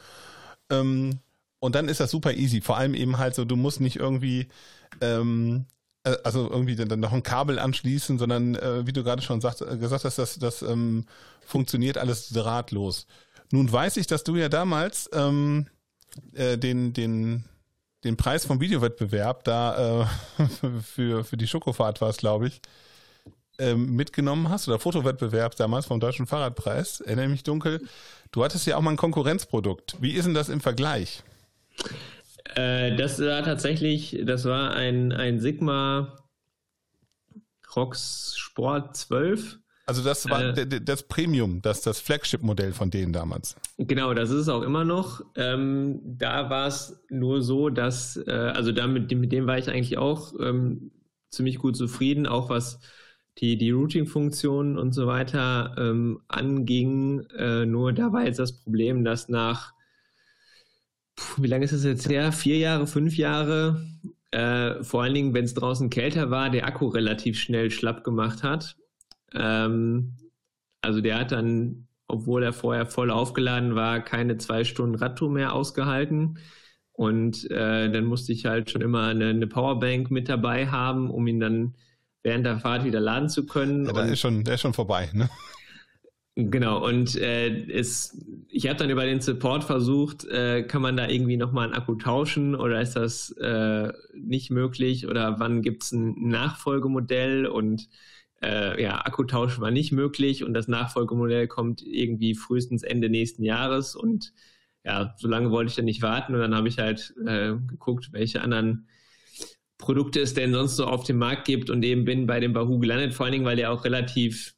Ähm, 0.69 1.21
und 1.65 1.75
dann 1.75 1.89
ist 1.89 1.99
das 1.99 2.11
super 2.11 2.35
easy. 2.35 2.61
Vor 2.61 2.77
allem 2.77 2.93
eben 2.93 3.17
halt 3.17 3.35
so, 3.35 3.47
du 3.47 3.57
musst 3.57 3.81
nicht 3.81 3.97
irgendwie, 3.97 4.49
ähm, 5.01 5.65
äh, 6.03 6.15
also 6.23 6.51
irgendwie 6.51 6.77
dann 6.77 7.01
noch 7.01 7.15
ein 7.15 7.23
Kabel 7.23 7.59
anschließen, 7.59 8.19
sondern 8.19 8.55
äh, 8.55 8.87
wie 8.87 8.93
du 8.93 9.03
gerade 9.03 9.23
schon 9.23 9.41
sagt, 9.41 9.63
äh, 9.63 9.79
gesagt 9.79 10.05
hast, 10.05 10.19
das, 10.19 10.39
das 10.39 10.61
ähm, 10.61 11.07
funktioniert 11.41 11.97
alles 11.97 12.29
drahtlos. 12.29 13.07
Nun 13.51 13.73
weiß 13.73 13.97
ich, 13.97 14.07
dass 14.07 14.25
du 14.25 14.37
ja 14.37 14.51
damals 14.51 15.09
ähm, 15.15 15.67
äh, 16.35 16.59
den, 16.59 16.93
den, 16.93 17.45
den 18.05 18.19
Preis 18.19 18.45
vom 18.45 18.61
Videowettbewerb 18.61 19.45
da 19.45 20.03
äh, 20.03 20.47
für, 20.83 21.25
für 21.25 21.39
die 21.39 21.47
Schokofahrt 21.47 22.03
war 22.03 22.11
es, 22.11 22.19
glaube 22.19 22.49
ich, 22.49 22.61
ähm, 23.59 23.97
mitgenommen 23.97 24.51
hast 24.51 24.69
oder 24.69 24.79
Fotowettbewerb 24.79 25.57
damals 25.57 25.87
vom 25.87 25.99
Deutschen 25.99 26.27
Fahrradpreis, 26.27 27.01
erinnere 27.01 27.29
mich 27.29 27.43
dunkel. 27.43 27.81
Du 28.33 28.45
hattest 28.45 28.67
ja 28.67 28.77
auch 28.77 28.83
mal 28.83 28.91
ein 28.91 28.99
Konkurrenzprodukt. 28.99 29.97
Wie 30.03 30.13
ist 30.13 30.27
denn 30.27 30.35
das 30.35 30.51
im 30.51 30.61
Vergleich? 30.61 31.25
Äh, 32.55 32.97
das 32.97 33.21
war 33.21 33.43
tatsächlich, 33.43 34.23
das 34.25 34.45
war 34.45 34.75
ein, 34.75 35.13
ein 35.13 35.41
Sigma 35.41 36.17
Rox 37.75 38.35
Sport 38.37 38.97
12 38.97 39.59
also 39.87 40.03
das 40.03 40.29
war 40.31 40.57
äh, 40.57 40.67
das 40.81 41.03
Premium, 41.03 41.61
das 41.61 41.83
das 41.83 42.01
Flagship-Modell 42.01 42.73
von 42.73 42.91
denen 42.91 43.13
damals. 43.13 43.57
Genau, 43.77 44.15
das 44.15 44.31
ist 44.31 44.43
es 44.43 44.49
auch 44.49 44.63
immer 44.63 44.85
noch. 44.85 45.23
Ähm, 45.37 46.01
da 46.03 46.49
war 46.49 46.67
es 46.67 47.05
nur 47.11 47.43
so, 47.43 47.69
dass, 47.69 48.17
äh, 48.17 48.31
also 48.31 48.73
damit, 48.73 49.13
mit 49.15 49.31
dem 49.33 49.47
war 49.47 49.59
ich 49.59 49.69
eigentlich 49.69 49.99
auch 49.99 50.33
ähm, 50.41 50.91
ziemlich 51.31 51.59
gut 51.59 51.77
zufrieden, 51.77 52.27
auch 52.27 52.49
was 52.49 52.81
die, 53.39 53.59
die 53.59 53.73
Routing-Funktionen 53.73 54.79
und 54.79 54.93
so 54.93 55.07
weiter 55.07 55.75
ähm, 55.77 56.21
anging. 56.29 57.27
Äh, 57.37 57.67
nur 57.67 57.93
da 57.93 58.13
war 58.13 58.25
jetzt 58.25 58.39
das 58.39 58.63
Problem, 58.63 59.05
dass 59.05 59.29
nach, 59.29 59.74
wie 61.37 61.49
lange 61.49 61.65
ist 61.65 61.73
es 61.73 61.85
jetzt 61.85 62.09
her? 62.09 62.33
Vier 62.33 62.59
Jahre, 62.59 62.87
fünf 62.87 63.17
Jahre, 63.17 63.85
äh, 64.31 64.83
vor 64.83 65.03
allen 65.03 65.15
Dingen, 65.15 65.35
wenn 65.35 65.45
es 65.45 65.55
draußen 65.55 65.91
kälter 65.91 66.31
war, 66.31 66.51
der 66.51 66.67
Akku 66.67 66.89
relativ 66.89 67.39
schnell 67.39 67.71
schlapp 67.71 68.05
gemacht 68.05 68.43
hat 68.43 68.77
ähm, 69.35 70.17
also 70.81 71.01
der 71.01 71.19
hat 71.19 71.33
dann, 71.33 71.89
obwohl 72.07 72.43
er 72.43 72.53
vorher 72.53 72.87
voll 72.87 73.11
aufgeladen 73.11 73.75
war, 73.75 74.01
keine 74.01 74.39
zwei 74.39 74.65
Stunden 74.65 74.95
Radtour 74.95 75.31
mehr 75.31 75.53
ausgehalten. 75.53 76.39
Und 76.93 77.51
äh, 77.51 77.91
dann 77.91 78.05
musste 78.05 78.33
ich 78.33 78.47
halt 78.47 78.71
schon 78.71 78.83
immer 78.83 79.09
eine, 79.09 79.31
eine, 79.31 79.49
Powerbank 79.49 80.13
mit 80.13 80.29
dabei 80.29 80.69
haben, 80.69 81.11
um 81.11 81.27
ihn 81.27 81.41
dann 81.41 81.75
während 82.23 82.47
der 82.47 82.61
Fahrt 82.61 82.85
wieder 82.85 83.01
laden 83.01 83.29
zu 83.29 83.47
können. 83.47 83.87
Ja, 83.87 83.93
der, 83.93 84.05
ist 84.07 84.21
schon, 84.21 84.45
der 84.45 84.55
ist 84.55 84.61
schon 84.61 84.75
vorbei, 84.75 85.11
ne? 85.13 85.29
Genau, 86.37 86.85
und 86.85 87.15
äh, 87.15 87.71
es, 87.71 88.21
ich 88.49 88.67
habe 88.67 88.77
dann 88.77 88.91
über 88.91 89.05
den 89.05 89.21
Support 89.21 89.63
versucht, 89.63 90.25
äh, 90.25 90.65
kann 90.65 90.83
man 90.83 90.97
da 90.97 91.07
irgendwie 91.09 91.37
nochmal 91.37 91.67
einen 91.67 91.75
Akku 91.75 91.95
tauschen 91.95 92.57
oder 92.57 92.81
ist 92.81 92.95
das 92.97 93.31
äh, 93.39 93.93
nicht 94.15 94.51
möglich 94.51 95.07
oder 95.07 95.39
wann 95.39 95.63
gibt 95.63 95.85
es 95.85 95.93
ein 95.93 96.29
Nachfolgemodell 96.29 97.47
und 97.47 97.89
äh, 98.43 98.83
ja, 98.83 98.99
Akkutausch 99.07 99.61
war 99.61 99.71
nicht 99.71 99.93
möglich 99.93 100.43
und 100.43 100.55
das 100.55 100.67
Nachfolgemodell 100.67 101.47
kommt 101.47 101.83
irgendwie 101.87 102.35
frühestens 102.35 102.83
Ende 102.83 103.09
nächsten 103.11 103.45
Jahres 103.45 103.95
und 103.95 104.33
ja, 104.85 105.15
so 105.19 105.29
lange 105.29 105.53
wollte 105.53 105.71
ich 105.71 105.77
dann 105.77 105.85
nicht 105.85 106.03
warten 106.03 106.35
und 106.35 106.41
dann 106.41 106.55
habe 106.57 106.67
ich 106.67 106.79
halt 106.81 107.15
äh, 107.25 107.55
geguckt, 107.69 108.09
welche 108.13 108.41
anderen 108.43 108.89
Produkte 109.79 110.21
es 110.21 110.35
denn 110.35 110.53
sonst 110.53 110.77
so 110.77 110.87
auf 110.87 111.05
dem 111.05 111.19
Markt 111.19 111.47
gibt 111.47 111.71
und 111.71 111.85
eben 111.85 112.05
bin 112.05 112.27
bei 112.27 112.41
dem 112.41 112.53
Bahoo 112.53 112.79
gelandet, 112.79 113.15
vor 113.15 113.27
allen 113.27 113.33
Dingen, 113.33 113.45
weil 113.45 113.57
der 113.57 113.73
auch 113.73 113.85
relativ 113.85 114.54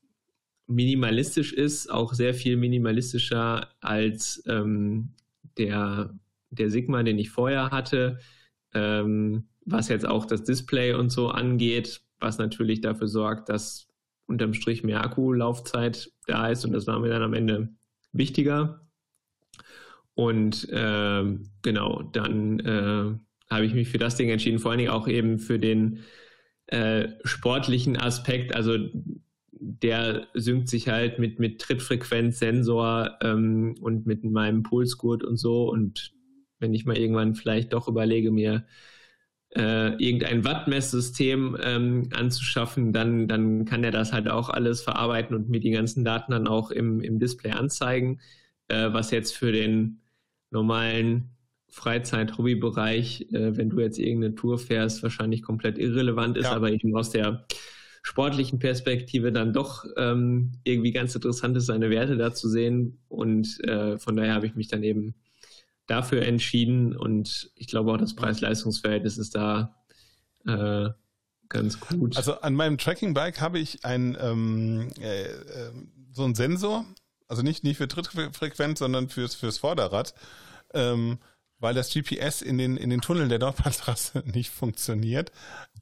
minimalistisch 0.66 1.52
ist, 1.52 1.90
auch 1.90 2.14
sehr 2.14 2.34
viel 2.34 2.56
minimalistischer 2.56 3.68
als 3.80 4.42
ähm, 4.46 5.14
der, 5.58 6.14
der 6.50 6.70
Sigma, 6.70 7.02
den 7.02 7.18
ich 7.18 7.30
vorher 7.30 7.70
hatte, 7.70 8.18
ähm, 8.74 9.48
was 9.64 9.88
jetzt 9.88 10.06
auch 10.06 10.26
das 10.26 10.44
Display 10.44 10.92
und 10.94 11.10
so 11.10 11.28
angeht 11.28 12.02
was 12.20 12.38
natürlich 12.38 12.80
dafür 12.80 13.08
sorgt, 13.08 13.48
dass 13.48 13.88
unterm 14.26 14.54
Strich 14.54 14.82
mehr 14.82 15.04
Akkulaufzeit 15.04 16.12
da 16.26 16.48
ist 16.48 16.64
und 16.64 16.72
das 16.72 16.86
war 16.86 16.98
mir 16.98 17.08
dann 17.08 17.22
am 17.22 17.34
Ende 17.34 17.68
wichtiger. 18.12 18.80
Und 20.14 20.68
äh, 20.70 21.24
genau, 21.62 22.02
dann 22.02 22.60
äh, 22.60 23.18
habe 23.50 23.66
ich 23.66 23.74
mich 23.74 23.88
für 23.88 23.98
das 23.98 24.16
Ding 24.16 24.30
entschieden, 24.30 24.58
vor 24.58 24.70
allen 24.70 24.78
Dingen 24.78 24.90
auch 24.90 25.08
eben 25.08 25.38
für 25.38 25.58
den 25.58 26.00
äh, 26.68 27.08
sportlichen 27.24 27.96
Aspekt. 27.96 28.54
Also 28.54 28.78
der 29.58 30.26
synkt 30.34 30.68
sich 30.68 30.88
halt 30.88 31.18
mit, 31.18 31.38
mit 31.38 31.60
Trittfrequenzsensor 31.60 33.18
ähm, 33.22 33.74
und 33.80 34.06
mit 34.06 34.24
meinem 34.24 34.62
Pulsgurt 34.62 35.24
und 35.24 35.36
so. 35.36 35.70
Und 35.70 36.12
wenn 36.58 36.74
ich 36.74 36.84
mal 36.84 36.98
irgendwann 36.98 37.34
vielleicht 37.34 37.72
doch 37.72 37.88
überlege, 37.88 38.30
mir 38.30 38.66
äh, 39.54 39.94
irgendein 40.02 40.44
Wattmesssystem 40.44 41.56
ähm, 41.62 42.08
anzuschaffen, 42.14 42.92
dann, 42.92 43.28
dann 43.28 43.64
kann 43.64 43.84
er 43.84 43.90
das 43.90 44.12
halt 44.12 44.28
auch 44.28 44.50
alles 44.50 44.82
verarbeiten 44.82 45.34
und 45.34 45.48
mir 45.48 45.60
die 45.60 45.70
ganzen 45.70 46.04
Daten 46.04 46.32
dann 46.32 46.46
auch 46.46 46.70
im, 46.70 47.00
im 47.00 47.18
Display 47.18 47.52
anzeigen, 47.52 48.20
äh, 48.68 48.92
was 48.92 49.10
jetzt 49.10 49.36
für 49.36 49.52
den 49.52 50.02
normalen 50.50 51.30
Freizeit-Hobby-Bereich, 51.70 53.32
äh, 53.32 53.56
wenn 53.56 53.70
du 53.70 53.80
jetzt 53.80 53.98
irgendeine 53.98 54.34
Tour 54.34 54.58
fährst, 54.58 55.02
wahrscheinlich 55.02 55.42
komplett 55.42 55.78
irrelevant 55.78 56.36
ist, 56.36 56.44
ja. 56.44 56.52
aber 56.52 56.70
eben 56.70 56.94
aus 56.96 57.10
der 57.10 57.46
sportlichen 58.06 58.60
Perspektive 58.60 59.32
dann 59.32 59.52
doch 59.52 59.84
ähm, 59.96 60.52
irgendwie 60.62 60.92
ganz 60.92 61.16
interessant 61.16 61.56
ist, 61.56 61.66
seine 61.66 61.90
Werte 61.90 62.16
da 62.16 62.32
zu 62.32 62.48
sehen. 62.48 63.00
Und 63.08 63.58
äh, 63.64 63.98
von 63.98 64.14
daher 64.14 64.34
habe 64.34 64.46
ich 64.46 64.54
mich 64.54 64.68
dann 64.68 64.84
eben 64.84 65.16
dafür 65.88 66.22
entschieden 66.22 66.96
und 66.96 67.50
ich 67.56 67.66
glaube 67.66 67.92
auch 67.92 67.96
das 67.96 68.14
Preis-Leistungs-Verhältnis 68.14 69.18
ist 69.18 69.34
da 69.34 69.74
äh, 70.46 70.90
ganz 71.48 71.80
gut. 71.80 72.16
Also 72.16 72.40
an 72.40 72.54
meinem 72.54 72.78
Tracking-Bike 72.78 73.40
habe 73.40 73.58
ich 73.58 73.84
ein 73.84 74.16
ähm, 74.20 74.88
äh, 75.00 75.24
äh, 75.24 75.72
so 76.12 76.22
einen 76.22 76.36
Sensor, 76.36 76.84
also 77.26 77.42
nicht, 77.42 77.64
nicht 77.64 77.76
für 77.76 77.88
Trittfrequenz, 77.88 78.78
sondern 78.78 79.08
fürs, 79.08 79.34
fürs 79.34 79.58
Vorderrad, 79.58 80.14
ähm, 80.74 81.18
weil 81.58 81.74
das 81.74 81.92
GPS 81.92 82.42
in 82.42 82.58
den, 82.58 82.76
in 82.76 82.90
den 82.90 83.00
Tunneln 83.00 83.28
der 83.28 83.38
Nordbahnstraße 83.38 84.22
nicht 84.32 84.50
funktioniert. 84.50 85.32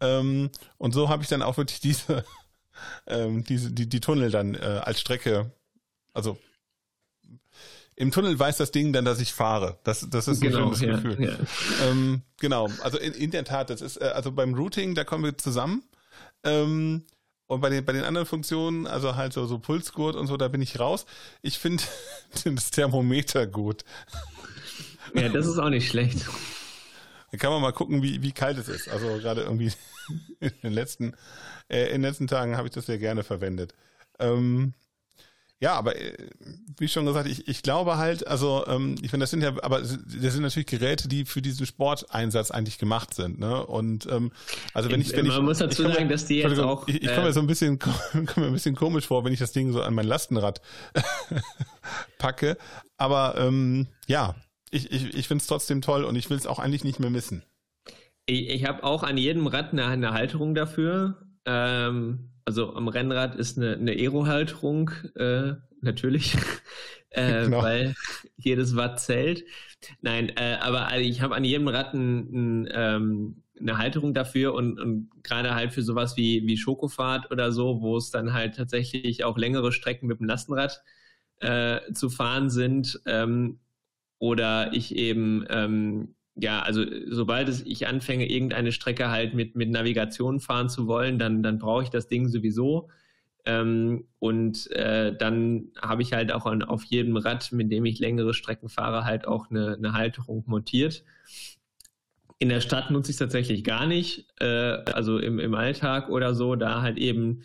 Ähm, 0.00 0.50
und 0.78 0.92
so 0.92 1.08
habe 1.08 1.22
ich 1.22 1.28
dann 1.28 1.42
auch 1.42 1.56
wirklich 1.56 1.80
diese, 1.80 2.24
ähm, 3.06 3.44
diese 3.44 3.72
die, 3.72 3.88
die 3.88 4.00
Tunnel 4.00 4.30
dann 4.30 4.54
äh, 4.54 4.80
als 4.84 5.00
Strecke, 5.00 5.52
also 6.12 6.38
im 7.96 8.10
Tunnel 8.10 8.36
weiß 8.36 8.56
das 8.56 8.72
Ding 8.72 8.92
dann, 8.92 9.04
dass 9.04 9.20
ich 9.20 9.32
fahre. 9.32 9.78
Das, 9.84 10.08
das 10.10 10.26
ist 10.26 10.42
ein 10.42 10.50
genau, 10.50 10.74
schönes 10.74 10.80
ja, 10.80 10.96
Gefühl. 10.96 11.24
Ja. 11.24 11.86
Ähm, 11.86 12.22
genau, 12.40 12.68
also 12.82 12.98
in, 12.98 13.12
in 13.12 13.30
der 13.30 13.44
Tat, 13.44 13.70
das 13.70 13.82
ist, 13.82 14.00
äh, 14.00 14.06
also 14.06 14.32
beim 14.32 14.54
Routing, 14.54 14.94
da 14.94 15.04
kommen 15.04 15.22
wir 15.22 15.38
zusammen. 15.38 15.84
Ähm, 16.42 17.04
und 17.46 17.60
bei 17.60 17.70
den, 17.70 17.84
bei 17.84 17.92
den 17.92 18.04
anderen 18.04 18.26
Funktionen, 18.26 18.86
also 18.86 19.16
halt 19.16 19.32
so, 19.32 19.46
so 19.46 19.58
Pulsgurt 19.58 20.16
und 20.16 20.26
so, 20.26 20.36
da 20.36 20.48
bin 20.48 20.62
ich 20.62 20.80
raus. 20.80 21.06
Ich 21.42 21.58
finde 21.58 21.84
das 22.44 22.70
Thermometer 22.70 23.46
gut. 23.46 23.84
Ja, 25.14 25.28
das 25.28 25.46
ist 25.46 25.58
auch 25.58 25.70
nicht 25.70 25.88
schlecht. 25.88 26.26
Da 27.30 27.38
kann 27.38 27.50
man 27.50 27.62
mal 27.62 27.72
gucken, 27.72 28.02
wie, 28.02 28.22
wie 28.22 28.32
kalt 28.32 28.58
es 28.58 28.68
ist. 28.68 28.88
Also 28.88 29.06
gerade 29.18 29.42
irgendwie 29.42 29.72
in 30.40 30.52
den 30.62 30.72
letzten, 30.72 31.14
äh, 31.68 31.86
in 31.86 31.94
den 31.94 32.02
letzten 32.02 32.26
Tagen 32.26 32.56
habe 32.56 32.68
ich 32.68 32.74
das 32.74 32.86
sehr 32.86 32.98
gerne 32.98 33.24
verwendet. 33.24 33.74
Ähm, 34.18 34.74
ja, 35.60 35.74
aber 35.74 35.96
äh, 35.96 36.12
wie 36.78 36.88
schon 36.88 37.06
gesagt, 37.06 37.28
ich, 37.28 37.48
ich 37.48 37.62
glaube 37.62 37.96
halt, 37.96 38.26
also 38.26 38.66
ähm, 38.66 38.96
ich 39.02 39.10
finde, 39.10 39.24
das 39.24 39.30
sind 39.30 39.42
ja, 39.42 39.54
aber 39.62 39.80
das 39.80 39.90
sind 40.34 40.42
natürlich 40.42 40.66
Geräte, 40.66 41.08
die 41.08 41.24
für 41.24 41.40
diesen 41.40 41.64
Sporteinsatz 41.64 42.50
eigentlich 42.50 42.78
gemacht 42.78 43.14
sind, 43.14 43.38
ne? 43.38 43.64
Und 43.64 44.06
ähm, 44.10 44.30
also 44.74 44.90
wenn 44.90 45.00
ich, 45.00 45.12
wenn 45.12 45.26
man 45.26 45.36
ich, 45.36 45.42
muss 45.42 45.58
dazu 45.58 45.84
sagen, 45.84 46.08
dass 46.08 46.26
die 46.26 46.36
jetzt 46.36 46.58
auch, 46.58 46.86
ich, 46.86 47.02
ich 47.02 47.08
komme 47.08 47.22
mir 47.22 47.28
äh, 47.28 47.32
so 47.32 47.40
ein 47.40 47.46
bisschen, 47.46 47.78
komme 47.78 47.96
mir 48.36 48.46
ein 48.46 48.52
bisschen 48.52 48.74
komisch 48.74 49.06
vor, 49.06 49.24
wenn 49.24 49.32
ich 49.32 49.38
das 49.38 49.52
Ding 49.52 49.72
so 49.72 49.80
an 49.80 49.94
mein 49.94 50.06
Lastenrad 50.06 50.60
packe. 52.18 52.58
Aber 52.96 53.36
ähm, 53.38 53.86
ja, 54.06 54.34
ich, 54.74 54.90
ich, 54.90 55.14
ich 55.14 55.28
finde 55.28 55.42
es 55.42 55.46
trotzdem 55.46 55.80
toll 55.80 56.04
und 56.04 56.16
ich 56.16 56.28
will 56.30 56.36
es 56.36 56.46
auch 56.46 56.58
eigentlich 56.58 56.84
nicht 56.84 57.00
mehr 57.00 57.10
missen. 57.10 57.42
Ich, 58.26 58.48
ich 58.48 58.64
habe 58.66 58.82
auch 58.84 59.02
an 59.02 59.16
jedem 59.16 59.46
Rad 59.46 59.72
eine, 59.72 59.86
eine 59.86 60.12
Halterung 60.12 60.54
dafür. 60.54 61.26
Ähm, 61.44 62.30
also 62.44 62.74
am 62.74 62.88
Rennrad 62.88 63.36
ist 63.36 63.56
eine, 63.56 63.74
eine 63.74 63.92
Aero-Halterung, 63.92 64.90
äh, 65.16 65.52
natürlich, 65.80 66.34
äh, 67.10 67.44
genau. 67.44 67.62
weil 67.62 67.94
jedes 68.36 68.76
Watt 68.76 69.00
zählt. 69.00 69.44
Nein, 70.00 70.30
äh, 70.36 70.58
aber 70.60 70.88
also 70.88 71.08
ich 71.08 71.20
habe 71.20 71.34
an 71.34 71.44
jedem 71.44 71.68
Rad 71.68 71.94
ein, 71.94 72.64
ein, 72.64 72.68
ähm, 72.72 73.42
eine 73.60 73.78
Halterung 73.78 74.14
dafür 74.14 74.54
und, 74.54 74.80
und 74.80 75.10
gerade 75.22 75.54
halt 75.54 75.72
für 75.72 75.82
sowas 75.82 76.16
wie, 76.16 76.46
wie 76.46 76.56
Schokofahrt 76.56 77.30
oder 77.30 77.52
so, 77.52 77.80
wo 77.80 77.96
es 77.96 78.10
dann 78.10 78.32
halt 78.32 78.56
tatsächlich 78.56 79.22
auch 79.22 79.38
längere 79.38 79.70
Strecken 79.70 80.08
mit 80.08 80.18
dem 80.18 80.26
Lastenrad 80.26 80.82
äh, 81.40 81.92
zu 81.92 82.10
fahren 82.10 82.50
sind 82.50 83.00
ähm, 83.06 83.60
oder 84.24 84.72
ich 84.72 84.96
eben 84.96 85.44
ähm, 85.50 86.14
ja, 86.36 86.62
also 86.62 86.84
sobald 87.08 87.48
es, 87.48 87.62
ich 87.64 87.86
anfange, 87.86 88.28
irgendeine 88.28 88.72
Strecke 88.72 89.10
halt 89.10 89.34
mit, 89.34 89.54
mit 89.54 89.70
Navigation 89.70 90.40
fahren 90.40 90.68
zu 90.68 90.86
wollen, 90.86 91.18
dann, 91.18 91.42
dann 91.42 91.58
brauche 91.58 91.84
ich 91.84 91.90
das 91.90 92.08
Ding 92.08 92.28
sowieso. 92.28 92.88
Ähm, 93.44 94.08
und 94.18 94.70
äh, 94.72 95.14
dann 95.16 95.68
habe 95.80 96.02
ich 96.02 96.12
halt 96.12 96.32
auch 96.32 96.46
an, 96.46 96.62
auf 96.62 96.82
jedem 96.84 97.16
Rad, 97.16 97.52
mit 97.52 97.70
dem 97.70 97.84
ich 97.84 98.00
längere 98.00 98.34
Strecken 98.34 98.68
fahre, 98.68 99.04
halt 99.04 99.28
auch 99.28 99.50
eine, 99.50 99.74
eine 99.74 99.92
Halterung 99.92 100.42
montiert. 100.46 101.04
In 102.38 102.48
der 102.48 102.60
Stadt 102.60 102.90
nutze 102.90 103.10
ich 103.10 103.14
es 103.14 103.18
tatsächlich 103.18 103.62
gar 103.62 103.86
nicht, 103.86 104.26
äh, 104.40 104.46
also 104.46 105.18
im, 105.18 105.38
im 105.38 105.54
Alltag 105.54 106.08
oder 106.08 106.34
so, 106.34 106.56
da 106.56 106.82
halt 106.82 106.98
eben 106.98 107.42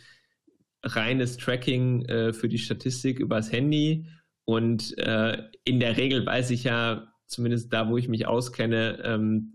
reines 0.83 1.37
Tracking 1.37 2.05
äh, 2.05 2.33
für 2.33 2.47
die 2.47 2.57
Statistik 2.57 3.19
übers 3.19 3.51
Handy. 3.51 4.07
Und 4.49 4.97
äh, 4.97 5.43
in 5.63 5.79
der 5.79 5.95
Regel 5.95 6.25
weiß 6.25 6.49
ich 6.49 6.63
ja, 6.63 7.13
zumindest 7.27 7.71
da, 7.71 7.87
wo 7.87 7.97
ich 7.97 8.07
mich 8.07 8.25
auskenne, 8.25 8.99
ähm, 9.03 9.53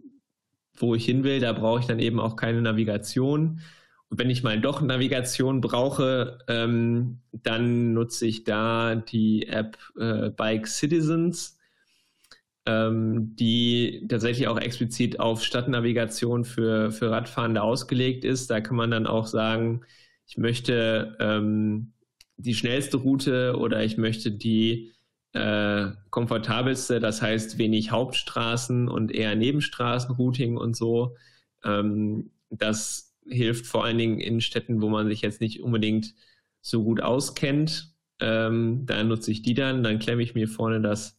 wo 0.76 0.94
ich 0.94 1.04
hin 1.04 1.24
will, 1.24 1.40
da 1.40 1.52
brauche 1.52 1.80
ich 1.80 1.86
dann 1.86 1.98
eben 1.98 2.20
auch 2.20 2.36
keine 2.36 2.62
Navigation. 2.62 3.60
Und 4.08 4.20
wenn 4.20 4.30
ich 4.30 4.44
mal 4.44 4.60
doch 4.60 4.82
Navigation 4.82 5.60
brauche, 5.60 6.38
ähm, 6.46 7.22
dann 7.32 7.92
nutze 7.92 8.28
ich 8.28 8.44
da 8.44 8.94
die 8.94 9.48
App 9.48 9.78
äh, 9.98 10.30
Bike 10.30 10.68
Citizens, 10.68 11.58
ähm, 12.64 13.34
die 13.34 14.06
tatsächlich 14.08 14.46
auch 14.46 14.60
explizit 14.60 15.18
auf 15.18 15.42
Stadtnavigation 15.42 16.44
für, 16.44 16.92
für 16.92 17.10
Radfahrende 17.10 17.62
ausgelegt 17.62 18.24
ist. 18.24 18.48
Da 18.48 18.60
kann 18.60 18.76
man 18.76 18.92
dann 18.92 19.08
auch 19.08 19.26
sagen, 19.26 19.80
ich 20.24 20.38
möchte 20.38 21.16
ähm, 21.18 21.93
die 22.36 22.54
schnellste 22.54 22.98
Route 22.98 23.56
oder 23.58 23.84
ich 23.84 23.96
möchte 23.96 24.30
die 24.30 24.92
äh, 25.32 25.88
komfortabelste, 26.10 27.00
das 27.00 27.20
heißt 27.22 27.58
wenig 27.58 27.90
Hauptstraßen 27.90 28.88
und 28.88 29.12
eher 29.12 29.34
Nebenstraßenrouting 29.34 30.56
und 30.56 30.76
so. 30.76 31.16
Ähm, 31.64 32.30
das 32.50 33.14
hilft 33.26 33.66
vor 33.66 33.84
allen 33.84 33.98
Dingen 33.98 34.20
in 34.20 34.40
Städten, 34.40 34.80
wo 34.80 34.88
man 34.88 35.08
sich 35.08 35.22
jetzt 35.22 35.40
nicht 35.40 35.62
unbedingt 35.62 36.14
so 36.60 36.84
gut 36.84 37.00
auskennt. 37.00 37.94
Ähm, 38.20 38.86
da 38.86 39.02
nutze 39.02 39.30
ich 39.32 39.42
die 39.42 39.54
dann, 39.54 39.82
dann 39.82 39.98
klemme 39.98 40.22
ich 40.22 40.34
mir 40.34 40.48
vorne 40.48 40.80
das 40.80 41.18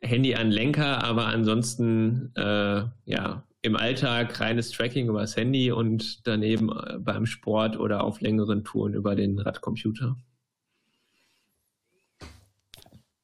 Handy 0.00 0.34
an 0.34 0.50
Lenker, 0.50 1.02
aber 1.04 1.26
ansonsten 1.26 2.32
äh, 2.36 2.84
ja 3.04 3.44
im 3.62 3.76
Alltag 3.76 4.40
reines 4.40 4.70
Tracking 4.70 5.08
über 5.08 5.20
das 5.20 5.36
Handy 5.36 5.70
und 5.70 6.26
daneben 6.26 6.70
äh, 6.70 6.98
beim 6.98 7.26
Sport 7.26 7.76
oder 7.78 8.04
auf 8.04 8.20
längeren 8.20 8.64
Touren 8.64 8.94
über 8.94 9.14
den 9.14 9.38
Radcomputer. 9.38 10.16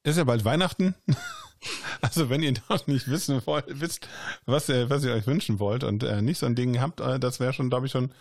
Ist 0.03 0.17
ja 0.17 0.23
bald 0.23 0.45
Weihnachten. 0.45 0.95
Also 1.99 2.29
wenn 2.29 2.43
ihr 2.43 2.53
noch 2.69 2.85
nicht 2.85 3.09
wissen 3.09 3.41
wollt, 3.45 3.65
wisst, 3.67 4.07
was 4.45 4.69
ihr, 4.69 4.91
was 4.91 5.03
ihr 5.03 5.13
euch 5.13 5.25
wünschen 5.25 5.59
wollt 5.59 5.83
und 5.83 6.03
äh, 6.03 6.21
nicht 6.21 6.37
so 6.37 6.45
ein 6.45 6.53
Ding 6.53 6.79
habt, 6.79 7.01
äh, 7.01 7.19
das 7.19 7.39
wäre 7.39 7.51
schon, 7.51 7.69
glaube 7.71 7.87
ich, 7.87 7.91
schon 7.91 8.11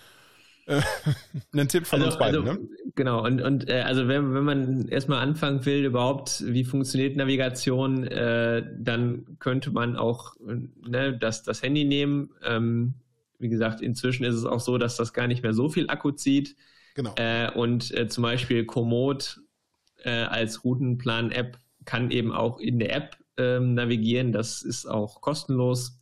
äh, 0.66 0.80
ein 1.54 1.68
Tipp 1.68 1.86
von 1.86 2.02
also, 2.02 2.12
uns 2.12 2.18
beiden. 2.18 2.48
Also, 2.48 2.60
ne? 2.60 2.68
Genau, 2.94 3.24
und, 3.24 3.42
und 3.42 3.68
äh, 3.68 3.82
also 3.82 4.08
wenn, 4.08 4.34
wenn 4.34 4.44
man 4.44 4.88
erstmal 4.88 5.20
anfangen 5.20 5.64
will, 5.64 5.84
überhaupt, 5.84 6.42
wie 6.46 6.64
funktioniert 6.64 7.16
Navigation, 7.16 8.04
äh, 8.04 8.64
dann 8.78 9.38
könnte 9.38 9.70
man 9.70 9.96
auch 9.96 10.34
ne, 10.40 11.16
das, 11.16 11.42
das 11.42 11.62
Handy 11.62 11.84
nehmen. 11.84 12.30
Ähm, 12.44 12.94
wie 13.38 13.48
gesagt, 13.48 13.80
inzwischen 13.80 14.24
ist 14.24 14.34
es 14.34 14.44
auch 14.44 14.60
so, 14.60 14.78
dass 14.78 14.96
das 14.96 15.12
gar 15.12 15.26
nicht 15.26 15.42
mehr 15.42 15.52
so 15.52 15.68
viel 15.68 15.88
Akku 15.88 16.10
zieht. 16.12 16.56
Genau. 16.94 17.14
Äh, 17.16 17.50
und 17.52 17.92
äh, 17.94 18.08
zum 18.08 18.22
Beispiel 18.22 18.64
Komoot 18.64 19.40
äh, 20.04 20.10
als 20.10 20.64
Routenplan-App 20.64 21.58
kann 21.84 22.10
eben 22.10 22.32
auch 22.32 22.58
in 22.58 22.78
der 22.78 22.94
App 22.96 23.16
ähm, 23.36 23.74
navigieren. 23.74 24.32
Das 24.32 24.62
ist 24.62 24.86
auch 24.86 25.20
kostenlos. 25.20 26.00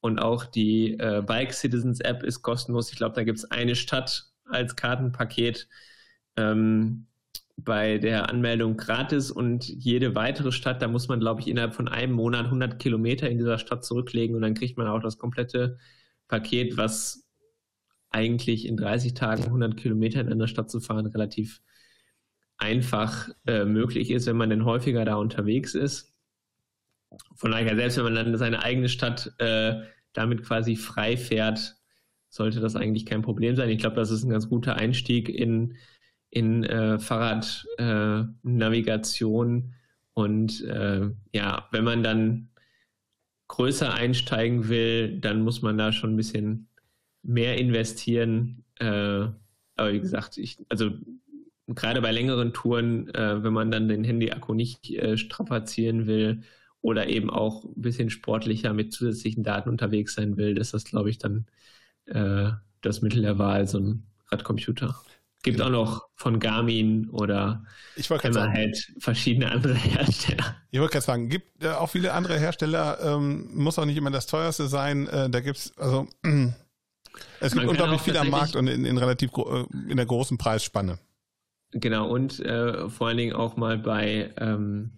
Und 0.00 0.18
auch 0.18 0.44
die 0.44 0.98
äh, 0.98 1.22
Bike 1.26 1.52
Citizens 1.52 2.00
App 2.00 2.22
ist 2.22 2.42
kostenlos. 2.42 2.90
Ich 2.92 2.96
glaube, 2.96 3.14
da 3.14 3.24
gibt 3.24 3.38
es 3.38 3.50
eine 3.50 3.74
Stadt 3.74 4.26
als 4.44 4.76
Kartenpaket 4.76 5.68
ähm, 6.36 7.06
bei 7.56 7.98
der 7.98 8.28
Anmeldung 8.30 8.76
gratis 8.76 9.32
und 9.32 9.68
jede 9.68 10.14
weitere 10.14 10.52
Stadt, 10.52 10.80
da 10.80 10.86
muss 10.86 11.08
man, 11.08 11.18
glaube 11.18 11.40
ich, 11.40 11.48
innerhalb 11.48 11.74
von 11.74 11.88
einem 11.88 12.12
Monat 12.12 12.44
100 12.46 12.78
Kilometer 12.78 13.28
in 13.28 13.38
dieser 13.38 13.58
Stadt 13.58 13.84
zurücklegen 13.84 14.36
und 14.36 14.42
dann 14.42 14.54
kriegt 14.54 14.78
man 14.78 14.86
auch 14.86 15.00
das 15.00 15.18
komplette 15.18 15.78
Paket, 16.28 16.76
was 16.76 17.28
eigentlich 18.10 18.66
in 18.66 18.76
30 18.76 19.14
Tagen 19.14 19.44
100 19.44 19.76
Kilometer 19.76 20.20
in 20.20 20.30
einer 20.30 20.46
Stadt 20.46 20.70
zu 20.70 20.80
fahren 20.80 21.06
relativ 21.06 21.60
einfach 22.58 23.28
äh, 23.46 23.64
möglich 23.64 24.10
ist, 24.10 24.26
wenn 24.26 24.36
man 24.36 24.50
denn 24.50 24.64
häufiger 24.64 25.04
da 25.04 25.16
unterwegs 25.16 25.74
ist. 25.74 26.07
Von 27.34 27.52
daher, 27.52 27.76
selbst 27.76 27.96
wenn 27.96 28.04
man 28.04 28.14
dann 28.14 28.36
seine 28.36 28.62
eigene 28.62 28.88
Stadt 28.88 29.32
äh, 29.38 29.82
damit 30.12 30.42
quasi 30.42 30.76
frei 30.76 31.16
fährt, 31.16 31.76
sollte 32.28 32.60
das 32.60 32.76
eigentlich 32.76 33.06
kein 33.06 33.22
Problem 33.22 33.56
sein. 33.56 33.70
Ich 33.70 33.78
glaube, 33.78 33.96
das 33.96 34.10
ist 34.10 34.24
ein 34.24 34.30
ganz 34.30 34.48
guter 34.48 34.76
Einstieg 34.76 35.28
in, 35.28 35.76
in 36.30 36.62
äh, 36.64 36.98
Fahrradnavigation. 36.98 39.58
Äh, 39.58 39.62
und 40.14 40.64
äh, 40.64 41.10
ja, 41.32 41.68
wenn 41.70 41.84
man 41.84 42.02
dann 42.02 42.48
größer 43.48 43.92
einsteigen 43.94 44.68
will, 44.68 45.20
dann 45.20 45.42
muss 45.42 45.62
man 45.62 45.78
da 45.78 45.92
schon 45.92 46.14
ein 46.14 46.16
bisschen 46.16 46.68
mehr 47.22 47.56
investieren. 47.56 48.64
Äh, 48.78 49.28
aber 49.76 49.92
wie 49.92 50.00
gesagt, 50.00 50.36
ich, 50.36 50.58
also 50.68 50.90
gerade 51.68 52.02
bei 52.02 52.12
längeren 52.12 52.52
Touren, 52.52 53.08
äh, 53.14 53.42
wenn 53.42 53.54
man 53.54 53.70
dann 53.70 53.88
den 53.88 54.04
Handy-Akku 54.04 54.52
nicht 54.52 54.90
äh, 54.90 55.16
strapazieren 55.16 56.06
will 56.06 56.42
oder 56.80 57.08
eben 57.08 57.30
auch 57.30 57.64
ein 57.64 57.82
bisschen 57.82 58.10
sportlicher 58.10 58.72
mit 58.72 58.92
zusätzlichen 58.92 59.42
Daten 59.42 59.68
unterwegs 59.68 60.14
sein 60.14 60.36
will, 60.36 60.56
ist 60.58 60.74
das, 60.74 60.84
glaube 60.84 61.10
ich, 61.10 61.18
dann 61.18 61.46
äh, 62.06 62.50
das 62.80 63.02
Mittel 63.02 63.22
der 63.22 63.38
Wahl, 63.38 63.66
so 63.66 63.78
ein 63.78 64.06
Radcomputer. 64.30 64.94
Gibt 65.42 65.60
auch 65.60 65.70
noch 65.70 66.08
von 66.16 66.40
Garmin 66.40 67.10
oder 67.10 67.64
ich 67.94 68.10
Hammerhead 68.10 68.92
verschiedene 68.98 69.50
andere 69.50 69.74
Hersteller. 69.74 70.56
Ich 70.70 70.80
wollte 70.80 70.92
gerade 70.92 71.06
sagen, 71.06 71.28
gibt 71.28 71.62
äh, 71.62 71.70
auch 71.70 71.88
viele 71.88 72.12
andere 72.12 72.38
Hersteller, 72.38 72.98
ähm, 73.00 73.48
muss 73.54 73.78
auch 73.78 73.84
nicht 73.84 73.96
immer 73.96 74.10
das 74.10 74.26
teuerste 74.26 74.66
sein. 74.66 75.06
Äh, 75.06 75.30
da 75.30 75.40
gibt's 75.40 75.72
also 75.78 76.08
es 77.40 77.52
gibt 77.52 77.66
unglaublich 77.66 78.00
viel 78.00 78.16
am 78.16 78.30
Markt 78.30 78.56
und 78.56 78.66
in, 78.66 78.84
in 78.84 78.98
relativ 78.98 79.30
äh, 79.36 79.64
in 79.88 79.96
der 79.96 80.06
großen 80.06 80.38
Preisspanne. 80.38 80.98
Genau, 81.70 82.08
und 82.08 82.40
äh, 82.40 82.88
vor 82.88 83.08
allen 83.08 83.18
Dingen 83.18 83.34
auch 83.34 83.56
mal 83.56 83.78
bei 83.78 84.32
ähm, 84.38 84.90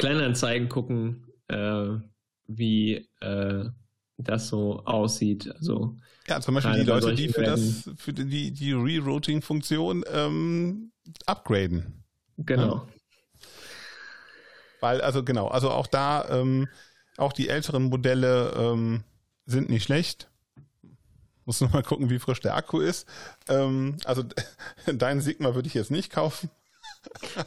Kleinanzeigen 0.00 0.68
gucken, 0.68 1.26
äh, 1.48 1.88
wie 2.46 3.08
äh, 3.20 3.64
das 4.18 4.48
so 4.48 4.84
aussieht. 4.84 5.50
Also 5.54 5.96
ja, 6.28 6.40
zum 6.40 6.54
Beispiel 6.54 6.74
die 6.74 6.82
Leute, 6.82 7.14
die 7.14 7.28
für 7.28 7.42
das 7.42 7.90
für 7.96 8.12
die 8.12 8.52
die 8.52 8.72
Rerouting-Funktion 8.72 10.04
ähm, 10.12 10.92
upgraden. 11.26 12.04
Genau. 12.36 12.74
Ja. 12.74 12.88
Weil 14.80 15.00
also 15.02 15.22
genau, 15.22 15.48
also 15.48 15.70
auch 15.70 15.86
da 15.86 16.28
ähm, 16.28 16.68
auch 17.16 17.32
die 17.32 17.48
älteren 17.48 17.84
Modelle 17.84 18.52
ähm, 18.56 19.04
sind 19.46 19.68
nicht 19.68 19.84
schlecht. 19.84 20.28
Muss 21.44 21.60
nur 21.60 21.70
mal 21.70 21.82
gucken, 21.82 22.10
wie 22.10 22.18
frisch 22.18 22.40
der 22.40 22.54
Akku 22.54 22.80
ist. 22.80 23.08
Ähm, 23.48 23.96
also 24.04 24.24
deinen 24.86 25.20
Sigma 25.20 25.54
würde 25.54 25.68
ich 25.68 25.74
jetzt 25.74 25.90
nicht 25.90 26.10
kaufen. 26.10 26.50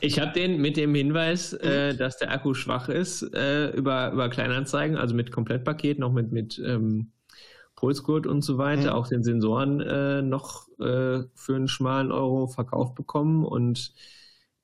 Ich 0.02 0.20
habe 0.20 0.32
den 0.32 0.60
mit 0.62 0.78
dem 0.78 0.96
Hinweis, 0.96 1.54
äh, 1.54 1.96
dass 1.96 2.18
der 2.18 2.32
Akku 2.32 2.54
schwach 2.54 2.90
ist, 2.90 3.22
äh, 3.36 3.70
über, 3.72 4.12
über 4.12 4.30
Kleinanzeigen, 4.30 4.98
also 4.98 5.16
mit 5.16 5.32
Komplettpaket, 5.32 6.00
noch 6.00 6.12
mit, 6.12 6.32
mit 6.32 6.62
ähm, 6.66 7.12
Pulsgurt 7.76 8.28
und 8.28 8.42
so 8.44 8.58
weiter, 8.58 8.92
mhm. 8.92 8.98
auch 8.98 9.08
den 9.08 9.24
Sensoren 9.24 9.80
äh, 9.82 10.22
noch 10.22 10.68
äh, 10.80 11.24
für 11.36 11.56
einen 11.56 11.68
schmalen 11.68 12.12
Euro 12.12 12.48
verkauft 12.48 12.96
bekommen 12.96 13.46
und 13.46 13.94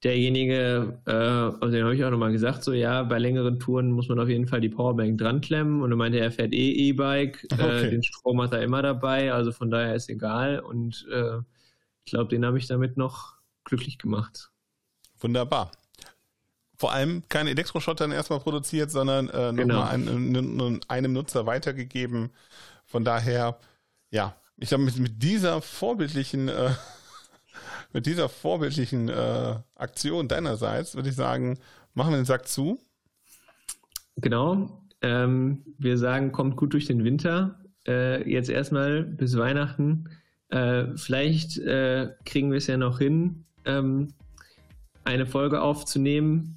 derjenige, 0.03 1.01
äh, 1.05 1.11
also 1.11 1.69
den 1.69 1.83
habe 1.83 1.95
ich 1.95 2.03
auch 2.05 2.11
nochmal 2.11 2.31
gesagt, 2.31 2.63
so 2.63 2.71
ja, 2.71 3.03
bei 3.03 3.19
längeren 3.19 3.59
Touren 3.59 3.91
muss 3.91 4.07
man 4.07 4.19
auf 4.19 4.29
jeden 4.29 4.47
Fall 4.47 4.61
die 4.61 4.69
Powerbank 4.69 5.17
dran 5.17 5.41
klemmen 5.41 5.81
und 5.81 5.91
er 5.91 5.97
meinte, 5.97 6.19
er 6.19 6.31
fährt 6.31 6.53
eh 6.53 6.71
E-Bike, 6.71 7.45
äh, 7.51 7.55
okay. 7.55 7.89
den 7.89 8.03
Strom 8.03 8.41
hat 8.41 8.53
er 8.53 8.63
immer 8.63 8.81
dabei, 8.81 9.33
also 9.33 9.51
von 9.51 9.69
daher 9.69 9.95
ist 9.95 10.09
egal 10.09 10.59
und 10.59 11.05
ich 12.05 12.11
glaube, 12.11 12.29
den 12.29 12.45
habe 12.45 12.57
ich 12.57 12.65
damit 12.65 12.97
noch 12.97 13.35
glücklich 13.65 13.99
gemacht. 13.99 14.49
Wunderbar. 15.20 15.72
Vor 16.76 16.93
allem 16.93 17.24
keine 17.28 17.49
Elektroschottern 17.49 18.11
erstmal 18.11 18.39
produziert, 18.39 18.89
sondern 18.89 19.30
äh, 19.30 19.51
nochmal 19.51 19.55
genau. 19.57 19.82
einem, 19.82 20.80
einem 20.88 21.13
Nutzer 21.13 21.45
weitergegeben. 21.45 22.30
Von 22.86 23.03
daher, 23.03 23.59
ja, 24.11 24.36
ich 24.57 24.70
glaube, 24.70 24.86
mit, 24.86 24.97
mit 24.97 25.22
dieser 25.22 25.61
vorbildlichen 25.61 26.47
äh, 26.47 26.72
mit 27.93 28.05
dieser 28.05 28.30
vorbildlichen 28.30 29.09
äh, 29.09 29.55
Aktion 29.76 30.28
deinerseits 30.28 30.95
würde 30.95 31.09
ich 31.09 31.15
sagen, 31.15 31.59
machen 31.93 32.11
wir 32.11 32.17
den 32.17 32.26
Sack 32.26 32.47
zu. 32.47 32.80
Genau. 34.17 34.84
Ähm, 35.01 35.63
wir 35.78 35.97
sagen, 35.97 36.32
kommt 36.32 36.55
gut 36.57 36.74
durch 36.74 36.86
den 36.86 37.03
Winter. 37.03 37.59
Äh, 37.88 38.30
jetzt 38.30 38.49
erstmal 38.49 39.03
bis 39.03 39.38
Weihnachten. 39.38 40.09
Äh, 40.49 40.95
vielleicht 40.95 41.57
äh, 41.57 42.09
kriegen 42.26 42.51
wir 42.51 42.57
es 42.57 42.67
ja 42.67 42.78
noch 42.78 42.99
hin, 42.99 43.45
ähm, 43.65 44.13
eine 45.03 45.25
Folge 45.25 45.61
aufzunehmen 45.61 46.55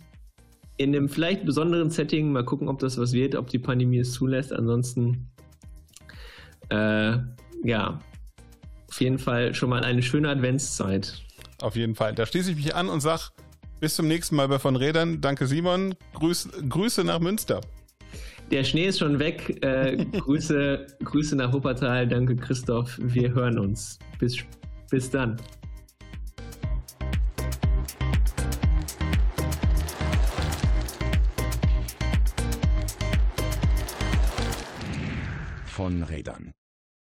in 0.76 0.94
einem 0.94 1.08
vielleicht 1.08 1.44
besonderen 1.44 1.90
Setting. 1.90 2.32
Mal 2.32 2.44
gucken, 2.44 2.68
ob 2.68 2.78
das 2.78 2.98
was 2.98 3.12
wird, 3.12 3.34
ob 3.34 3.48
die 3.48 3.58
Pandemie 3.58 3.98
es 3.98 4.12
zulässt. 4.12 4.52
Ansonsten, 4.52 5.30
äh, 6.70 7.18
ja, 7.64 8.00
auf 8.88 9.00
jeden 9.00 9.18
Fall 9.18 9.54
schon 9.54 9.70
mal 9.70 9.84
eine 9.84 10.02
schöne 10.02 10.28
Adventszeit. 10.28 11.22
Auf 11.60 11.76
jeden 11.76 11.94
Fall. 11.94 12.14
Da 12.14 12.26
schließe 12.26 12.50
ich 12.50 12.56
mich 12.56 12.74
an 12.74 12.88
und 12.88 13.00
sage 13.00 13.22
bis 13.80 13.96
zum 13.96 14.06
nächsten 14.06 14.36
Mal 14.36 14.48
bei 14.48 14.58
von 14.58 14.76
Rädern. 14.76 15.20
Danke 15.20 15.46
Simon. 15.46 15.94
Grüß, 16.14 16.48
Grüße 16.68 17.04
nach 17.04 17.20
Münster. 17.20 17.60
Der 18.50 18.64
Schnee 18.64 18.86
ist 18.86 18.98
schon 18.98 19.18
weg. 19.18 19.64
Äh, 19.64 20.04
Grüße, 20.04 20.86
Grüße 21.04 21.36
nach 21.36 21.52
Wuppertal. 21.52 22.06
Danke 22.06 22.36
Christoph. 22.36 22.98
Wir 23.00 23.32
hören 23.32 23.58
uns. 23.58 23.98
Bis, 24.18 24.38
bis 24.90 25.08
dann. 25.08 25.36
Rädern. 36.00 36.52